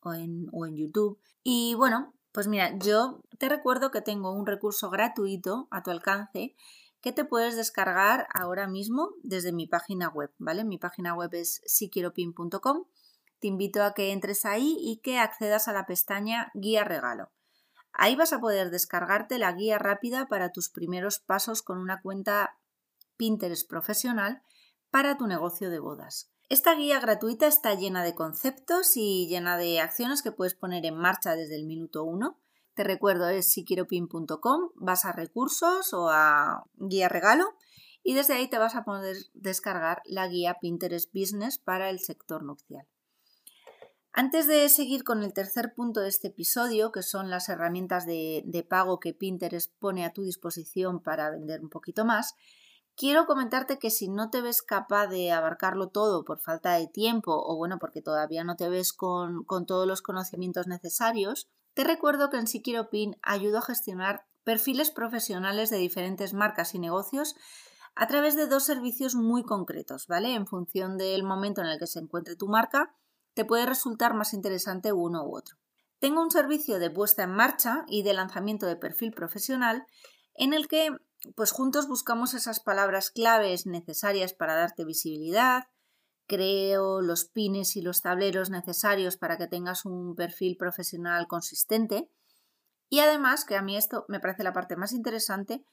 o 0.00 0.12
en, 0.14 0.48
o 0.52 0.66
en 0.66 0.76
YouTube. 0.76 1.18
Y 1.44 1.74
bueno, 1.74 2.12
pues 2.32 2.48
mira, 2.48 2.76
yo 2.78 3.20
te 3.38 3.48
recuerdo 3.48 3.90
que 3.90 4.00
tengo 4.00 4.32
un 4.32 4.46
recurso 4.46 4.90
gratuito 4.90 5.68
a 5.70 5.82
tu 5.82 5.90
alcance 5.90 6.54
que 7.00 7.12
te 7.12 7.24
puedes 7.24 7.56
descargar 7.56 8.26
ahora 8.32 8.66
mismo 8.68 9.10
desde 9.22 9.52
mi 9.52 9.66
página 9.66 10.08
web, 10.08 10.30
¿vale? 10.38 10.64
Mi 10.64 10.78
página 10.78 11.14
web 11.14 11.34
es 11.34 11.60
siquieropin.com. 11.66 12.84
Te 13.40 13.48
invito 13.48 13.82
a 13.82 13.92
que 13.92 14.12
entres 14.12 14.44
ahí 14.44 14.76
y 14.80 14.98
que 14.98 15.18
accedas 15.18 15.66
a 15.66 15.72
la 15.72 15.84
pestaña 15.84 16.50
Guía 16.54 16.84
Regalo. 16.84 17.30
Ahí 17.92 18.16
vas 18.16 18.32
a 18.32 18.40
poder 18.40 18.70
descargarte 18.70 19.38
la 19.38 19.52
guía 19.52 19.78
rápida 19.78 20.26
para 20.26 20.50
tus 20.50 20.70
primeros 20.70 21.18
pasos 21.18 21.62
con 21.62 21.78
una 21.78 22.00
cuenta 22.00 22.58
Pinterest 23.16 23.68
profesional 23.68 24.42
para 24.90 25.16
tu 25.16 25.26
negocio 25.26 25.70
de 25.70 25.78
bodas. 25.78 26.30
Esta 26.48 26.74
guía 26.74 27.00
gratuita 27.00 27.46
está 27.46 27.74
llena 27.74 28.04
de 28.04 28.14
conceptos 28.14 28.96
y 28.96 29.26
llena 29.28 29.56
de 29.56 29.80
acciones 29.80 30.22
que 30.22 30.32
puedes 30.32 30.54
poner 30.54 30.84
en 30.86 30.96
marcha 30.96 31.34
desde 31.36 31.56
el 31.56 31.64
minuto 31.64 32.04
1 32.04 32.38
te 32.74 32.84
recuerdo, 32.84 33.28
es 33.28 33.52
siquieropin.com, 33.52 34.70
vas 34.76 35.04
a 35.04 35.12
recursos 35.12 35.92
o 35.92 36.08
a 36.08 36.64
guía 36.76 37.08
regalo 37.08 37.54
y 38.02 38.14
desde 38.14 38.34
ahí 38.34 38.48
te 38.48 38.58
vas 38.58 38.74
a 38.74 38.84
poder 38.84 39.16
descargar 39.34 40.00
la 40.06 40.26
guía 40.26 40.56
Pinterest 40.60 41.12
Business 41.12 41.58
para 41.58 41.90
el 41.90 42.00
sector 42.00 42.42
nupcial. 42.42 42.86
Antes 44.14 44.46
de 44.46 44.68
seguir 44.68 45.04
con 45.04 45.22
el 45.22 45.32
tercer 45.32 45.72
punto 45.74 46.00
de 46.00 46.08
este 46.10 46.28
episodio, 46.28 46.92
que 46.92 47.02
son 47.02 47.30
las 47.30 47.48
herramientas 47.48 48.04
de, 48.04 48.66
pago 48.68 49.00
que 49.00 49.14
Pinterest 49.14 49.72
pone 49.78 50.04
a 50.04 50.12
tu 50.12 50.22
disposición 50.22 51.00
para 51.00 51.30
vender 51.30 51.62
un 51.62 51.70
poquito 51.70 52.04
más, 52.04 52.34
quiero 52.94 53.24
comentarte 53.24 53.78
que 53.78 53.88
si 53.88 54.08
no 54.08 54.28
te 54.28 54.42
ves 54.42 54.60
capaz 54.60 55.06
de 55.06 55.32
abarcarlo 55.32 55.88
todo 55.88 56.26
por 56.26 56.40
falta 56.40 56.74
de 56.74 56.88
tiempo 56.88 57.32
o 57.34 57.56
bueno, 57.56 57.78
porque 57.78 58.02
todavía 58.02 58.44
no 58.44 58.54
te 58.54 58.68
ves 58.68 58.92
con, 58.92 59.44
con 59.44 59.64
todos 59.64 59.86
los 59.86 60.02
conocimientos 60.02 60.66
necesarios, 60.66 61.48
te 61.72 61.82
recuerdo 61.82 62.28
que 62.28 62.36
en 62.36 62.46
Siquiropin 62.46 63.16
ayudo 63.22 63.58
a 63.58 63.62
gestionar 63.62 64.26
perfiles 64.44 64.90
profesionales 64.90 65.70
de 65.70 65.78
diferentes 65.78 66.34
marcas 66.34 66.74
y 66.74 66.78
negocios 66.78 67.34
a 67.94 68.06
través 68.08 68.36
de 68.36 68.46
dos 68.46 68.64
servicios 68.64 69.14
muy 69.14 69.42
concretos, 69.42 70.06
¿vale? 70.06 70.34
En 70.34 70.46
función 70.46 70.98
del 70.98 71.22
momento 71.22 71.62
en 71.62 71.68
el 71.68 71.78
que 71.78 71.86
se 71.86 71.98
encuentre 71.98 72.36
tu 72.36 72.48
marca, 72.48 72.94
te 73.34 73.44
puede 73.44 73.66
resultar 73.66 74.14
más 74.14 74.34
interesante 74.34 74.92
uno 74.92 75.24
u 75.24 75.36
otro. 75.36 75.56
Tengo 75.98 76.20
un 76.20 76.30
servicio 76.30 76.78
de 76.78 76.90
puesta 76.90 77.22
en 77.22 77.30
marcha 77.30 77.84
y 77.86 78.02
de 78.02 78.14
lanzamiento 78.14 78.66
de 78.66 78.76
perfil 78.76 79.12
profesional 79.12 79.86
en 80.34 80.52
el 80.52 80.68
que 80.68 80.90
pues 81.36 81.52
juntos 81.52 81.86
buscamos 81.86 82.34
esas 82.34 82.60
palabras 82.60 83.10
claves 83.10 83.66
necesarias 83.66 84.32
para 84.32 84.54
darte 84.54 84.84
visibilidad, 84.84 85.64
creo 86.26 87.00
los 87.00 87.26
pines 87.26 87.76
y 87.76 87.82
los 87.82 88.00
tableros 88.00 88.50
necesarios 88.50 89.16
para 89.16 89.38
que 89.38 89.46
tengas 89.46 89.84
un 89.84 90.14
perfil 90.14 90.56
profesional 90.56 91.26
consistente. 91.28 92.08
Y 92.88 93.00
además, 93.00 93.44
que 93.44 93.56
a 93.56 93.62
mí 93.62 93.76
esto 93.76 94.04
me 94.08 94.20
parece 94.20 94.42
la 94.42 94.52
parte 94.52 94.76
más 94.76 94.92
interesante, 94.92 95.64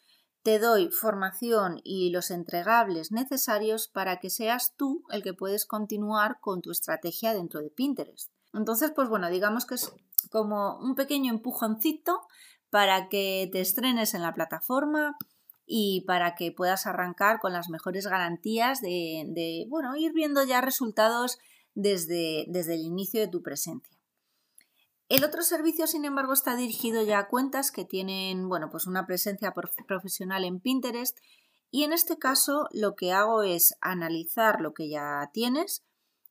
te 0.43 0.59
doy 0.59 0.89
formación 0.89 1.79
y 1.83 2.11
los 2.11 2.31
entregables 2.31 3.11
necesarios 3.11 3.87
para 3.87 4.19
que 4.19 4.29
seas 4.29 4.73
tú 4.77 5.03
el 5.09 5.23
que 5.23 5.33
puedes 5.33 5.65
continuar 5.65 6.39
con 6.39 6.61
tu 6.61 6.71
estrategia 6.71 7.33
dentro 7.33 7.61
de 7.61 7.69
Pinterest. 7.69 8.31
Entonces, 8.53 8.91
pues 8.95 9.09
bueno, 9.09 9.29
digamos 9.29 9.65
que 9.65 9.75
es 9.75 9.91
como 10.31 10.77
un 10.79 10.95
pequeño 10.95 11.31
empujoncito 11.31 12.21
para 12.69 13.09
que 13.09 13.49
te 13.51 13.61
estrenes 13.61 14.13
en 14.13 14.21
la 14.21 14.33
plataforma, 14.33 15.17
y 15.71 16.01
para 16.07 16.33
que 16.33 16.51
puedas 16.51 16.87
arrancar 16.87 17.39
con 17.39 17.53
las 17.53 17.69
mejores 17.69 18.07
garantías 18.07 18.81
de, 18.81 19.65
bueno, 19.69 19.95
ir 19.95 20.13
viendo 20.13 20.43
ya 20.43 20.61
resultados 20.61 21.37
desde, 21.75 22.45
desde 22.47 22.73
el 22.73 22.81
inicio 22.81 23.21
de 23.21 23.27
tu 23.27 23.43
presencia. 23.43 23.98
El 25.09 25.23
otro 25.23 25.41
servicio, 25.41 25.87
sin 25.87 26.05
embargo, 26.05 26.33
está 26.33 26.55
dirigido 26.55 27.01
ya 27.03 27.17
a 27.17 27.27
cuentas 27.27 27.71
que 27.71 27.83
tienen, 27.83 28.47
bueno, 28.47 28.69
pues 28.69 28.85
una 28.85 29.07
presencia 29.07 29.55
profesional 29.87 30.45
en 30.45 30.59
Pinterest 30.59 31.17
y 31.71 31.83
en 31.83 31.93
este 31.93 32.19
caso 32.19 32.67
lo 32.71 32.95
que 32.95 33.11
hago 33.11 33.41
es 33.41 33.75
analizar 33.81 34.61
lo 34.61 34.73
que 34.73 34.87
ya 34.87 35.31
tienes, 35.33 35.83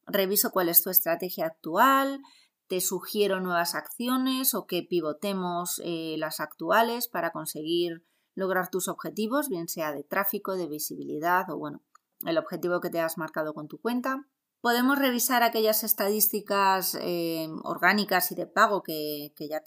reviso 0.07 0.53
cuál 0.53 0.69
es 0.69 0.81
tu 0.85 0.91
estrategia 0.91 1.47
actual, 1.47 2.21
te 2.69 2.81
sugiero 2.81 3.41
nuevas 3.41 3.75
acciones 3.75 4.55
o 4.55 4.67
que 4.67 4.85
pivotemos 4.85 5.81
eh, 5.85 6.15
las 6.17 6.39
actuales 6.39 7.09
para 7.09 7.33
conseguir 7.33 8.05
lograr 8.37 8.71
tus 8.71 8.87
objetivos, 8.87 9.49
bien 9.49 9.67
sea 9.67 9.93
de 9.93 10.05
tráfico, 10.05 10.55
de 10.55 10.69
visibilidad 10.69 11.51
o 11.51 11.59
bueno, 11.59 11.83
el 12.25 12.39
objetivo 12.39 12.81
que 12.81 12.91
te 12.91 13.01
has 13.01 13.19
marcado 13.19 13.55
con 13.55 13.67
tu 13.67 13.81
cuenta. 13.81 14.29
Podemos 14.61 14.99
revisar 14.99 15.43
aquellas 15.45 15.85
estadísticas 15.85 16.97
eh, 17.01 17.49
orgánicas 17.63 18.33
y 18.33 18.35
de 18.35 18.47
pago 18.47 18.83
que, 18.83 19.33
ya 19.39 19.63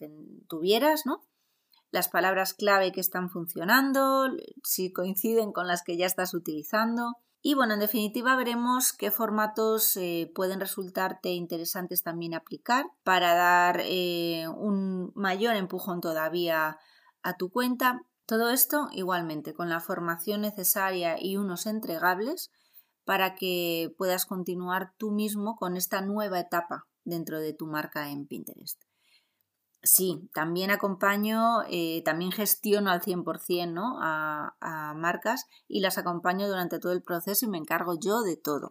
tuvieras, 0.48 1.06
¿no? 1.06 1.22
Las 1.92 2.10
palabras 2.10 2.54
clave 2.54 2.92
que 2.92 3.00
están 3.00 3.30
funcionando, 3.30 4.28
si 4.64 4.92
coinciden 4.92 5.54
con 5.54 5.68
las 5.68 5.84
que 5.84 5.98
ya 5.98 6.06
estás 6.06 6.34
utilizando. 6.34 7.14
Y 7.42 7.56
bueno, 7.56 7.74
en 7.74 7.80
definitiva 7.80 8.36
veremos 8.36 8.94
qué 8.94 9.12
formatos 9.12 9.96
eh, 9.98 10.32
pueden 10.36 10.60
resultarte 10.60 11.30
interesantes 11.30 12.04
también 12.04 12.34
aplicar 12.34 12.86
para 13.04 13.34
dar 13.34 13.82
eh, 13.84 14.48
un 14.48 15.12
mayor 15.16 15.56
empujón 15.56 16.02
todavía 16.02 16.78
a 17.24 17.38
tu 17.38 17.50
cuenta. 17.50 18.02
Todo 18.26 18.50
esto 18.50 18.90
igualmente 18.92 19.54
con 19.54 19.70
la 19.70 19.80
formación 19.80 20.42
necesaria 20.42 21.16
y 21.20 21.38
unos 21.38 21.66
entregables 21.66 22.52
para 23.12 23.36
que 23.36 23.94
puedas 23.98 24.26
continuar 24.26 24.94
tú 24.96 25.12
mismo 25.12 25.58
con 25.58 25.76
esta 25.76 26.00
nueva 26.00 26.40
etapa 26.40 26.88
dentro 27.04 27.42
de 27.42 27.52
tu 27.52 27.68
marca 27.68 28.10
en 28.10 28.26
Pinterest. 28.26 28.82
Sí, 29.84 30.30
también 30.34 30.72
acompaño, 30.72 31.64
eh, 31.70 32.04
también 32.06 32.32
gestiono 32.32 32.90
al 32.90 33.02
100% 33.02 33.74
¿no? 33.74 34.00
a, 34.02 34.56
a 34.62 34.94
marcas 34.94 35.46
y 35.68 35.82
las 35.82 35.98
acompaño 35.98 36.48
durante 36.48 36.80
todo 36.80 36.94
el 36.94 37.04
proceso 37.04 37.46
y 37.46 37.50
me 37.50 37.58
encargo 37.58 38.00
yo 38.00 38.22
de 38.22 38.38
todo. 38.38 38.70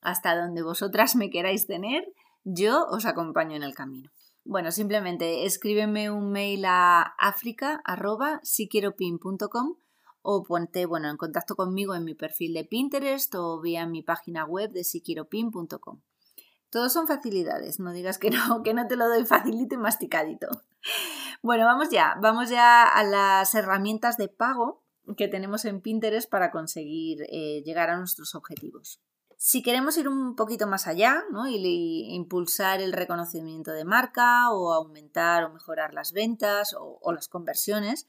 Hasta 0.00 0.36
donde 0.36 0.64
vosotras 0.64 1.14
me 1.14 1.30
queráis 1.30 1.68
tener, 1.68 2.12
yo 2.42 2.88
os 2.88 3.06
acompaño 3.06 3.54
en 3.54 3.62
el 3.62 3.76
camino. 3.76 4.10
Bueno, 4.42 4.72
simplemente 4.72 5.44
escríbeme 5.44 6.10
un 6.10 6.32
mail 6.32 6.64
a 6.64 7.02
africa.siquieropin.com 7.18 9.76
o 10.28 10.42
ponte 10.42 10.86
bueno, 10.86 11.08
en 11.08 11.16
contacto 11.16 11.54
conmigo 11.54 11.94
en 11.94 12.02
mi 12.04 12.14
perfil 12.14 12.52
de 12.54 12.64
Pinterest 12.64 13.32
o 13.36 13.60
vía 13.60 13.86
mi 13.86 14.02
página 14.02 14.44
web 14.44 14.72
de 14.72 14.82
siquieropin.com. 14.82 16.00
Todos 16.68 16.92
son 16.92 17.06
facilidades, 17.06 17.78
no 17.78 17.92
digas 17.92 18.18
que 18.18 18.30
no, 18.30 18.62
que 18.64 18.74
no 18.74 18.88
te 18.88 18.96
lo 18.96 19.08
doy 19.08 19.24
facilito 19.24 19.76
y 19.76 19.78
masticadito. 19.78 20.48
Bueno, 21.42 21.64
vamos 21.64 21.90
ya, 21.90 22.16
vamos 22.20 22.50
ya 22.50 22.82
a 22.88 23.04
las 23.04 23.54
herramientas 23.54 24.16
de 24.16 24.26
pago 24.26 24.82
que 25.16 25.28
tenemos 25.28 25.64
en 25.64 25.80
Pinterest 25.80 26.28
para 26.28 26.50
conseguir 26.50 27.22
eh, 27.28 27.62
llegar 27.64 27.88
a 27.90 27.96
nuestros 27.96 28.34
objetivos. 28.34 29.00
Si 29.36 29.62
queremos 29.62 29.96
ir 29.96 30.08
un 30.08 30.34
poquito 30.34 30.66
más 30.66 30.88
allá 30.88 31.22
¿no? 31.30 31.46
y, 31.46 32.14
impulsar 32.16 32.80
el 32.80 32.92
reconocimiento 32.92 33.70
de 33.70 33.84
marca 33.84 34.50
o 34.50 34.72
aumentar 34.72 35.44
o 35.44 35.52
mejorar 35.52 35.94
las 35.94 36.12
ventas 36.12 36.74
o 36.76 37.12
las 37.12 37.28
conversiones, 37.28 38.08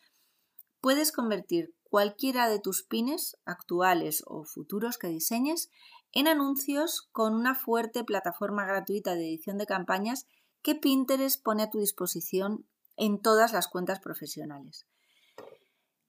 puedes 0.82 1.12
convertir 1.12 1.77
cualquiera 1.90 2.50
de 2.50 2.60
tus 2.60 2.84
pines 2.84 3.38
actuales 3.46 4.24
o 4.26 4.44
futuros 4.44 4.98
que 4.98 5.08
diseñes 5.08 5.70
en 6.12 6.28
anuncios 6.28 7.08
con 7.12 7.34
una 7.34 7.56
fuerte 7.56 8.04
plataforma 8.04 8.66
gratuita 8.66 9.16
de 9.16 9.28
edición 9.28 9.58
de 9.58 9.66
campañas 9.66 10.26
que 10.62 10.76
Pinterest 10.76 11.44
pone 11.44 11.64
a 11.64 11.70
tu 11.70 11.80
disposición 11.80 12.66
en 12.96 13.22
todas 13.22 13.54
las 13.54 13.68
cuentas 13.68 14.00
profesionales. 14.00 14.86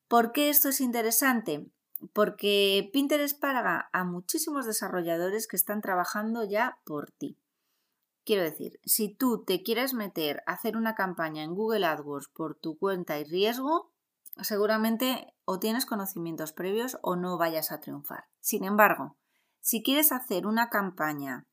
¿Por 0.08 0.32
qué 0.32 0.48
esto 0.48 0.70
es 0.70 0.80
interesante? 0.80 1.70
Porque 2.12 2.88
Pinterest 2.92 3.38
paga 3.38 3.90
a 3.92 4.04
muchísimos 4.04 4.66
desarrolladores 4.66 5.46
que 5.46 5.56
están 5.56 5.80
trabajando 5.82 6.44
ya 6.44 6.78
por 6.84 7.10
ti. 7.10 7.38
Quiero 8.24 8.42
decir, 8.42 8.80
si 8.84 9.14
tú 9.14 9.44
te 9.44 9.62
quieres 9.62 9.94
meter 9.94 10.42
a 10.46 10.52
hacer 10.52 10.76
una 10.76 10.94
campaña 10.94 11.42
en 11.42 11.54
Google 11.54 11.86
AdWords 11.86 12.28
por 12.28 12.54
tu 12.56 12.78
cuenta 12.78 13.18
y 13.18 13.24
riesgo, 13.24 13.90
seguramente 14.40 15.34
o 15.44 15.58
tienes 15.58 15.86
conocimientos 15.86 16.52
previos 16.52 16.98
o 17.02 17.16
no 17.16 17.38
vayas 17.38 17.72
a 17.72 17.80
triunfar. 17.80 18.24
Sin 18.40 18.64
embargo, 18.64 19.16
si 19.60 19.82
quieres 19.82 20.12
hacer 20.12 20.46
una 20.46 20.70
campaña 20.70 21.46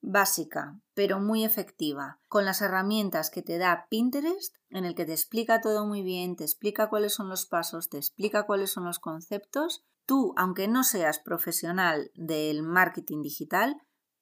básica, 0.00 0.78
pero 0.94 1.18
muy 1.18 1.44
efectiva, 1.44 2.20
con 2.28 2.44
las 2.44 2.62
herramientas 2.62 3.30
que 3.30 3.42
te 3.42 3.58
da 3.58 3.86
Pinterest, 3.90 4.54
en 4.70 4.84
el 4.84 4.94
que 4.94 5.04
te 5.04 5.12
explica 5.12 5.60
todo 5.60 5.84
muy 5.86 6.02
bien, 6.02 6.36
te 6.36 6.44
explica 6.44 6.88
cuáles 6.88 7.14
son 7.14 7.28
los 7.28 7.46
pasos, 7.46 7.88
te 7.88 7.96
explica 7.96 8.46
cuáles 8.46 8.70
son 8.70 8.84
los 8.84 9.00
conceptos, 9.00 9.84
tú, 10.04 10.32
aunque 10.36 10.68
no 10.68 10.84
seas 10.84 11.18
profesional 11.18 12.12
del 12.14 12.62
marketing 12.62 13.22
digital, 13.22 13.76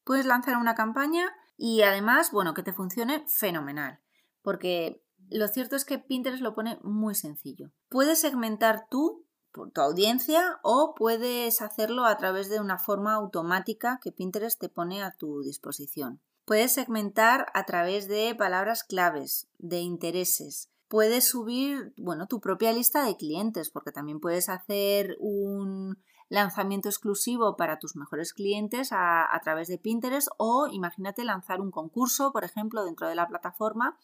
puedes 0.04 0.24
lanzar 0.24 0.56
una 0.56 0.74
campaña 0.74 1.30
y 1.56 1.82
además, 1.82 2.30
bueno, 2.32 2.54
que 2.54 2.62
te 2.62 2.72
funcione 2.72 3.24
fenomenal, 3.28 4.00
porque 4.42 5.03
lo 5.30 5.48
cierto 5.48 5.76
es 5.76 5.84
que 5.84 5.98
Pinterest 5.98 6.42
lo 6.42 6.54
pone 6.54 6.78
muy 6.82 7.14
sencillo. 7.14 7.70
Puedes 7.88 8.20
segmentar 8.20 8.86
tú 8.90 9.24
por 9.52 9.70
tu 9.70 9.80
audiencia 9.80 10.58
o 10.62 10.94
puedes 10.96 11.62
hacerlo 11.62 12.04
a 12.04 12.16
través 12.16 12.50
de 12.50 12.60
una 12.60 12.78
forma 12.78 13.14
automática 13.14 14.00
que 14.02 14.12
Pinterest 14.12 14.60
te 14.60 14.68
pone 14.68 15.02
a 15.02 15.12
tu 15.12 15.42
disposición. 15.42 16.20
Puedes 16.44 16.72
segmentar 16.72 17.46
a 17.54 17.64
través 17.64 18.08
de 18.08 18.34
palabras 18.34 18.84
claves, 18.84 19.48
de 19.58 19.80
intereses. 19.80 20.70
Puedes 20.88 21.26
subir, 21.26 21.94
bueno, 21.96 22.26
tu 22.26 22.40
propia 22.40 22.72
lista 22.72 23.04
de 23.04 23.16
clientes, 23.16 23.70
porque 23.70 23.92
también 23.92 24.20
puedes 24.20 24.48
hacer 24.48 25.16
un 25.20 25.96
lanzamiento 26.28 26.88
exclusivo 26.88 27.56
para 27.56 27.78
tus 27.78 27.96
mejores 27.96 28.34
clientes 28.34 28.92
a, 28.92 29.34
a 29.34 29.40
través 29.40 29.68
de 29.68 29.78
Pinterest 29.78 30.28
o 30.36 30.68
imagínate 30.70 31.24
lanzar 31.24 31.60
un 31.60 31.70
concurso, 31.70 32.32
por 32.32 32.44
ejemplo, 32.44 32.84
dentro 32.84 33.08
de 33.08 33.14
la 33.14 33.28
plataforma, 33.28 33.96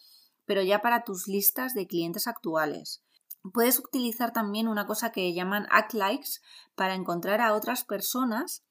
pero 0.45 0.61
ya 0.61 0.81
para 0.81 1.03
tus 1.03 1.27
listas 1.27 1.73
de 1.73 1.87
clientes 1.87 2.27
actuales. 2.27 3.03
Puedes 3.53 3.79
utilizar 3.79 4.33
también 4.33 4.67
una 4.67 4.85
cosa 4.85 5.11
que 5.11 5.33
llaman 5.33 5.67
act 5.71 5.93
likes 5.93 6.29
para 6.75 6.93
encontrar 6.93 7.41
a 7.41 7.53
otras 7.53 7.83
personas 7.83 8.63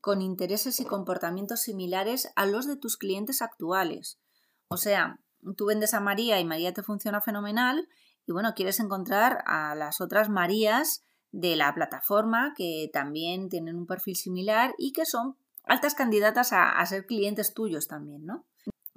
con 0.00 0.22
intereses 0.22 0.80
y 0.80 0.84
comportamientos 0.84 1.62
similares 1.62 2.30
a 2.36 2.46
los 2.46 2.66
de 2.66 2.76
tus 2.76 2.96
clientes 2.96 3.42
actuales. 3.42 4.18
O 4.68 4.76
sea, 4.76 5.20
tú 5.56 5.66
vendes 5.66 5.94
a 5.94 6.00
María 6.00 6.38
y 6.38 6.44
María 6.44 6.72
te 6.72 6.82
funciona 6.82 7.20
fenomenal 7.20 7.88
y 8.26 8.32
bueno, 8.32 8.52
quieres 8.54 8.78
encontrar 8.80 9.42
a 9.46 9.74
las 9.74 10.00
otras 10.00 10.28
Marías 10.28 11.04
de 11.32 11.56
la 11.56 11.74
plataforma 11.74 12.54
que 12.56 12.90
también 12.92 13.48
tienen 13.48 13.76
un 13.76 13.86
perfil 13.86 14.16
similar 14.16 14.74
y 14.78 14.92
que 14.92 15.06
son 15.06 15.36
altas 15.64 15.94
candidatas 15.94 16.52
a, 16.52 16.70
a 16.70 16.86
ser 16.86 17.06
clientes 17.06 17.54
tuyos 17.54 17.88
también, 17.88 18.24
¿no? 18.24 18.44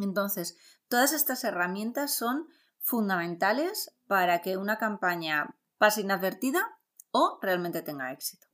Entonces, 0.04 0.58
todas 0.88 1.14
estas 1.14 1.44
herramientas 1.44 2.14
son 2.14 2.48
fundamentales 2.80 3.96
para 4.08 4.42
que 4.42 4.58
una 4.58 4.78
campaña 4.78 5.56
pase 5.78 6.02
inadvertida 6.02 6.78
o 7.12 7.40
realmente 7.42 7.82
tenga 7.82 8.12
éxito. 8.12 8.48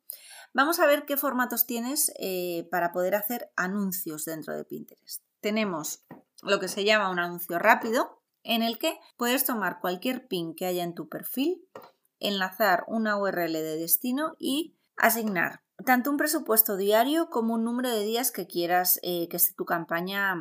Vamos 0.53 0.79
a 0.79 0.85
ver 0.85 1.05
qué 1.05 1.17
formatos 1.17 1.65
tienes 1.65 2.11
eh, 2.19 2.67
para 2.71 2.91
poder 2.91 3.15
hacer 3.15 3.51
anuncios 3.55 4.25
dentro 4.25 4.55
de 4.55 4.65
Pinterest. 4.65 5.23
Tenemos 5.41 6.05
lo 6.41 6.59
que 6.59 6.67
se 6.67 6.83
llama 6.83 7.09
un 7.09 7.19
anuncio 7.19 7.59
rápido, 7.59 8.21
en 8.43 8.63
el 8.63 8.79
que 8.79 8.99
puedes 9.17 9.45
tomar 9.45 9.79
cualquier 9.79 10.27
pin 10.27 10.55
que 10.55 10.65
haya 10.65 10.83
en 10.83 10.95
tu 10.95 11.07
perfil, 11.07 11.67
enlazar 12.19 12.83
una 12.87 13.17
URL 13.17 13.53
de 13.53 13.77
destino 13.77 14.35
y 14.39 14.77
asignar 14.97 15.61
tanto 15.85 16.11
un 16.11 16.17
presupuesto 16.17 16.77
diario 16.77 17.29
como 17.29 17.53
un 17.53 17.63
número 17.63 17.89
de 17.89 18.03
días 18.03 18.31
que 18.31 18.47
quieras 18.47 18.99
eh, 19.03 19.27
que 19.29 19.37
esté 19.37 19.53
tu 19.53 19.65
campaña 19.65 20.35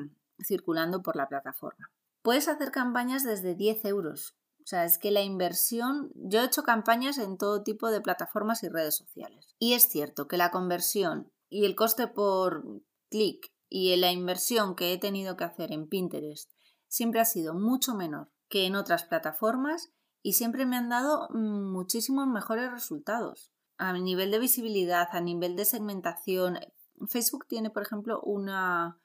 circulando 0.45 1.03
por 1.03 1.17
la 1.17 1.29
plataforma. 1.29 1.91
Puedes 2.23 2.49
hacer 2.49 2.71
campañas 2.71 3.25
desde 3.25 3.55
10 3.55 3.85
euros. 3.87 4.37
O 4.61 4.67
sea, 4.69 4.85
es 4.85 4.99
que 4.99 5.11
la 5.11 5.23
inversión, 5.23 6.11
yo 6.15 6.41
he 6.41 6.45
hecho 6.45 6.63
campañas 6.63 7.17
en 7.19 7.39
todo 7.39 7.63
tipo 7.63 7.91
de 7.91 8.03
plataformas 8.03 8.63
y 8.63 8.69
redes 8.69 8.97
sociales. 8.97 9.55
Y 9.59 9.73
es 9.73 9.89
cierto 9.89 10.29
que 10.29 10.37
la 10.37 10.51
conversión 10.51 11.33
y 11.49 11.65
el 11.65 11.75
coste 11.75 12.07
por 12.07 12.65
clic 13.09 13.51
y 13.71 13.97
la 13.97 14.13
inversión 14.13 14.75
que 14.75 14.93
he 14.93 14.99
tenido 14.99 15.37
que 15.37 15.45
hacer 15.45 15.73
en 15.73 15.89
Pinterest 15.89 16.51
siempre 16.87 17.21
ha 17.21 17.25
sido 17.25 17.55
mucho 17.55 17.95
menor 17.95 18.31
que 18.49 18.67
en 18.67 18.77
otras 18.77 19.05
plataformas 19.05 19.91
y 20.23 20.35
siempre 20.35 20.67
me 20.67 20.77
han 20.77 20.89
dado 20.89 21.29
muchísimos 21.31 22.27
mejores 22.27 22.71
resultados. 22.71 23.53
A 23.77 23.93
nivel 23.93 24.31
de 24.31 24.39
visibilidad, 24.39 25.09
a 25.13 25.21
nivel 25.21 25.55
de 25.55 25.65
segmentación. 25.65 26.59
Facebook 27.07 27.47
tiene, 27.47 27.71
por 27.71 27.83
ejemplo, 27.83 28.21
una, 28.23 29.01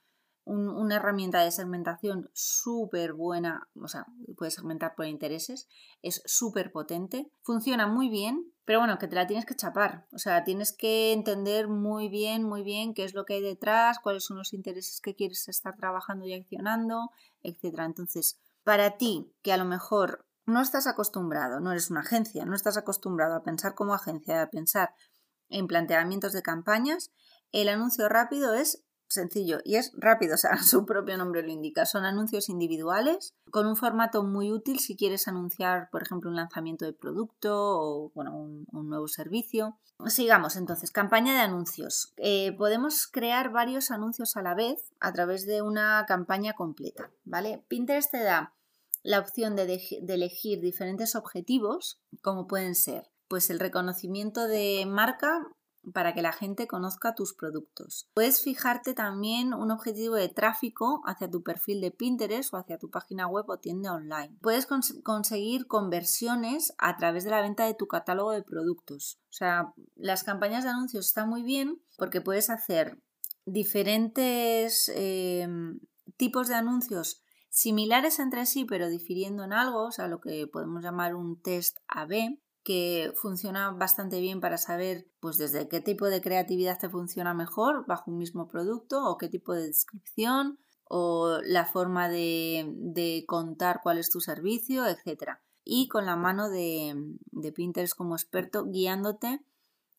una 0.45 0.97
herramienta 0.97 1.41
de 1.41 1.51
segmentación 1.51 2.29
súper 2.33 3.13
buena, 3.13 3.69
o 3.81 3.87
sea, 3.87 4.05
puedes 4.37 4.55
segmentar 4.55 4.93
por 4.95 5.05
intereses, 5.05 5.67
es 6.01 6.21
súper 6.25 6.71
potente, 6.71 7.31
funciona 7.41 7.87
muy 7.87 8.09
bien, 8.09 8.51
pero 8.65 8.79
bueno, 8.79 8.97
que 8.97 9.07
te 9.07 9.15
la 9.15 9.27
tienes 9.27 9.45
que 9.45 9.55
chapar, 9.55 10.05
o 10.11 10.17
sea, 10.17 10.43
tienes 10.43 10.73
que 10.73 11.13
entender 11.13 11.67
muy 11.67 12.09
bien, 12.09 12.43
muy 12.43 12.63
bien 12.63 12.93
qué 12.93 13.05
es 13.05 13.13
lo 13.13 13.25
que 13.25 13.35
hay 13.35 13.41
detrás, 13.41 13.99
cuáles 13.99 14.25
son 14.25 14.37
los 14.37 14.53
intereses 14.53 14.99
que 15.01 15.15
quieres 15.15 15.47
estar 15.47 15.75
trabajando 15.77 16.25
y 16.25 16.33
accionando, 16.33 17.11
etcétera. 17.41 17.85
Entonces, 17.85 18.39
para 18.63 18.97
ti, 18.97 19.33
que 19.43 19.53
a 19.53 19.57
lo 19.57 19.65
mejor 19.65 20.25
no 20.45 20.61
estás 20.61 20.87
acostumbrado, 20.87 21.59
no 21.61 21.71
eres 21.71 21.89
una 21.89 22.01
agencia, 22.01 22.45
no 22.45 22.55
estás 22.55 22.77
acostumbrado 22.77 23.35
a 23.35 23.43
pensar 23.43 23.75
como 23.75 23.93
agencia, 23.93 24.41
a 24.41 24.49
pensar 24.49 24.93
en 25.49 25.67
planteamientos 25.67 26.33
de 26.33 26.41
campañas, 26.41 27.11
el 27.51 27.69
anuncio 27.69 28.09
rápido 28.09 28.53
es 28.53 28.83
sencillo 29.13 29.59
y 29.63 29.75
es 29.75 29.91
rápido, 29.95 30.35
o 30.35 30.37
sea, 30.37 30.57
su 30.63 30.85
propio 30.85 31.17
nombre 31.17 31.43
lo 31.43 31.51
indica. 31.51 31.85
Son 31.85 32.05
anuncios 32.05 32.49
individuales 32.49 33.33
con 33.51 33.67
un 33.67 33.75
formato 33.75 34.23
muy 34.23 34.51
útil 34.51 34.79
si 34.79 34.95
quieres 34.95 35.27
anunciar, 35.27 35.89
por 35.91 36.03
ejemplo, 36.03 36.29
un 36.29 36.35
lanzamiento 36.35 36.85
de 36.85 36.93
producto 36.93 37.53
o 37.53 38.11
bueno, 38.13 38.35
un, 38.35 38.65
nuevo 38.89 39.07
servicio. 39.07 39.77
Sigamos 40.07 40.57
entonces, 40.57 40.91
campaña 40.91 41.33
de 41.33 41.39
anuncios. 41.39 42.13
Eh, 42.17 42.53
podemos 42.57 43.07
crear 43.07 43.51
varios 43.51 43.91
anuncios 43.91 44.35
a 44.35 44.41
la 44.41 44.53
vez 44.53 44.91
a 44.99 45.13
través 45.13 45.45
de 45.45 45.61
una 45.61 46.05
campaña 46.07 46.53
completa, 46.53 47.11
¿vale? 47.23 47.63
Pinterest 47.69 48.11
te 48.11 48.23
da 48.23 48.53
la 49.03 49.19
opción 49.19 49.55
de, 49.55 49.65
de 49.65 50.13
elegir 50.13 50.59
diferentes 50.61 51.15
objetivos, 51.15 52.01
como 52.21 52.47
pueden 52.47 52.75
ser 52.75 53.09
pues 53.27 53.49
el 53.49 53.59
reconocimiento 53.59 54.47
de 54.47 54.85
marca 54.85 55.47
para 55.91 56.13
que 56.13 56.21
la 56.21 56.31
gente 56.31 56.67
conozca 56.67 57.15
tus 57.15 57.33
productos. 57.33 58.09
Puedes 58.13 58.41
fijarte 58.41 58.93
también 58.93 59.53
un 59.53 59.71
objetivo 59.71 60.15
de 60.15 60.29
tráfico 60.29 61.01
hacia 61.05 61.29
tu 61.29 61.43
perfil 61.43 61.81
de 61.81 61.91
Pinterest 61.91 62.53
o 62.53 62.57
hacia 62.57 62.77
tu 62.77 62.89
página 62.89 63.27
web 63.27 63.45
o 63.49 63.57
tienda 63.57 63.93
online. 63.93 64.37
Puedes 64.41 64.67
conseguir 65.03 65.67
conversiones 65.67 66.73
a 66.77 66.95
través 66.97 67.23
de 67.23 67.31
la 67.31 67.41
venta 67.41 67.65
de 67.65 67.73
tu 67.73 67.87
catálogo 67.87 68.31
de 68.31 68.43
productos. 68.43 69.19
O 69.29 69.33
sea, 69.33 69.73
las 69.95 70.23
campañas 70.23 70.63
de 70.63 70.69
anuncios 70.69 71.07
están 71.07 71.29
muy 71.29 71.43
bien 71.43 71.81
porque 71.97 72.21
puedes 72.21 72.49
hacer 72.49 73.01
diferentes 73.45 74.89
eh, 74.95 75.47
tipos 76.17 76.47
de 76.47 76.55
anuncios 76.55 77.21
similares 77.49 78.17
entre 78.19 78.45
sí 78.45 78.65
pero 78.65 78.89
difiriendo 78.89 79.43
en 79.43 79.53
algo, 79.53 79.83
o 79.85 79.91
sea, 79.91 80.07
lo 80.07 80.19
que 80.19 80.47
podemos 80.47 80.83
llamar 80.83 81.15
un 81.15 81.39
test 81.41 81.77
AB, 81.87 82.39
que 82.63 83.13
funciona 83.15 83.71
bastante 83.71 84.21
bien 84.21 84.39
para 84.39 84.57
saber 84.57 85.07
pues 85.19 85.37
desde 85.37 85.67
qué 85.67 85.81
tipo 85.81 86.07
de 86.07 86.21
creatividad 86.21 86.79
te 86.79 86.89
funciona 86.89 87.33
mejor 87.33 87.85
bajo 87.85 88.09
un 88.09 88.17
mismo 88.17 88.47
producto 88.47 89.05
o 89.05 89.17
qué 89.17 89.27
tipo 89.27 89.53
de 89.53 89.67
descripción 89.67 90.59
o 90.85 91.39
la 91.43 91.65
forma 91.65 92.07
de, 92.09 93.23
contar 93.27 93.81
cuál 93.83 93.97
es 93.97 94.09
tu 94.09 94.19
servicio, 94.19 94.85
etc. 94.85 95.39
Y 95.63 95.87
con 95.87 96.05
la 96.05 96.15
mano 96.15 96.49
de, 96.49 96.95
Pinterest 97.55 97.95
como 97.95 98.15
experto 98.15 98.65
guiándote 98.65 99.41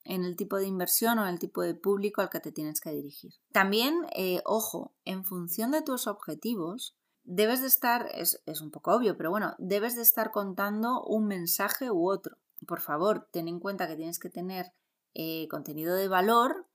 en 0.05 0.25
el 0.25 0.37
tipo 0.37 0.57
de 0.59 0.67
inversión 0.67 1.19
o 1.19 1.23
en 1.23 1.31
el 1.31 1.39
tipo 1.39 1.63
de 1.63 1.75
público 1.75 2.21
al 2.21 2.31
que 2.31 2.41
te 2.41 2.53
tienes 2.53 2.81
que 2.81 2.93
dirigir. 2.93 3.33
También, 3.53 3.95
eh, 4.15 4.43
ojo, 4.45 4.95
en 5.05 5.25
función 5.25 5.71
de 5.71 5.83
tus 5.83 6.07
objetivos, 6.07 6.97
debes 7.25 7.63
de 7.63 7.69
estar, 7.69 8.09
es, 8.15 8.43
es, 8.45 8.61
un 8.61 8.71
poco 8.71 8.95
obvio, 8.95 9.17
pero 9.17 9.31
bueno, 9.31 9.55
debes 9.59 9.97
de 9.97 10.03
estar 10.03 10.31
contando 10.31 11.03
un 11.03 11.27
mensaje 11.27 11.91
u 11.91 12.11
otro 12.11 12.37
por 12.67 12.81
favor, 12.81 13.29
ten 13.33 13.49
en 13.49 13.61
cuenta 13.61 13.87
que 13.89 13.97
tienes 13.97 14.19
que 14.19 14.31
tener 14.31 14.73
eh, 15.15 15.47
contenido 15.49 15.95
de 15.95 16.09
valor 16.09 16.67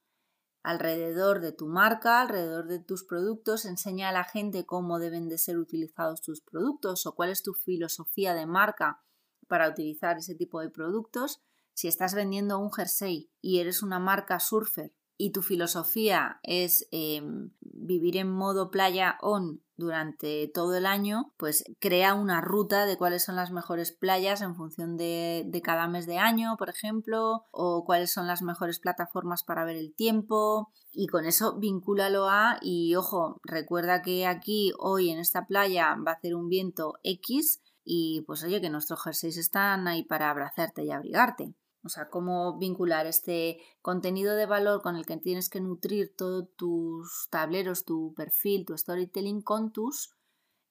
alrededor 0.64 1.40
de 1.40 1.52
tu 1.52 1.68
marca, 1.68 2.22
alrededor 2.22 2.68
de 2.68 2.80
tus 2.80 3.04
productos, 3.04 3.66
enseña 3.66 4.10
a 4.10 4.14
la 4.14 4.24
gente 4.24 4.66
cómo 4.66 5.00
deben 5.00 5.30
de 5.30 5.38
ser 5.38 5.58
utilizados 5.58 6.22
tus 6.22 6.42
productos 6.42 7.06
o 7.06 7.16
cuál 7.16 7.30
es 7.30 7.44
tu 7.44 7.54
filosofía 7.54 8.34
de 8.34 8.46
marca 8.46 9.02
para 9.48 9.70
utilizar 9.70 10.18
ese 10.18 10.36
tipo 10.36 10.60
de 10.60 10.70
productos. 10.70 11.42
Si 11.74 11.88
estás 11.88 12.14
vendiendo 12.14 12.60
un 12.60 12.72
jersey 12.72 13.32
y 13.42 13.60
eres 13.60 13.82
una 13.82 14.00
marca 14.00 14.40
surfer 14.40 14.94
y 15.18 15.32
tu 15.32 15.42
filosofía 15.42 16.40
es 16.44 16.88
em, 16.92 17.52
vivir 17.62 18.18
en 18.18 18.30
modo 18.30 18.70
playa 18.70 19.18
on 19.22 19.64
durante 19.80 20.51
todo 20.53 20.75
el 20.75 20.86
año, 20.86 21.34
pues 21.38 21.63
crea 21.80 22.13
una 22.13 22.41
ruta 22.41 22.86
de 22.86 22.97
cuáles 22.97 23.23
son 23.23 23.36
las 23.36 23.51
mejores 23.51 23.91
playas 23.91 24.41
en 24.41 24.55
función 24.55 24.97
de, 24.97 25.43
de, 25.47 25.61
cada 25.61 25.88
mes 25.88 26.05
de 26.05 26.17
año, 26.19 26.55
por 26.57 26.69
ejemplo, 26.69 27.45
o 27.51 27.84
cuáles 27.86 28.11
son 28.11 28.27
las 28.27 28.41
mejores 28.43 28.80
plataformas 28.80 29.43
para 29.43 29.65
ver 29.65 29.77
el 29.77 29.95
tiempo. 29.95 30.71
Y 30.91 31.07
con 31.07 31.25
eso 31.25 31.57
vincúlalo 31.57 32.30
a, 32.30 32.57
y 32.61 32.95
ojo, 32.95 33.39
recuerda 33.43 34.01
que 34.01 34.27
aquí 34.27 34.73
hoy 34.77 35.09
en 35.09 35.19
esta 35.19 35.47
playa 35.47 35.95
va 36.05 36.11
a 36.11 36.15
hacer 36.15 36.36
un 36.36 36.49
viento 36.49 36.93
X 37.03 37.61
y 37.84 38.21
pues 38.27 38.43
oye 38.43 38.61
que 38.61 38.69
nuestros 38.69 39.01
jerseys 39.01 39.38
están 39.38 39.88
ahí 39.88 40.03
para 40.03 40.30
abrazarte 40.30 40.84
y 40.84 40.91
abrigarte. 40.91 41.55
O 41.84 41.89
sea, 41.89 42.09
cómo 42.09 42.57
vincular 42.57 43.07
este 43.07 43.59
contenido 43.82 44.36
de 44.36 44.45
valor 44.45 44.82
con 44.82 44.95
el 44.95 45.05
que 45.05 45.17
tienes 45.17 45.49
que 45.49 45.61
nutrir 45.61 46.13
todos 46.15 46.49
tus 46.55 47.27
tableros, 47.30 47.86
tu 47.86 48.13
perfil, 48.15 48.65
tu 48.65 48.77
storytelling 48.77 49.41
con 49.41 49.71
tus 49.71 50.11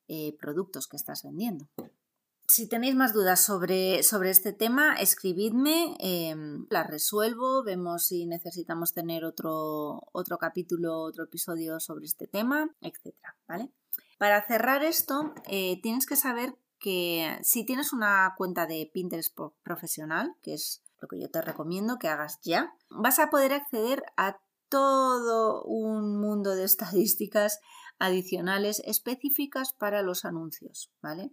eh, 0.09 0.37
productos 0.39 0.87
que 0.87 0.97
estás 0.97 1.23
vendiendo. 1.23 1.69
Si 2.47 2.67
tenéis 2.67 2.95
más 2.95 3.13
dudas 3.13 3.41
sobre, 3.41 4.03
sobre 4.03 4.31
este 4.31 4.55
tema, 4.55 4.95
escribidme, 4.95 5.97
em, 5.99 6.67
las 6.71 6.87
resuelvo, 6.87 7.63
vemos 7.63 8.07
si 8.07 8.25
necesitamos 8.25 8.95
tener 8.95 9.27
otro, 9.27 10.01
otro 10.13 10.39
capítulo, 10.39 11.03
otro 11.03 11.25
episodio 11.25 11.79
sobre 11.79 12.07
este 12.07 12.27
tema, 12.27 12.75
etc. 12.81 13.15
¿vale? 13.47 13.71
Para 14.19 14.47
cerrar 14.47 14.83
esto, 14.83 15.35
eh, 15.47 15.79
tienes 15.83 16.07
que 16.07 16.17
saber 16.17 16.55
que 16.79 17.39
si 17.43 17.67
tienes 17.67 17.93
una 17.93 18.35
cuenta 18.39 18.67
de 18.67 18.91
Pinterest 18.95 19.37
profesional, 19.63 20.35
que 20.41 20.55
es 20.55 20.83
lo 21.01 21.09
que 21.09 21.21
yo 21.21 21.31
te 21.31 21.43
recomiendo 21.43 21.99
que 21.99 22.09
hagas 22.09 22.39
ya, 22.43 22.75
vas 22.91 23.19
a 23.19 23.31
poder 23.31 23.53
acceder 23.53 24.03
a 24.17 24.39
todo 24.69 25.63
un 25.65 26.21
mundo 26.21 26.55
de 26.55 26.65
estadísticas 26.65 27.61
adicionales 27.99 28.81
específicas 28.85 29.73
para 29.73 30.03
los 30.03 30.25
anuncios, 30.25 30.91
¿vale? 31.03 31.33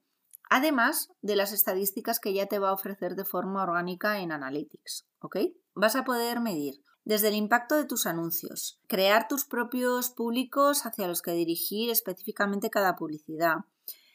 Además 0.50 1.10
de 1.22 1.36
las 1.36 1.54
estadísticas 1.54 2.20
que 2.20 2.34
ya 2.34 2.46
te 2.46 2.60
va 2.60 2.70
a 2.70 2.74
ofrecer 2.74 3.16
de 3.16 3.26
forma 3.26 3.64
orgánica 3.64 4.20
en 4.20 4.32
Analytics, 4.32 5.08
¿ok? 5.20 5.38
Vas 5.74 5.96
a 5.96 6.04
poder 6.04 6.40
medir 6.40 6.76
desde 7.04 7.28
el 7.28 7.36
impacto 7.36 7.76
de 7.76 7.86
tus 7.86 8.06
anuncios, 8.06 8.80
crear 8.88 9.28
tus 9.28 9.46
propios 9.46 10.10
públicos 10.10 10.86
hacia 10.86 11.08
los 11.08 11.22
que 11.22 11.32
dirigir 11.32 11.90
específicamente 11.90 12.70
cada 12.70 12.96
publicidad. 12.96 13.58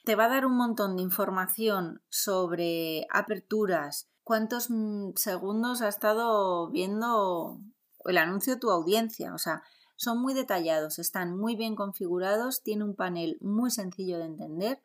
Te 0.04 0.16
va 0.16 0.24
a 0.24 0.28
dar 0.28 0.46
un 0.46 0.56
montón 0.56 0.96
de 0.96 1.02
información 1.02 2.02
sobre 2.08 3.06
aperturas, 3.10 4.08
cuántos 4.30 4.70
mm, 4.70 5.14
segundos 5.16 5.82
ha 5.82 5.88
estado 5.88 6.70
viendo 6.70 7.58
el 8.04 8.16
anuncio 8.16 8.60
tu 8.60 8.70
audiencia. 8.70 9.34
O 9.34 9.38
sea, 9.38 9.64
son 9.96 10.22
muy 10.22 10.34
detallados, 10.34 11.00
están 11.00 11.36
muy 11.36 11.56
bien 11.56 11.74
configurados, 11.74 12.62
tiene 12.62 12.84
un 12.84 12.94
panel 12.94 13.38
muy 13.40 13.72
sencillo 13.72 14.18
de 14.18 14.26
entender. 14.26 14.84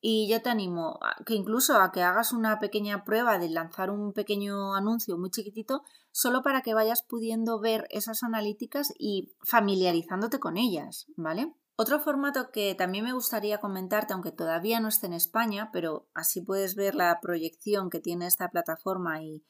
Y 0.00 0.28
yo 0.28 0.42
te 0.42 0.50
animo 0.50 0.98
a 1.00 1.14
que 1.24 1.34
incluso 1.34 1.80
a 1.80 1.92
que 1.92 2.02
hagas 2.02 2.32
una 2.32 2.58
pequeña 2.58 3.04
prueba 3.04 3.38
de 3.38 3.50
lanzar 3.50 3.88
un 3.88 4.12
pequeño 4.12 4.74
anuncio 4.74 5.16
muy 5.16 5.30
chiquitito, 5.30 5.84
solo 6.10 6.42
para 6.42 6.62
que 6.62 6.74
vayas 6.74 7.04
pudiendo 7.04 7.60
ver 7.60 7.86
esas 7.90 8.24
analíticas 8.24 8.92
y 8.98 9.32
familiarizándote 9.44 10.40
con 10.40 10.56
ellas, 10.56 11.06
¿vale? 11.16 11.54
Otro 11.78 12.00
formato 12.00 12.50
que 12.50 12.74
también 12.74 13.04
me 13.04 13.12
gustaría 13.12 13.58
comentarte, 13.58 14.14
aunque 14.14 14.32
todavía 14.32 14.80
no 14.80 14.88
esté 14.88 15.06
en 15.06 15.12
España, 15.12 15.68
pero 15.72 16.08
así 16.14 16.40
puedes 16.40 16.74
ver 16.74 16.94
la 16.94 17.20
proyección 17.20 17.90
que 17.90 18.00
tiene 18.00 18.26
esta 18.26 18.48
plataforma 18.48 19.20
y, 19.22 19.44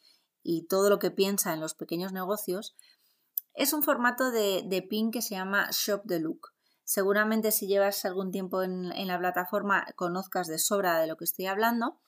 todo 0.69 0.91
lo 0.91 0.99
que 0.99 1.11
piensa 1.11 1.53
en 1.55 1.61
los 1.61 1.75
pequeños 1.75 2.13
negocios, 2.13 2.77
es 3.55 3.73
un 3.73 3.83
formato 3.83 4.31
de, 4.31 4.63
de 4.67 4.83
pin 4.83 5.11
que 5.11 5.23
se 5.23 5.35
llama 5.35 5.69
Shop 5.73 6.03
the 6.07 6.21
Look. 6.21 6.53
Seguramente 6.87 7.51
si 7.51 7.67
llevas 7.67 8.05
algún 8.05 8.31
tiempo 8.31 8.63
en, 8.63 8.91
la 9.09 9.19
plataforma 9.19 9.85
conozcas 9.97 10.47
de 10.47 10.59
sobra 10.59 11.01
de 11.01 11.09
lo 11.09 11.17
que 11.17 11.25
estoy 11.25 11.47
hablando, 11.47 11.99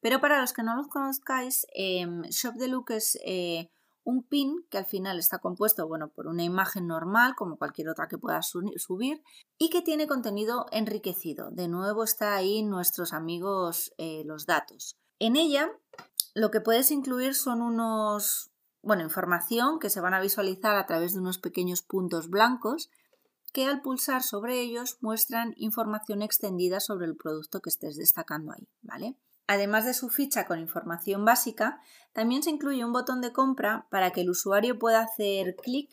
pero 0.00 0.20
para 0.20 0.40
los 0.40 0.52
que 0.52 0.62
no 0.62 0.76
los 0.76 0.86
conozcáis, 0.86 1.66
em, 1.74 2.22
Shop 2.22 2.54
the 2.56 2.68
Look 2.68 2.92
es 2.92 3.18
eh, 3.24 3.72
un 4.08 4.22
pin 4.22 4.64
que 4.70 4.78
al 4.78 4.86
final 4.86 5.18
está 5.18 5.38
compuesto 5.38 5.86
bueno, 5.86 6.08
por 6.08 6.28
una 6.28 6.42
imagen 6.42 6.86
normal, 6.86 7.34
como 7.36 7.58
cualquier 7.58 7.90
otra 7.90 8.08
que 8.08 8.16
puedas 8.16 8.48
subir, 8.48 9.22
y 9.58 9.68
que 9.68 9.82
tiene 9.82 10.06
contenido 10.06 10.64
enriquecido. 10.72 11.50
De 11.50 11.68
nuevo 11.68 12.04
está 12.04 12.34
ahí 12.34 12.62
nuestros 12.62 13.12
amigos 13.12 13.92
eh, 13.98 14.22
los 14.24 14.46
datos. 14.46 14.96
En 15.18 15.36
ella 15.36 15.70
lo 16.34 16.50
que 16.50 16.62
puedes 16.62 16.90
incluir 16.90 17.34
son 17.34 17.60
unos, 17.60 18.50
bueno, 18.80 19.02
información 19.02 19.78
que 19.78 19.90
se 19.90 20.00
van 20.00 20.14
a 20.14 20.22
visualizar 20.22 20.76
a 20.76 20.86
través 20.86 21.12
de 21.12 21.20
unos 21.20 21.38
pequeños 21.38 21.82
puntos 21.82 22.30
blancos 22.30 22.88
que 23.52 23.66
al 23.66 23.82
pulsar 23.82 24.22
sobre 24.22 24.58
ellos 24.62 24.96
muestran 25.02 25.52
información 25.58 26.22
extendida 26.22 26.80
sobre 26.80 27.06
el 27.06 27.16
producto 27.16 27.60
que 27.60 27.68
estés 27.68 27.96
destacando 27.96 28.52
ahí, 28.52 28.68
¿vale? 28.80 29.18
Además 29.50 29.86
de 29.86 29.94
su 29.94 30.10
ficha 30.10 30.46
con 30.46 30.60
información 30.60 31.24
básica, 31.24 31.80
también 32.12 32.42
se 32.42 32.50
incluye 32.50 32.84
un 32.84 32.92
botón 32.92 33.22
de 33.22 33.32
compra 33.32 33.86
para 33.90 34.10
que 34.10 34.20
el 34.20 34.28
usuario 34.28 34.78
pueda 34.78 35.00
hacer 35.00 35.56
clic 35.56 35.90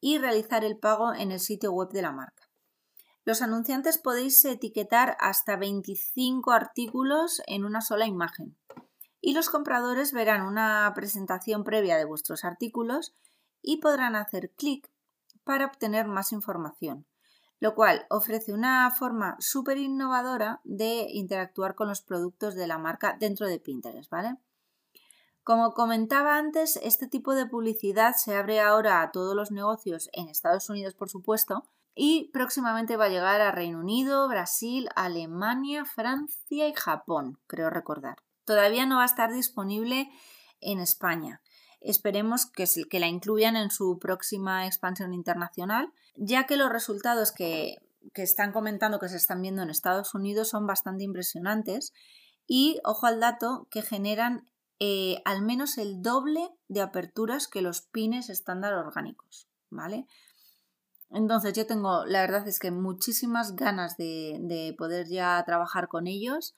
y 0.00 0.16
realizar 0.16 0.64
el 0.64 0.78
pago 0.78 1.12
en 1.12 1.30
el 1.30 1.38
sitio 1.38 1.72
web 1.72 1.90
de 1.90 2.00
la 2.00 2.12
marca. 2.12 2.48
Los 3.26 3.42
anunciantes 3.42 3.98
podéis 3.98 4.42
etiquetar 4.46 5.18
hasta 5.20 5.56
25 5.56 6.52
artículos 6.52 7.42
en 7.46 7.66
una 7.66 7.82
sola 7.82 8.06
imagen 8.06 8.56
y 9.20 9.34
los 9.34 9.50
compradores 9.50 10.12
verán 10.12 10.46
una 10.46 10.90
presentación 10.94 11.64
previa 11.64 11.98
de 11.98 12.06
vuestros 12.06 12.44
artículos 12.44 13.14
y 13.60 13.76
podrán 13.76 14.16
hacer 14.16 14.52
clic 14.56 14.90
para 15.44 15.66
obtener 15.66 16.06
más 16.06 16.32
información 16.32 17.04
lo 17.58 17.74
cual 17.74 18.06
ofrece 18.10 18.52
una 18.52 18.90
forma 18.90 19.36
súper 19.38 19.78
innovadora 19.78 20.60
de 20.64 21.06
interactuar 21.10 21.74
con 21.74 21.88
los 21.88 22.02
productos 22.02 22.54
de 22.54 22.66
la 22.66 22.78
marca 22.78 23.16
dentro 23.18 23.46
de 23.46 23.58
Pinterest, 23.58 24.10
¿vale? 24.10 24.36
Como 25.42 25.74
comentaba 25.74 26.38
antes, 26.38 26.76
este 26.82 27.06
tipo 27.06 27.34
de 27.34 27.46
publicidad 27.46 28.16
se 28.16 28.36
abre 28.36 28.60
ahora 28.60 29.00
a 29.00 29.12
todos 29.12 29.36
los 29.36 29.52
negocios 29.52 30.10
en 30.12 30.28
Estados 30.28 30.68
Unidos, 30.68 30.94
por 30.94 31.08
supuesto, 31.08 31.68
y 31.94 32.30
próximamente 32.32 32.96
va 32.96 33.04
a 33.04 33.10
llegar 33.10 33.40
a 33.40 33.52
Reino 33.52 33.78
Unido, 33.78 34.28
Brasil, 34.28 34.88
Alemania, 34.96 35.84
Francia 35.84 36.68
y 36.68 36.74
Japón, 36.74 37.38
creo 37.46 37.70
recordar. 37.70 38.18
Todavía 38.44 38.86
no 38.86 38.96
va 38.96 39.02
a 39.02 39.06
estar 39.06 39.32
disponible 39.32 40.10
en 40.60 40.80
España. 40.80 41.40
Esperemos 41.86 42.46
que, 42.46 42.66
que 42.90 43.00
la 43.00 43.06
incluyan 43.06 43.56
en 43.56 43.70
su 43.70 43.98
próxima 43.98 44.66
expansión 44.66 45.14
internacional, 45.14 45.92
ya 46.16 46.44
que 46.44 46.56
los 46.56 46.70
resultados 46.70 47.32
que, 47.32 47.78
que 48.12 48.22
están 48.22 48.52
comentando 48.52 48.98
que 48.98 49.08
se 49.08 49.16
están 49.16 49.42
viendo 49.42 49.62
en 49.62 49.70
Estados 49.70 50.14
Unidos 50.14 50.48
son 50.48 50.66
bastante 50.66 51.04
impresionantes 51.04 51.92
y, 52.46 52.80
ojo 52.84 53.06
al 53.06 53.20
dato, 53.20 53.66
que 53.70 53.82
generan 53.82 54.46
eh, 54.78 55.22
al 55.24 55.42
menos 55.42 55.78
el 55.78 56.02
doble 56.02 56.50
de 56.68 56.82
aperturas 56.82 57.48
que 57.48 57.62
los 57.62 57.82
pines 57.82 58.28
estándar 58.28 58.74
orgánicos, 58.74 59.48
¿vale? 59.70 60.06
Entonces 61.10 61.52
yo 61.54 61.66
tengo, 61.66 62.04
la 62.04 62.20
verdad 62.20 62.46
es 62.48 62.58
que 62.58 62.70
muchísimas 62.70 63.56
ganas 63.56 63.96
de, 63.96 64.74
poder 64.76 65.06
ya 65.06 65.42
trabajar 65.46 65.88
con 65.88 66.06
ellos 66.06 66.56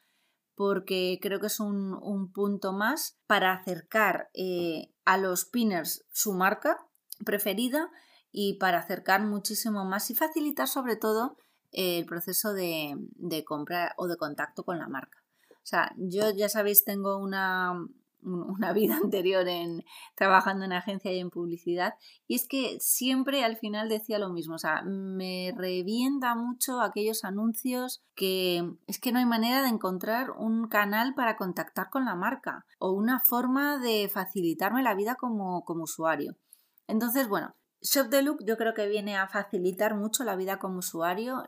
porque 0.54 1.20
creo 1.22 1.38
que 1.38 1.46
es 1.46 1.60
un, 1.60 2.32
punto 2.34 2.72
más 2.72 3.16
para 3.26 3.52
acercar 3.52 4.30
eh, 4.34 4.90
a 5.08 5.16
los 5.16 5.46
pinners 5.46 6.04
su 6.12 6.34
marca 6.34 6.86
preferida 7.24 7.90
y 8.30 8.58
para 8.58 8.80
acercar 8.80 9.24
muchísimo 9.24 9.86
más 9.86 10.10
y 10.10 10.14
facilitar 10.14 10.68
sobre 10.68 10.96
todo 10.96 11.38
el 11.72 12.04
proceso 12.04 12.52
de, 12.52 12.94
de 13.16 13.42
compra 13.42 13.94
o 13.96 14.06
de 14.06 14.18
contacto 14.18 14.64
con 14.64 14.78
la 14.78 14.86
marca. 14.86 15.24
O 15.50 15.66
sea, 15.66 15.94
yo 15.96 16.30
ya 16.30 16.50
sabéis, 16.50 16.84
tengo 16.84 17.16
una, 17.16 17.72
una 18.22 18.72
vida 18.74 18.96
anterior 18.96 19.46
en 19.48 19.84
trabajando 20.14 20.64
en 20.64 20.72
agencia 20.72 21.12
y 21.12 21.18
en 21.18 21.30
publicidad 21.30 21.94
y 22.26 22.34
es 22.34 22.46
que 22.48 22.78
siempre 22.80 23.44
al 23.44 23.56
final 23.56 23.88
decía 23.88 24.18
lo 24.18 24.30
mismo, 24.30 24.54
o 24.54 24.58
sea, 24.58 24.82
me 24.82 25.52
revienta 25.56 26.34
mucho 26.34 26.80
aquellos 26.80 27.24
anuncios 27.24 28.02
que 28.14 28.62
es 28.86 28.98
que 28.98 29.12
no 29.12 29.18
hay 29.18 29.26
manera 29.26 29.62
de 29.62 29.68
encontrar 29.68 30.30
un 30.32 30.68
canal 30.68 31.14
para 31.14 31.36
contactar 31.36 31.90
con 31.90 32.04
la 32.04 32.14
marca 32.14 32.66
o 32.78 32.92
una 32.92 33.20
forma 33.20 33.78
de 33.78 34.08
facilitarme 34.12 34.82
la 34.82 34.94
vida 34.94 35.14
como, 35.14 35.64
como 35.64 35.84
usuario. 35.84 36.36
Entonces, 36.86 37.28
bueno, 37.28 37.54
Shop 37.80 38.10
the 38.10 38.22
Look 38.22 38.44
yo 38.44 38.56
creo 38.56 38.74
que 38.74 38.88
viene 38.88 39.16
a 39.16 39.28
facilitar 39.28 39.94
mucho 39.94 40.24
la 40.24 40.36
vida 40.36 40.58
como 40.58 40.78
usuario 40.78 41.44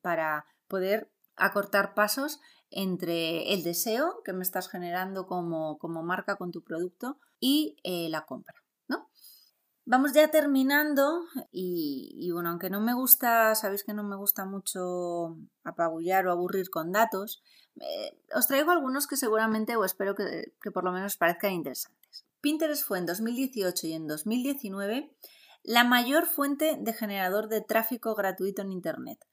para 0.00 0.46
poder 0.68 1.10
acortar 1.36 1.94
pasos 1.94 2.40
entre 2.70 3.52
el 3.52 3.62
deseo 3.62 4.22
que 4.24 4.32
me 4.32 4.42
estás 4.42 4.68
generando 4.68 5.26
como, 5.26 5.78
marca 6.02 6.36
con 6.36 6.52
tu 6.52 6.62
producto 6.62 7.18
y 7.40 7.76
eh, 7.82 8.08
la 8.08 8.26
compra. 8.26 8.54
¿no? 8.88 9.08
Vamos 9.84 10.12
ya 10.12 10.30
terminando 10.30 11.22
y, 11.50 12.30
bueno, 12.32 12.50
aunque 12.50 12.70
no 12.70 12.80
me 12.80 12.94
gusta, 12.94 13.54
sabéis 13.54 13.84
que 13.84 13.94
no 13.94 14.04
me 14.04 14.16
gusta 14.16 14.44
mucho 14.44 15.36
apagullar 15.64 16.26
o 16.26 16.32
aburrir 16.32 16.70
con 16.70 16.92
datos, 16.92 17.42
eh, 17.80 18.20
os 18.34 18.46
traigo 18.46 18.70
algunos 18.70 19.06
que 19.06 19.16
seguramente 19.16 19.76
o 19.76 19.84
espero 19.84 20.14
que, 20.14 20.52
que 20.60 20.70
por 20.70 20.84
lo 20.84 20.92
menos 20.92 21.16
parezcan 21.16 21.52
interesantes. 21.52 22.26
Pinterest 22.40 22.84
fue 22.84 22.98
en 22.98 23.06
2018 23.06 23.86
y 23.86 23.92
en 23.94 24.06
2019 24.06 25.14
la 25.62 25.84
mayor 25.84 26.26
fuente 26.26 26.76
de 26.80 26.92
generador 26.92 27.48
de 27.48 27.60
tráfico 27.60 28.14
gratuito 28.14 28.62
en 28.62 28.72
Internet. 28.72 29.24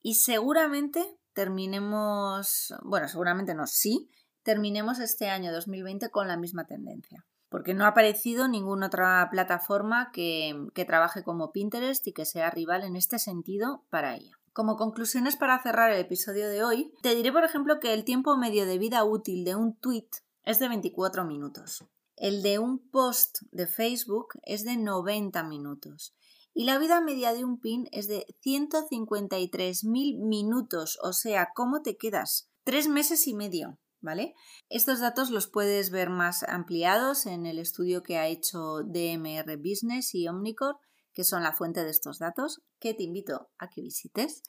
Y 0.00 0.14
seguramente 0.14 1.18
terminemos, 1.38 2.74
bueno, 2.82 3.06
seguramente 3.06 3.54
no, 3.54 3.68
sí, 3.68 4.10
terminemos 4.42 4.98
este 4.98 5.28
año 5.28 5.52
2020 5.52 6.10
con 6.10 6.26
la 6.26 6.36
misma 6.36 6.66
tendencia. 6.66 7.24
Porque 7.48 7.74
no 7.74 7.84
ha 7.84 7.90
aparecido 7.90 8.48
ninguna 8.48 8.88
otra 8.88 9.28
plataforma 9.30 10.10
que, 10.12 10.66
que 10.74 10.84
trabaje 10.84 11.22
como 11.22 11.52
Pinterest 11.52 12.04
y 12.08 12.12
que 12.12 12.24
sea 12.24 12.50
rival 12.50 12.82
en 12.82 12.96
este 12.96 13.20
sentido 13.20 13.84
para 13.88 14.16
ella. 14.16 14.32
Como 14.52 14.74
conclusiones 14.74 15.36
para 15.36 15.62
cerrar 15.62 15.92
el 15.92 16.00
episodio 16.00 16.48
de 16.48 16.64
hoy, 16.64 16.92
te 17.02 17.14
diré, 17.14 17.30
por 17.30 17.44
ejemplo, 17.44 17.78
que 17.78 17.94
el 17.94 18.02
tiempo 18.02 18.36
medio 18.36 18.66
de 18.66 18.78
vida 18.78 19.04
útil 19.04 19.44
de 19.44 19.54
un 19.54 19.78
tweet 19.78 20.08
es 20.42 20.58
de 20.58 20.68
24 20.68 21.24
minutos. 21.24 21.86
El 22.16 22.42
de 22.42 22.58
un 22.58 22.80
post 22.90 23.42
de 23.52 23.68
Facebook 23.68 24.30
es 24.42 24.64
de 24.64 24.76
90 24.76 25.44
minutos 25.44 26.17
y 26.58 26.64
la 26.64 26.76
vida 26.76 27.00
media 27.00 27.34
de 27.34 27.44
un 27.44 27.60
pin 27.60 27.86
es 27.92 28.08
de 28.08 28.26
153.000 28.44 30.18
minutos, 30.18 30.98
o 31.04 31.12
sea, 31.12 31.50
¿cómo 31.54 31.82
te 31.82 31.96
quedas? 31.96 32.50
Tres 32.64 32.88
meses 32.88 33.28
y 33.28 33.34
medio, 33.34 33.78
¿vale? 34.00 34.34
Estos 34.68 34.98
datos 34.98 35.30
los 35.30 35.46
puedes 35.46 35.90
ver 35.90 36.10
más 36.10 36.42
ampliados 36.42 37.26
en 37.26 37.46
el 37.46 37.60
estudio 37.60 38.02
que 38.02 38.18
ha 38.18 38.26
hecho 38.26 38.82
DMR 38.82 39.56
Business 39.56 40.16
y 40.16 40.26
Omnicore, 40.26 40.78
que 41.14 41.22
son 41.22 41.44
la 41.44 41.52
fuente 41.52 41.84
de 41.84 41.90
estos 41.90 42.18
datos, 42.18 42.60
que 42.80 42.92
te 42.92 43.04
invito 43.04 43.50
a 43.58 43.68
que 43.68 43.80
visites 43.80 44.42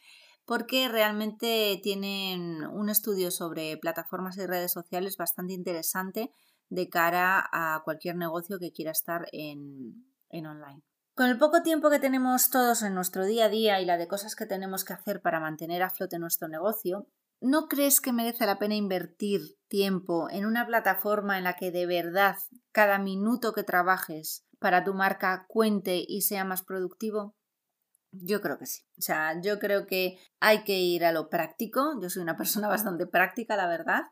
porque 0.45 0.89
realmente 0.89 1.79
tienen 1.83 2.65
un 2.65 2.89
estudio 2.89 3.29
sobre 3.29 3.77
plataformas 3.77 4.35
y 4.37 4.47
redes 4.47 4.71
sociales 4.71 5.15
bastante 5.15 5.53
interesante 5.53 6.31
de 6.69 6.89
cara 6.89 7.47
a 7.51 7.83
cualquier 7.83 8.15
negocio 8.15 8.57
que 8.57 8.71
quiera 8.71 8.89
estar 8.89 9.27
en, 9.31 10.07
en 10.31 10.47
online. 10.47 10.81
Con 11.19 11.27
el 11.27 11.37
poco 11.37 11.63
tiempo 11.63 11.89
que 11.89 11.99
tenemos 11.99 12.49
todos 12.49 12.81
en 12.81 12.95
nuestro 12.95 13.25
día 13.25 13.47
a 13.47 13.49
día 13.49 13.81
y 13.81 13.85
la 13.85 13.97
de 13.97 14.07
cosas 14.07 14.37
que 14.37 14.45
tenemos 14.45 14.85
que 14.85 14.93
hacer 14.93 15.21
para 15.21 15.41
mantener 15.41 15.83
a 15.83 15.89
flote 15.89 16.17
nuestro 16.17 16.47
negocio, 16.47 17.09
¿no 17.41 17.67
crees 17.67 17.99
que 17.99 18.13
merece 18.13 18.45
la 18.45 18.57
pena 18.57 18.75
invertir 18.75 19.41
tiempo 19.67 20.29
en 20.29 20.45
una 20.45 20.65
plataforma 20.65 21.37
en 21.37 21.43
la 21.43 21.57
que 21.57 21.71
de 21.71 21.85
verdad 21.85 22.37
cada 22.71 22.99
minuto 22.99 23.51
que 23.51 23.65
trabajes 23.65 24.45
para 24.59 24.85
tu 24.85 24.93
marca 24.93 25.45
cuente 25.49 26.01
y 26.07 26.21
sea 26.21 26.45
más 26.45 26.63
productivo? 26.63 27.35
Yo 28.13 28.39
creo 28.39 28.57
que 28.57 28.67
sí. 28.67 28.83
O 28.97 29.01
sea, 29.01 29.41
yo 29.41 29.59
creo 29.59 29.87
que 29.87 30.17
hay 30.39 30.63
que 30.63 30.79
ir 30.79 31.03
a 31.03 31.11
lo 31.11 31.27
práctico. 31.27 31.99
Yo 32.01 32.09
soy 32.09 32.21
una 32.21 32.37
persona 32.37 32.69
bastante 32.69 33.07
práctica, 33.07 33.57
la 33.57 33.67
verdad, 33.67 34.03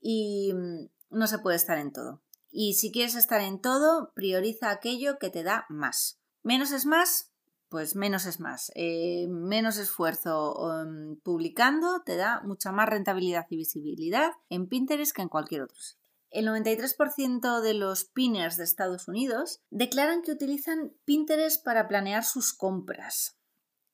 y 0.00 0.52
mm, 0.54 1.18
no 1.18 1.26
se 1.26 1.40
puede 1.40 1.56
estar 1.56 1.78
en 1.78 1.92
todo. 1.92 2.22
Y 2.52 2.74
si 2.74 2.92
quieres 2.92 3.16
estar 3.16 3.40
en 3.40 3.60
todo, 3.60 4.12
prioriza 4.14 4.70
aquello 4.70 5.18
que 5.18 5.30
te 5.30 5.42
da 5.42 5.66
más. 5.68 6.20
Menos 6.44 6.72
es 6.72 6.84
más, 6.84 7.32
pues 7.70 7.96
menos 7.96 8.26
es 8.26 8.38
más. 8.38 8.70
Eh, 8.74 9.26
menos 9.28 9.78
esfuerzo 9.78 10.54
um, 10.54 11.16
publicando 11.22 12.02
te 12.04 12.16
da 12.16 12.42
mucha 12.42 12.70
más 12.70 12.88
rentabilidad 12.88 13.46
y 13.48 13.56
visibilidad 13.56 14.30
en 14.50 14.68
Pinterest 14.68 15.16
que 15.16 15.22
en 15.22 15.30
cualquier 15.30 15.62
otro 15.62 15.80
sitio. 15.80 16.04
El 16.30 16.46
93% 16.46 17.60
de 17.62 17.74
los 17.74 18.04
pinners 18.04 18.58
de 18.58 18.64
Estados 18.64 19.08
Unidos 19.08 19.62
declaran 19.70 20.20
que 20.20 20.32
utilizan 20.32 20.92
Pinterest 21.06 21.64
para 21.64 21.88
planear 21.88 22.24
sus 22.24 22.52
compras. 22.52 23.38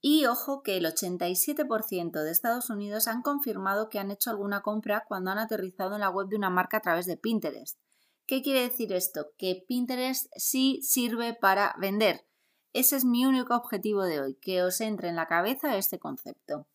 Y 0.01 0.27
ojo 0.27 0.63
que 0.63 0.77
el 0.77 0.87
87% 0.87 2.23
de 2.23 2.31
Estados 2.33 2.69
Unidos 2.69 3.07
han 3.07 3.23
confirmado 3.23 3.91
que 3.91 4.01
han 4.01 4.11
hecho 4.11 4.31
alguna 4.31 4.63
compra 4.63 5.05
cuando 5.07 5.31
han 5.31 5.39
aterrizado 5.39 5.95
en 5.95 6.01
la 6.01 6.11
web 6.11 6.29
de 6.29 6.37
una 6.37 6.51
marca 6.51 6.79
a 6.79 6.83
través 6.83 7.07
de 7.07 7.17
Pinterest. 7.17 7.79
¿Qué 8.27 8.43
quiere 8.43 8.63
decir 8.63 8.93
esto? 8.93 9.29
Que 9.39 9.65
Pinterest 9.69 10.27
sí 10.37 10.81
sirve 10.83 11.35
para 11.35 11.77
vender. 11.79 12.27
Ese 12.73 12.97
es 12.97 13.05
mi 13.05 13.27
único 13.27 13.55
objetivo 13.55 14.05
de 14.05 14.21
hoy, 14.21 14.35
que 14.35 14.63
os 14.63 14.81
entre 14.81 15.09
en 15.09 15.17
la 15.17 15.27
cabeza 15.27 15.77
este 15.77 15.99
concepto. 15.99 16.67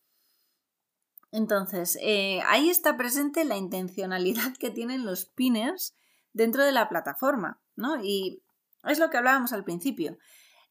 Entonces, 1.31 1.97
eh, 2.01 2.41
ahí 2.45 2.69
está 2.69 2.97
presente 2.97 3.43
la 3.45 3.57
intencionalidad 3.57 4.53
que 4.59 4.69
tienen 4.69 5.05
los 5.05 5.25
pinners 5.25 5.95
dentro 6.33 6.63
de 6.63 6.71
la 6.71 6.89
plataforma, 6.89 7.61
¿no? 7.75 8.01
Y 8.03 8.41
es 8.83 8.99
lo 8.99 9.09
que 9.09 9.17
hablábamos 9.17 9.53
al 9.53 9.63
principio, 9.63 10.17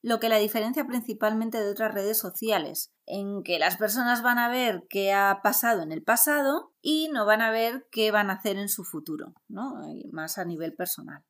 lo 0.03 0.21
que 0.21 0.29
la 0.29 0.37
diferencia 0.37 0.87
principalmente 0.87 1.59
de 1.59 1.71
otras 1.71 1.95
redes 1.95 2.19
sociales, 2.19 2.93
en 3.07 3.43
que 3.43 3.59
las 3.59 3.77
personas 3.77 4.23
van 4.23 4.39
a 4.39 4.49
ver 4.49 4.87
qué 4.89 5.13
ha 5.13 5.41
pasado 5.43 5.83
en 5.83 5.93
el 5.93 6.03
pasado 6.03 6.73
y 6.83 7.09
no 7.13 7.25
van 7.25 7.41
a 7.41 7.51
ver 7.51 7.87
qué 7.91 8.11
van 8.11 8.31
a 8.31 8.35
hacer 8.35 8.59
en 8.59 8.69
su 8.69 8.85
futuro, 8.85 9.35
¿no? 9.49 9.81
Más 10.13 10.37
a 10.37 10.45
nivel 10.45 10.75
personal. 10.75 11.25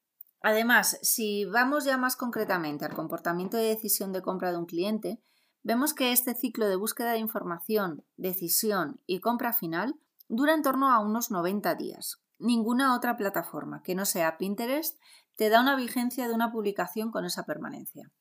Además, 0.46 0.98
si 1.00 1.46
vamos 1.46 1.86
ya 1.86 1.96
más 1.96 2.16
concretamente 2.16 2.84
al 2.84 2.92
comportamiento 2.92 3.56
de 3.56 3.64
decisión 3.64 4.12
de 4.12 4.20
compra 4.20 4.50
de 4.50 4.58
un 4.58 4.66
cliente, 4.66 5.18
vemos 5.62 5.94
que 5.94 6.12
este 6.12 6.34
ciclo 6.34 6.68
de 6.68 6.76
búsqueda 6.76 7.12
de 7.12 7.18
información, 7.18 8.04
decisión 8.18 9.00
y 9.06 9.20
compra 9.20 9.54
final 9.54 9.98
dura 10.28 10.52
en 10.52 10.60
torno 10.60 10.90
a 10.90 10.98
unos 11.00 11.30
90 11.30 11.74
días. 11.76 12.20
Ninguna 12.38 12.94
otra 12.94 13.16
plataforma 13.16 13.82
que 13.82 13.94
no 13.94 14.04
sea 14.04 14.36
Pinterest 14.36 15.00
te 15.34 15.48
da 15.48 15.62
una 15.62 15.76
vigencia 15.76 16.28
de 16.28 16.34
una 16.34 16.52
publicación 16.52 17.10
con 17.10 17.24
esa 17.24 17.46
permanencia. 17.46 18.12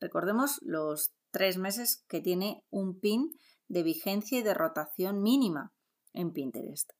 Recordemos 0.00 0.60
los 0.60 1.14
tres 1.30 1.56
meses 1.56 2.04
que 2.08 2.20
tiene 2.20 2.62
un 2.68 3.00
pin 3.00 3.32
de 3.68 3.82
vigencia 3.82 4.38
y 4.38 4.42
de 4.42 4.52
rotación 4.52 5.22
mínima 5.22 5.72
en 6.12 6.34
Pinterest. 6.34 6.90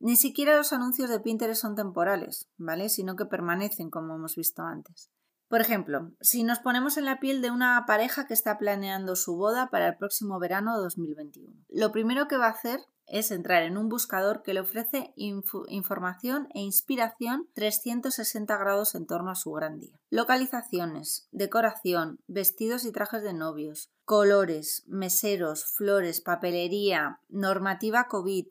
Ni 0.00 0.16
siquiera 0.16 0.56
los 0.56 0.72
anuncios 0.72 1.10
de 1.10 1.20
Pinterest 1.20 1.62
son 1.62 1.74
temporales, 1.74 2.48
¿vale? 2.56 2.88
Sino 2.88 3.16
que 3.16 3.26
permanecen, 3.26 3.90
como 3.90 4.14
hemos 4.14 4.36
visto 4.36 4.62
antes. 4.62 5.10
Por 5.48 5.60
ejemplo, 5.60 6.10
si 6.20 6.42
nos 6.42 6.58
ponemos 6.58 6.96
en 6.96 7.04
la 7.04 7.20
piel 7.20 7.40
de 7.40 7.50
una 7.50 7.84
pareja 7.86 8.26
que 8.26 8.34
está 8.34 8.58
planeando 8.58 9.14
su 9.14 9.36
boda 9.36 9.68
para 9.70 9.88
el 9.88 9.96
próximo 9.96 10.38
verano 10.38 10.76
de 10.76 10.82
2021, 10.82 11.54
lo 11.68 11.92
primero 11.92 12.26
que 12.26 12.36
va 12.36 12.46
a 12.46 12.50
hacer 12.50 12.80
es 13.06 13.30
entrar 13.30 13.62
en 13.62 13.76
un 13.76 13.88
buscador 13.88 14.42
que 14.42 14.54
le 14.54 14.60
ofrece 14.60 15.12
información 15.16 16.48
e 16.54 16.60
inspiración 16.60 17.48
360 17.54 18.56
grados 18.56 18.94
en 18.94 19.06
torno 19.06 19.30
a 19.30 19.34
su 19.34 19.52
gran 19.52 19.78
día. 19.78 20.00
Localizaciones, 20.10 21.28
decoración, 21.30 22.18
vestidos 22.26 22.84
y 22.84 22.92
trajes 22.92 23.22
de 23.22 23.34
novios, 23.34 23.90
colores, 24.04 24.84
meseros, 24.86 25.66
flores, 25.66 26.20
papelería, 26.20 27.20
normativa 27.28 28.08
COVID, 28.08 28.46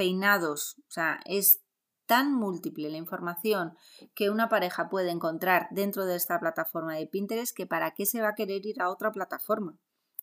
peinados, 0.00 0.76
o 0.88 0.90
sea, 0.90 1.20
es 1.26 1.60
tan 2.06 2.32
múltiple 2.32 2.88
la 2.88 2.96
información 2.96 3.76
que 4.14 4.30
una 4.30 4.48
pareja 4.48 4.88
puede 4.88 5.10
encontrar 5.10 5.68
dentro 5.72 6.06
de 6.06 6.16
esta 6.16 6.40
plataforma 6.40 6.96
de 6.96 7.06
Pinterest 7.06 7.54
que 7.54 7.66
para 7.66 7.90
qué 7.90 8.06
se 8.06 8.22
va 8.22 8.28
a 8.28 8.34
querer 8.34 8.64
ir 8.64 8.80
a 8.80 8.88
otra 8.88 9.12
plataforma 9.12 9.76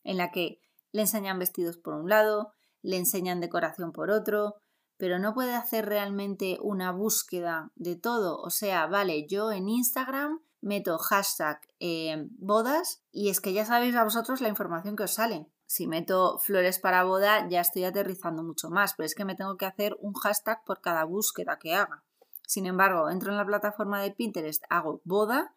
en 0.04 0.18
la 0.18 0.32
que 0.32 0.60
le 0.94 1.02
enseñan 1.02 1.38
vestidos 1.38 1.78
por 1.78 1.94
un 1.94 2.10
lado, 2.10 2.54
le 2.82 2.98
enseñan 2.98 3.40
decoración 3.40 3.92
por 3.92 4.10
otro, 4.10 4.56
pero 4.98 5.20
no 5.20 5.36
puede 5.36 5.54
hacer 5.54 5.86
realmente 5.86 6.58
una 6.60 6.92
búsqueda 6.92 7.72
de 7.76 7.96
todo. 7.98 8.40
O 8.40 8.50
sea, 8.50 8.88
vale, 8.88 9.28
yo 9.28 9.52
en 9.52 9.70
Instagram 9.70 10.40
meto 10.60 10.98
hashtag 10.98 11.62
eh, 11.80 12.26
bodas 12.32 13.04
y 13.12 13.30
es 13.30 13.40
que 13.42 13.54
ya 13.54 13.64
sabéis 13.64 13.96
a 13.96 14.04
vosotros 14.04 14.42
la 14.42 14.50
información 14.50 14.96
que 14.96 15.04
os 15.04 15.14
sale. 15.14 15.52
Si 15.68 15.86
meto 15.86 16.40
flores 16.40 16.80
para 16.80 17.04
boda 17.04 17.48
ya 17.50 17.62
estoy 17.62 17.84
aterrizando 17.84 18.42
mucho 18.42 18.70
más, 18.70 18.94
pero 18.96 19.06
es 19.06 19.14
que 19.14 19.26
me 19.26 19.36
tengo 19.36 19.58
que 19.58 19.66
hacer 19.66 19.98
un 20.00 20.14
hashtag 20.14 20.64
por 20.64 20.82
cada 20.82 21.04
búsqueda 21.04 21.60
que 21.60 21.76
haga. 21.76 22.04
Sin 22.48 22.66
embargo, 22.66 23.10
entro 23.10 23.32
en 23.32 23.38
la 23.38 23.46
plataforma 23.46 24.02
de 24.02 24.12
Pinterest, 24.12 24.64
hago 24.70 25.02
boda 25.04 25.54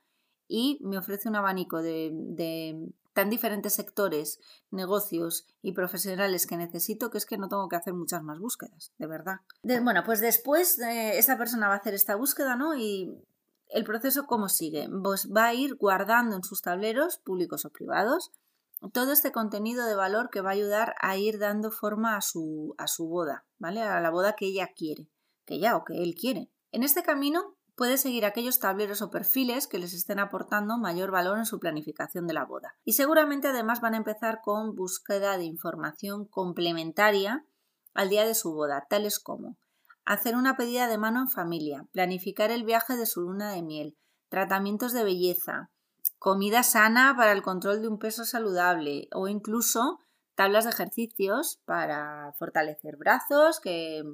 y 0.49 0.79
me 0.83 0.99
ofrece 0.99 1.29
un 1.29 1.37
abanico 1.37 1.81
de, 1.81 2.11
de 2.13 2.93
tan 3.13 3.31
diferentes 3.31 3.75
sectores, 3.75 4.41
negocios 4.71 5.47
y 5.63 5.73
profesionales 5.73 6.47
que 6.47 6.57
necesito 6.57 7.11
que 7.11 7.19
es 7.19 7.27
que 7.27 7.39
no 7.39 7.49
tengo 7.49 7.69
que 7.69 7.77
hacer 7.77 7.95
muchas 7.95 8.23
más 8.23 8.39
búsquedas, 8.39 8.93
de 8.99 9.07
verdad. 9.07 9.37
bueno, 9.63 10.03
pues 10.05 10.21
después 10.21 10.79
eh, 10.81 11.19
esta 11.19 11.39
persona 11.39 11.69
va 11.69 11.75
a 11.75 11.79
hacer 11.79 11.95
esta 11.95 12.17
búsqueda, 12.17 12.57
¿no? 12.57 12.77
Y 12.77 13.17
el 13.69 13.85
proceso 13.85 14.27
cómo 14.27 14.49
sigue. 14.49 14.89
Pues 15.03 15.29
va 15.31 15.47
a 15.47 15.55
ir 15.55 15.77
guardando 15.77 16.37
en 16.37 16.43
sus 16.43 16.63
tableros, 16.63 17.19
públicos 17.19 17.65
o 17.65 17.71
privados, 17.71 18.33
todo 18.93 19.13
este 19.13 19.33
contenido 19.33 19.87
de 19.87 19.95
valor 19.95 20.31
que 20.31 20.41
va 20.41 20.51
a 20.51 20.55
ayudar 20.55 20.95
a 21.01 21.17
ir 21.17 21.39
dando 21.39 21.71
forma 21.71 22.17
a 22.17 22.21
su, 22.21 22.75
a 22.79 22.87
su 22.87 23.09
boda, 23.09 23.45
¿vale? 23.59 23.83
A 23.83 24.01
la 24.01 24.11
boda 24.11 24.35
que 24.35 24.47
ella 24.47 24.71
quiere, 24.75 25.09
que 25.45 25.55
ella 25.55 25.77
o 25.77 25.85
que 25.85 26.03
él 26.03 26.15
quiere. 26.15 26.51
En 26.73 26.83
este 26.83 27.03
camino 27.03 27.57
puede 27.77 27.99
seguir 27.99 28.25
aquellos 28.25 28.59
tableros 28.59 29.03
o 29.03 29.11
perfiles 29.11 29.67
que 29.67 29.79
les 29.79 29.95
estén 29.95 30.19
aportando 30.19 30.79
mayor 30.79 31.11
valor 31.11 31.39
en 31.39 31.47
su 31.47 31.59
planificación 31.59 32.27
de 32.27 32.35
la 32.35 32.45
boda. 32.45 32.77
Y 32.85 32.93
seguramente 32.93 33.49
además 33.49 33.81
van 33.81 33.95
a 33.95 33.99
empezar 33.99 34.41
con 34.43 34.75
búsqueda 34.75 35.39
de 35.39 35.45
información 35.45 36.27
complementaria 36.27 37.45
al 37.95 38.09
día 38.09 38.27
de 38.27 38.35
su 38.35 38.53
boda, 38.53 38.87
tales 38.89 39.19
como 39.19 39.57
hacer 40.05 40.37
una 40.37 40.57
pedida 40.57 40.89
de 40.89 40.99
mano 40.99 41.21
en 41.21 41.29
familia, 41.29 41.87
planificar 41.93 42.51
el 42.51 42.65
viaje 42.65 42.97
de 42.97 43.07
su 43.07 43.23
luna 43.23 43.53
de 43.53 43.63
miel, 43.63 43.97
tratamientos 44.29 44.93
de 44.93 45.05
belleza, 45.05 45.71
comida 46.21 46.63
sana 46.63 47.15
para 47.17 47.33
el 47.33 47.43
control 47.43 47.81
de 47.81 47.89
un 47.89 47.99
peso 47.99 48.27
saludable 48.27 49.09
o 49.13 49.27
incluso 49.27 50.01
tablas 50.35 50.65
de 50.65 50.71
ejercicios 50.71 51.61
para 51.65 52.35
fortalecer 52.39 52.97
brazos 52.97 53.59
que 53.59 54.05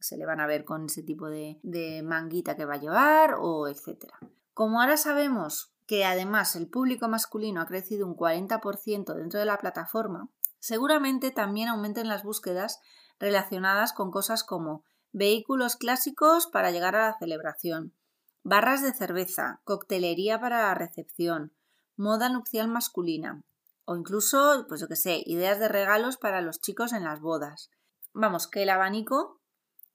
se 0.00 0.16
le 0.16 0.24
van 0.24 0.40
a 0.40 0.46
ver 0.46 0.64
con 0.64 0.86
ese 0.86 1.02
tipo 1.02 1.28
de, 1.28 2.02
manguita 2.02 2.56
que 2.56 2.64
va 2.64 2.74
a 2.74 2.80
llevar 2.80 3.34
o 3.38 3.68
etcétera. 3.68 4.18
Como 4.54 4.80
ahora 4.80 4.96
sabemos 4.96 5.74
que 5.86 6.06
además 6.06 6.56
el 6.56 6.68
público 6.68 7.06
masculino 7.06 7.60
ha 7.60 7.66
crecido 7.66 8.06
un 8.06 8.16
40% 8.16 9.14
dentro 9.14 9.38
de 9.38 9.46
la 9.46 9.58
plataforma, 9.58 10.30
seguramente 10.58 11.32
también 11.32 11.68
aumenten 11.68 12.08
las 12.08 12.22
búsquedas 12.22 12.80
relacionadas 13.20 13.92
con 13.92 14.10
cosas 14.10 14.42
como 14.42 14.84
vehículos 15.12 15.76
clásicos 15.76 16.46
para 16.46 16.70
llegar 16.70 16.96
a 16.96 17.08
la 17.08 17.18
celebración, 17.18 17.92
barras 18.42 18.82
de 18.82 18.92
cerveza, 18.92 19.60
coctelería 19.64 20.40
para 20.40 20.62
la 20.62 20.74
recepción, 20.74 21.52
moda 21.96 22.28
nupcial 22.28 22.68
masculina 22.68 23.42
o 23.84 23.96
incluso, 23.96 24.64
pues 24.68 24.80
yo 24.80 24.88
que 24.88 24.96
sé, 24.96 25.22
ideas 25.26 25.58
de 25.58 25.68
regalos 25.68 26.16
para 26.16 26.40
los 26.40 26.60
chicos 26.60 26.92
en 26.92 27.04
las 27.04 27.20
bodas. 27.20 27.70
Vamos, 28.12 28.46
que 28.46 28.62
el 28.62 28.70
abanico 28.70 29.40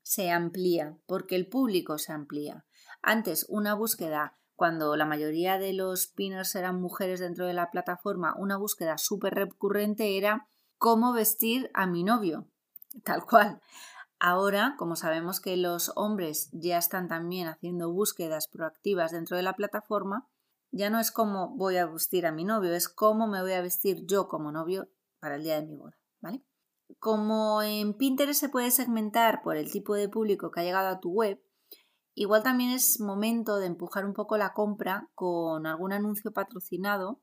se 0.01 0.31
amplía 0.31 0.97
porque 1.05 1.35
el 1.35 1.47
público 1.47 1.97
se 1.97 2.11
amplía. 2.11 2.65
Antes 3.01 3.45
una 3.49 3.73
búsqueda 3.73 4.37
cuando 4.55 4.95
la 4.95 5.05
mayoría 5.05 5.59
de 5.59 5.73
los 5.73 6.07
pinners 6.07 6.55
eran 6.55 6.81
mujeres 6.81 7.19
dentro 7.19 7.45
de 7.45 7.53
la 7.53 7.69
plataforma, 7.69 8.35
una 8.37 8.57
búsqueda 8.57 8.97
súper 8.97 9.35
recurrente 9.35 10.17
era 10.17 10.47
cómo 10.79 11.13
vestir 11.13 11.69
a 11.73 11.85
mi 11.85 12.03
novio, 12.03 12.47
tal 13.03 13.23
cual. 13.23 13.61
Ahora, 14.20 14.76
como 14.80 14.95
sabemos 14.95 15.39
que 15.39 15.55
los 15.57 15.91
hombres 15.95 16.49
ya 16.51 16.80
están 16.80 17.07
también 17.07 17.47
haciendo 17.47 17.91
búsquedas 17.91 18.47
proactivas 18.47 19.11
dentro 19.11 19.38
de 19.38 19.43
la 19.43 19.55
plataforma, 19.55 20.28
ya 20.72 20.89
no 20.89 20.99
es 20.99 21.11
cómo 21.11 21.55
voy 21.55 21.78
a 21.78 21.86
vestir 21.86 22.26
a 22.26 22.32
mi 22.32 22.43
novio, 22.43 22.74
es 22.74 22.89
cómo 22.89 23.28
me 23.28 23.41
voy 23.41 23.53
a 23.53 23.61
vestir 23.61 24.05
yo 24.07 24.28
como 24.28 24.51
novio 24.51 24.89
para 25.20 25.36
el 25.36 25.43
día 25.43 25.61
de 25.61 25.68
mi 25.68 25.76
boda, 25.76 25.97
¿vale? 26.20 26.43
Como 26.99 27.61
en 27.61 27.93
Pinterest 27.93 28.39
se 28.39 28.49
puede 28.49 28.72
segmentar 28.72 29.43
por 29.43 29.55
el 29.55 29.72
tipo 29.72 29.93
de 29.93 30.09
público 30.09 30.49
que 30.49 30.61
ha 30.61 30.63
llegado 30.63 30.88
a 30.88 30.99
tu 30.99 31.11
web, 31.11 31.39
igual 32.15 32.41
también 32.41 32.72
es 32.72 32.99
momento 32.99 33.57
de 33.57 33.68
empujar 33.68 34.03
un 34.03 34.13
poco 34.13 34.38
la 34.38 34.53
compra 34.53 35.11
con 35.13 35.68
algún 35.68 35.93
anuncio 35.93 36.32
patrocinado 36.32 37.22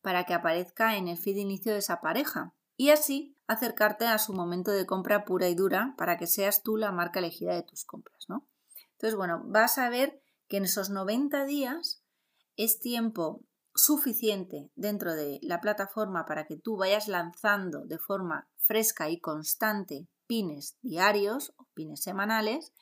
para 0.00 0.24
que 0.24 0.32
aparezca 0.32 0.96
en 0.96 1.08
el 1.08 1.18
feed 1.18 1.34
de 1.34 1.42
inicio 1.42 1.72
de 1.72 1.78
esa 1.78 2.00
pareja 2.00 2.54
y 2.80 2.88
así 2.88 3.36
acercarte 3.46 4.06
a 4.06 4.18
su 4.18 4.32
momento 4.32 4.70
de 4.70 4.86
compra 4.86 5.26
pura 5.26 5.50
y 5.50 5.54
dura 5.54 5.94
para 5.98 6.16
que 6.16 6.26
seas 6.26 6.62
tú 6.62 6.78
la 6.78 6.92
marca 6.92 7.18
elegida 7.18 7.52
de 7.52 7.62
tus 7.62 7.84
compras, 7.84 8.24
¿no? 8.26 8.48
Entonces, 8.92 9.18
bueno, 9.18 9.42
vas 9.44 9.76
a 9.76 9.90
ver 9.90 10.22
que 10.48 10.56
en 10.56 10.64
esos 10.64 10.88
90 10.88 11.44
días 11.44 12.02
es 12.56 12.80
tiempo 12.80 13.44
suficiente 13.74 14.70
dentro 14.76 15.14
de 15.14 15.40
la 15.42 15.60
plataforma 15.60 16.24
para 16.24 16.46
que 16.46 16.56
tú 16.56 16.78
vayas 16.78 17.06
lanzando 17.06 17.84
de 17.84 17.98
forma 17.98 18.48
fresca 18.56 19.10
y 19.10 19.20
constante 19.20 20.08
pines 20.26 20.78
diarios 20.80 21.52
o 21.58 21.66
pines 21.74 22.02
semanales 22.02 22.72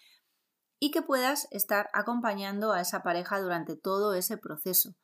y 0.79 0.93
que 0.93 1.03
puedas 1.03 1.49
estar 1.51 1.91
acompañando 1.93 2.71
a 2.71 2.81
esa 2.81 3.03
pareja 3.03 3.41
durante 3.41 3.75
todo 3.75 4.15
ese 4.15 4.37
proceso 4.37 4.95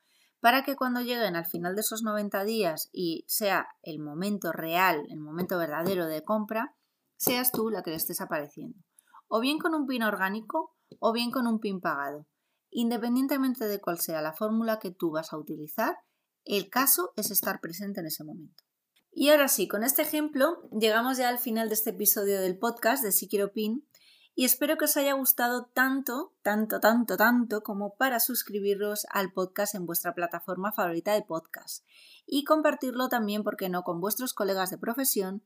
para 0.45 0.63
que 0.63 0.77
cuando 0.77 1.01
lleguen 1.01 1.37
al 1.37 1.47
final 1.47 1.75
de 1.75 1.81
esos 1.81 2.03
90 2.03 2.45
días 2.45 2.91
y 2.93 3.25
sea 3.27 3.67
el 3.81 3.99
momento 3.99 4.53
real, 4.53 5.07
el 5.09 5.19
momento 5.19 5.57
verdadero 5.57 6.05
de 6.07 6.23
compra, 6.23 6.77
seas 7.17 7.51
tú 7.51 7.71
la 7.71 7.83
que 7.83 7.89
le 7.89 7.97
estés 7.97 8.21
apareciendo. 8.21 8.79
O 9.27 9.41
bien 9.41 9.57
con 9.57 9.75
un 9.75 9.87
pin 9.87 10.03
orgánico 10.03 10.75
o 10.99 11.15
bien 11.15 11.31
con 11.31 11.47
un 11.47 11.61
pin 11.61 11.81
pagado. 11.81 12.27
Independientemente 12.69 13.67
de 13.67 13.81
cuál 13.81 13.99
sea 14.01 14.21
la 14.21 14.35
fórmula 14.35 14.81
que 14.81 14.91
tú 14.91 15.13
vas 15.13 15.33
a 15.33 15.39
utilizar, 15.39 15.97
el 16.45 16.69
caso 16.69 17.15
es 17.17 17.31
estar 17.31 17.59
presente 17.63 18.01
en 18.01 18.09
ese 18.09 18.23
momento. 18.23 18.65
Y 19.13 19.31
ahora 19.31 19.49
sí, 19.49 19.67
con 19.67 19.83
este 19.83 20.03
ejemplo 20.03 20.69
llegamos 20.79 21.17
ya 21.17 21.31
al 21.31 21.39
final 21.39 21.71
de 21.71 21.75
este 21.75 21.89
episodio 21.89 22.39
del 22.43 22.59
podcast 22.59 23.03
de 23.03 23.13
Si 23.13 23.29
Quiero 23.29 23.51
Pin 23.51 23.89
y 24.35 24.45
espero 24.45 24.77
que 24.77 24.87
os 24.87 24.97
haya 24.97 25.13
gustado 25.13 25.67
tanto, 25.67 26.33
tanto, 26.43 26.81
tanto, 26.81 27.17
tanto 27.17 27.63
como 27.63 27.95
para 27.95 28.19
suscribiros 28.19 29.07
al 29.11 29.33
podcast 29.33 29.75
en 29.75 29.87
vuestra 29.87 30.15
plataforma 30.15 30.73
favorita 30.73 31.13
de 31.13 31.23
podcast 31.23 31.85
y 32.27 32.45
compartirlo 32.45 33.09
también, 33.09 33.45
porque 33.45 33.69
no?, 33.69 33.83
con 33.85 34.01
vuestros 34.01 34.35
colegas 34.35 34.71
de 34.71 34.79
profesión 34.79 35.45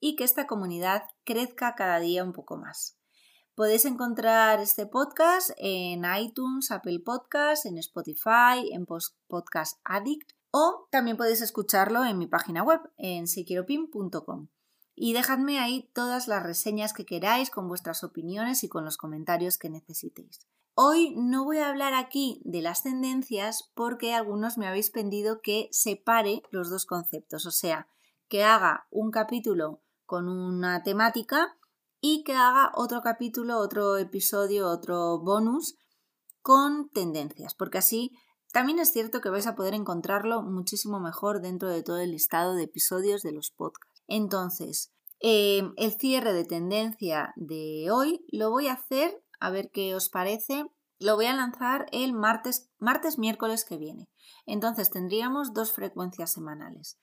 y 0.00 0.16
que 0.16 0.24
esta 0.24 0.46
comunidad 0.46 1.04
crezca 1.24 1.74
cada 1.74 1.98
día 1.98 2.24
un 2.24 2.32
poco 2.32 2.56
más. 2.56 2.98
Podéis 3.54 3.86
encontrar 3.86 4.60
este 4.60 4.84
podcast 4.84 5.50
en 5.56 6.04
iTunes, 6.18 6.70
Apple 6.70 7.00
Podcasts, 7.00 7.64
en 7.64 7.78
Spotify, 7.78 8.70
en 8.70 8.84
Podcast 8.84 9.80
Addict 9.82 10.32
o 10.50 10.88
también 10.90 11.16
podéis 11.16 11.40
escucharlo 11.40 12.04
en 12.04 12.18
mi 12.18 12.26
página 12.26 12.62
web 12.62 12.80
en 12.98 13.26
siquieropin.com 13.26 14.48
y 14.96 15.12
dejadme 15.12 15.60
ahí 15.60 15.90
todas 15.92 16.26
las 16.26 16.42
reseñas 16.42 16.94
que 16.94 17.04
queráis 17.04 17.50
con 17.50 17.68
vuestras 17.68 18.02
opiniones 18.02 18.64
y 18.64 18.68
con 18.68 18.84
los 18.84 18.96
comentarios 18.96 19.58
que 19.58 19.68
necesitéis. 19.68 20.40
Hoy 20.74 21.14
no 21.16 21.44
voy 21.44 21.58
a 21.58 21.68
hablar 21.68 21.94
aquí 21.94 22.40
de 22.44 22.62
las 22.62 22.82
tendencias 22.82 23.70
porque 23.74 24.14
algunos 24.14 24.58
me 24.58 24.66
habéis 24.66 24.90
pedido 24.90 25.40
que 25.42 25.68
separe 25.70 26.42
los 26.50 26.70
dos 26.70 26.86
conceptos, 26.86 27.46
o 27.46 27.50
sea, 27.50 27.88
que 28.28 28.42
haga 28.42 28.86
un 28.90 29.10
capítulo 29.10 29.82
con 30.06 30.28
una 30.28 30.82
temática 30.82 31.56
y 32.00 32.24
que 32.24 32.34
haga 32.34 32.72
otro 32.74 33.02
capítulo, 33.02 33.58
otro 33.58 33.98
episodio, 33.98 34.68
otro 34.68 35.18
bonus 35.18 35.76
con 36.40 36.88
tendencias, 36.90 37.54
porque 37.54 37.78
así 37.78 38.16
también 38.52 38.78
es 38.78 38.92
cierto 38.92 39.20
que 39.20 39.28
vais 39.28 39.46
a 39.46 39.56
poder 39.56 39.74
encontrarlo 39.74 40.42
muchísimo 40.42 41.00
mejor 41.00 41.42
dentro 41.42 41.68
de 41.68 41.82
todo 41.82 41.98
el 41.98 42.12
listado 42.12 42.54
de 42.54 42.64
episodios 42.64 43.22
de 43.22 43.32
los 43.32 43.50
podcasts. 43.50 43.95
Entonces, 44.06 44.92
em, 45.20 45.72
el 45.76 45.92
cierre 45.98 46.32
de 46.32 46.44
tendencia 46.44 47.32
de 47.36 47.88
hoy 47.90 48.24
lo 48.28 48.50
voy 48.50 48.68
a 48.68 48.74
hacer, 48.74 49.22
a 49.40 49.50
ver 49.50 49.70
qué 49.70 49.94
os 49.94 50.08
parece. 50.08 50.64
Lo 50.98 51.16
voy 51.16 51.26
a 51.26 51.36
lanzar 51.36 51.86
el 51.92 52.12
martes, 52.12 52.70
martes, 52.78 53.18
miércoles 53.18 53.64
que 53.64 53.76
viene. 53.76 54.08
Entonces 54.46 54.90
tendríamos 54.90 55.52
dos 55.52 55.72
frecuencias 55.72 56.32
semanales. 56.32 56.98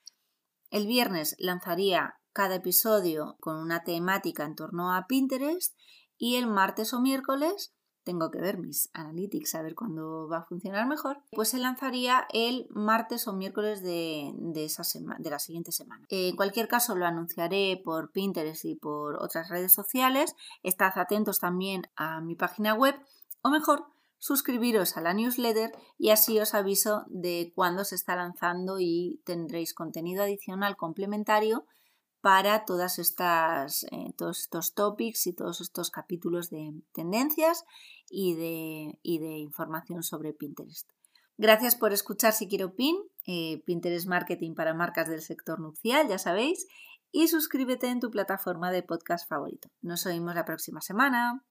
El 0.70 0.86
viernes 0.86 1.36
lanzaría 1.38 2.16
cada 2.32 2.56
episodio 2.56 3.36
con 3.40 3.56
una 3.56 3.84
temática 3.84 4.44
en 4.44 4.56
torno 4.56 4.92
a 4.92 5.06
Pinterest 5.06 5.76
y 6.18 6.36
el 6.36 6.48
martes 6.48 6.92
o 6.92 7.00
miércoles 7.00 7.72
tengo 8.04 8.30
que 8.30 8.38
ver 8.40 8.58
mis 8.58 8.90
analytics 8.92 9.54
a 9.54 9.62
ver 9.62 9.74
cuándo 9.74 10.28
va 10.28 10.38
a 10.38 10.44
funcionar 10.44 10.86
mejor, 10.86 11.18
pues 11.32 11.48
se 11.48 11.58
lanzaría 11.58 12.26
el 12.32 12.66
martes 12.70 13.26
o 13.26 13.32
miércoles 13.32 13.82
de, 13.82 14.34
esa 14.56 14.82
de 15.18 15.30
la 15.30 15.38
siguiente 15.38 15.72
semana. 15.72 16.06
En 16.10 16.36
cualquier 16.36 16.68
caso, 16.68 16.94
lo 16.94 17.06
anunciaré 17.06 17.80
por 17.82 18.12
Pinterest 18.12 18.64
y 18.64 18.76
por 18.76 19.16
otras 19.22 19.48
redes 19.48 19.72
sociales. 19.72 20.36
Estad 20.62 20.92
atentos 20.96 21.40
también 21.40 21.88
a 21.96 22.20
mi 22.20 22.34
página 22.34 22.74
web 22.74 22.94
o 23.42 23.50
mejor, 23.50 23.86
suscribiros 24.18 24.96
a 24.96 25.00
la 25.00 25.12
newsletter 25.12 25.72
y 25.98 26.10
así 26.10 26.38
os 26.40 26.54
aviso 26.54 27.04
de 27.08 27.52
cuándo 27.54 27.84
se 27.84 27.94
está 27.94 28.16
lanzando 28.16 28.78
y 28.80 29.20
tendréis 29.24 29.74
contenido 29.74 30.22
adicional 30.22 30.76
complementario 30.76 31.66
para 32.24 32.64
todas 32.64 32.98
estas, 32.98 33.84
eh, 33.92 34.14
todos 34.16 34.38
estos 34.40 34.72
topics 34.72 35.26
y 35.26 35.34
todos 35.34 35.60
estos 35.60 35.90
capítulos 35.90 36.48
de 36.48 36.72
tendencias 36.94 37.66
y 38.08 38.34
de, 38.34 38.98
y 39.02 39.18
de 39.18 39.36
información 39.36 40.02
sobre 40.02 40.32
Pinterest. 40.32 40.88
Gracias 41.36 41.76
por 41.76 41.92
escuchar 41.92 42.32
Si 42.32 42.48
Quiero 42.48 42.74
Pin, 42.74 42.96
eh, 43.26 43.62
Pinterest 43.66 44.06
Marketing 44.08 44.54
para 44.54 44.72
marcas 44.72 45.10
del 45.10 45.20
sector 45.20 45.60
nupcial, 45.60 46.08
ya 46.08 46.16
sabéis, 46.16 46.66
y 47.12 47.28
suscríbete 47.28 47.88
en 47.88 48.00
tu 48.00 48.10
plataforma 48.10 48.70
de 48.70 48.82
podcast 48.82 49.28
favorito. 49.28 49.68
Nos 49.82 50.06
oímos 50.06 50.34
la 50.34 50.46
próxima 50.46 50.80
semana. 50.80 51.44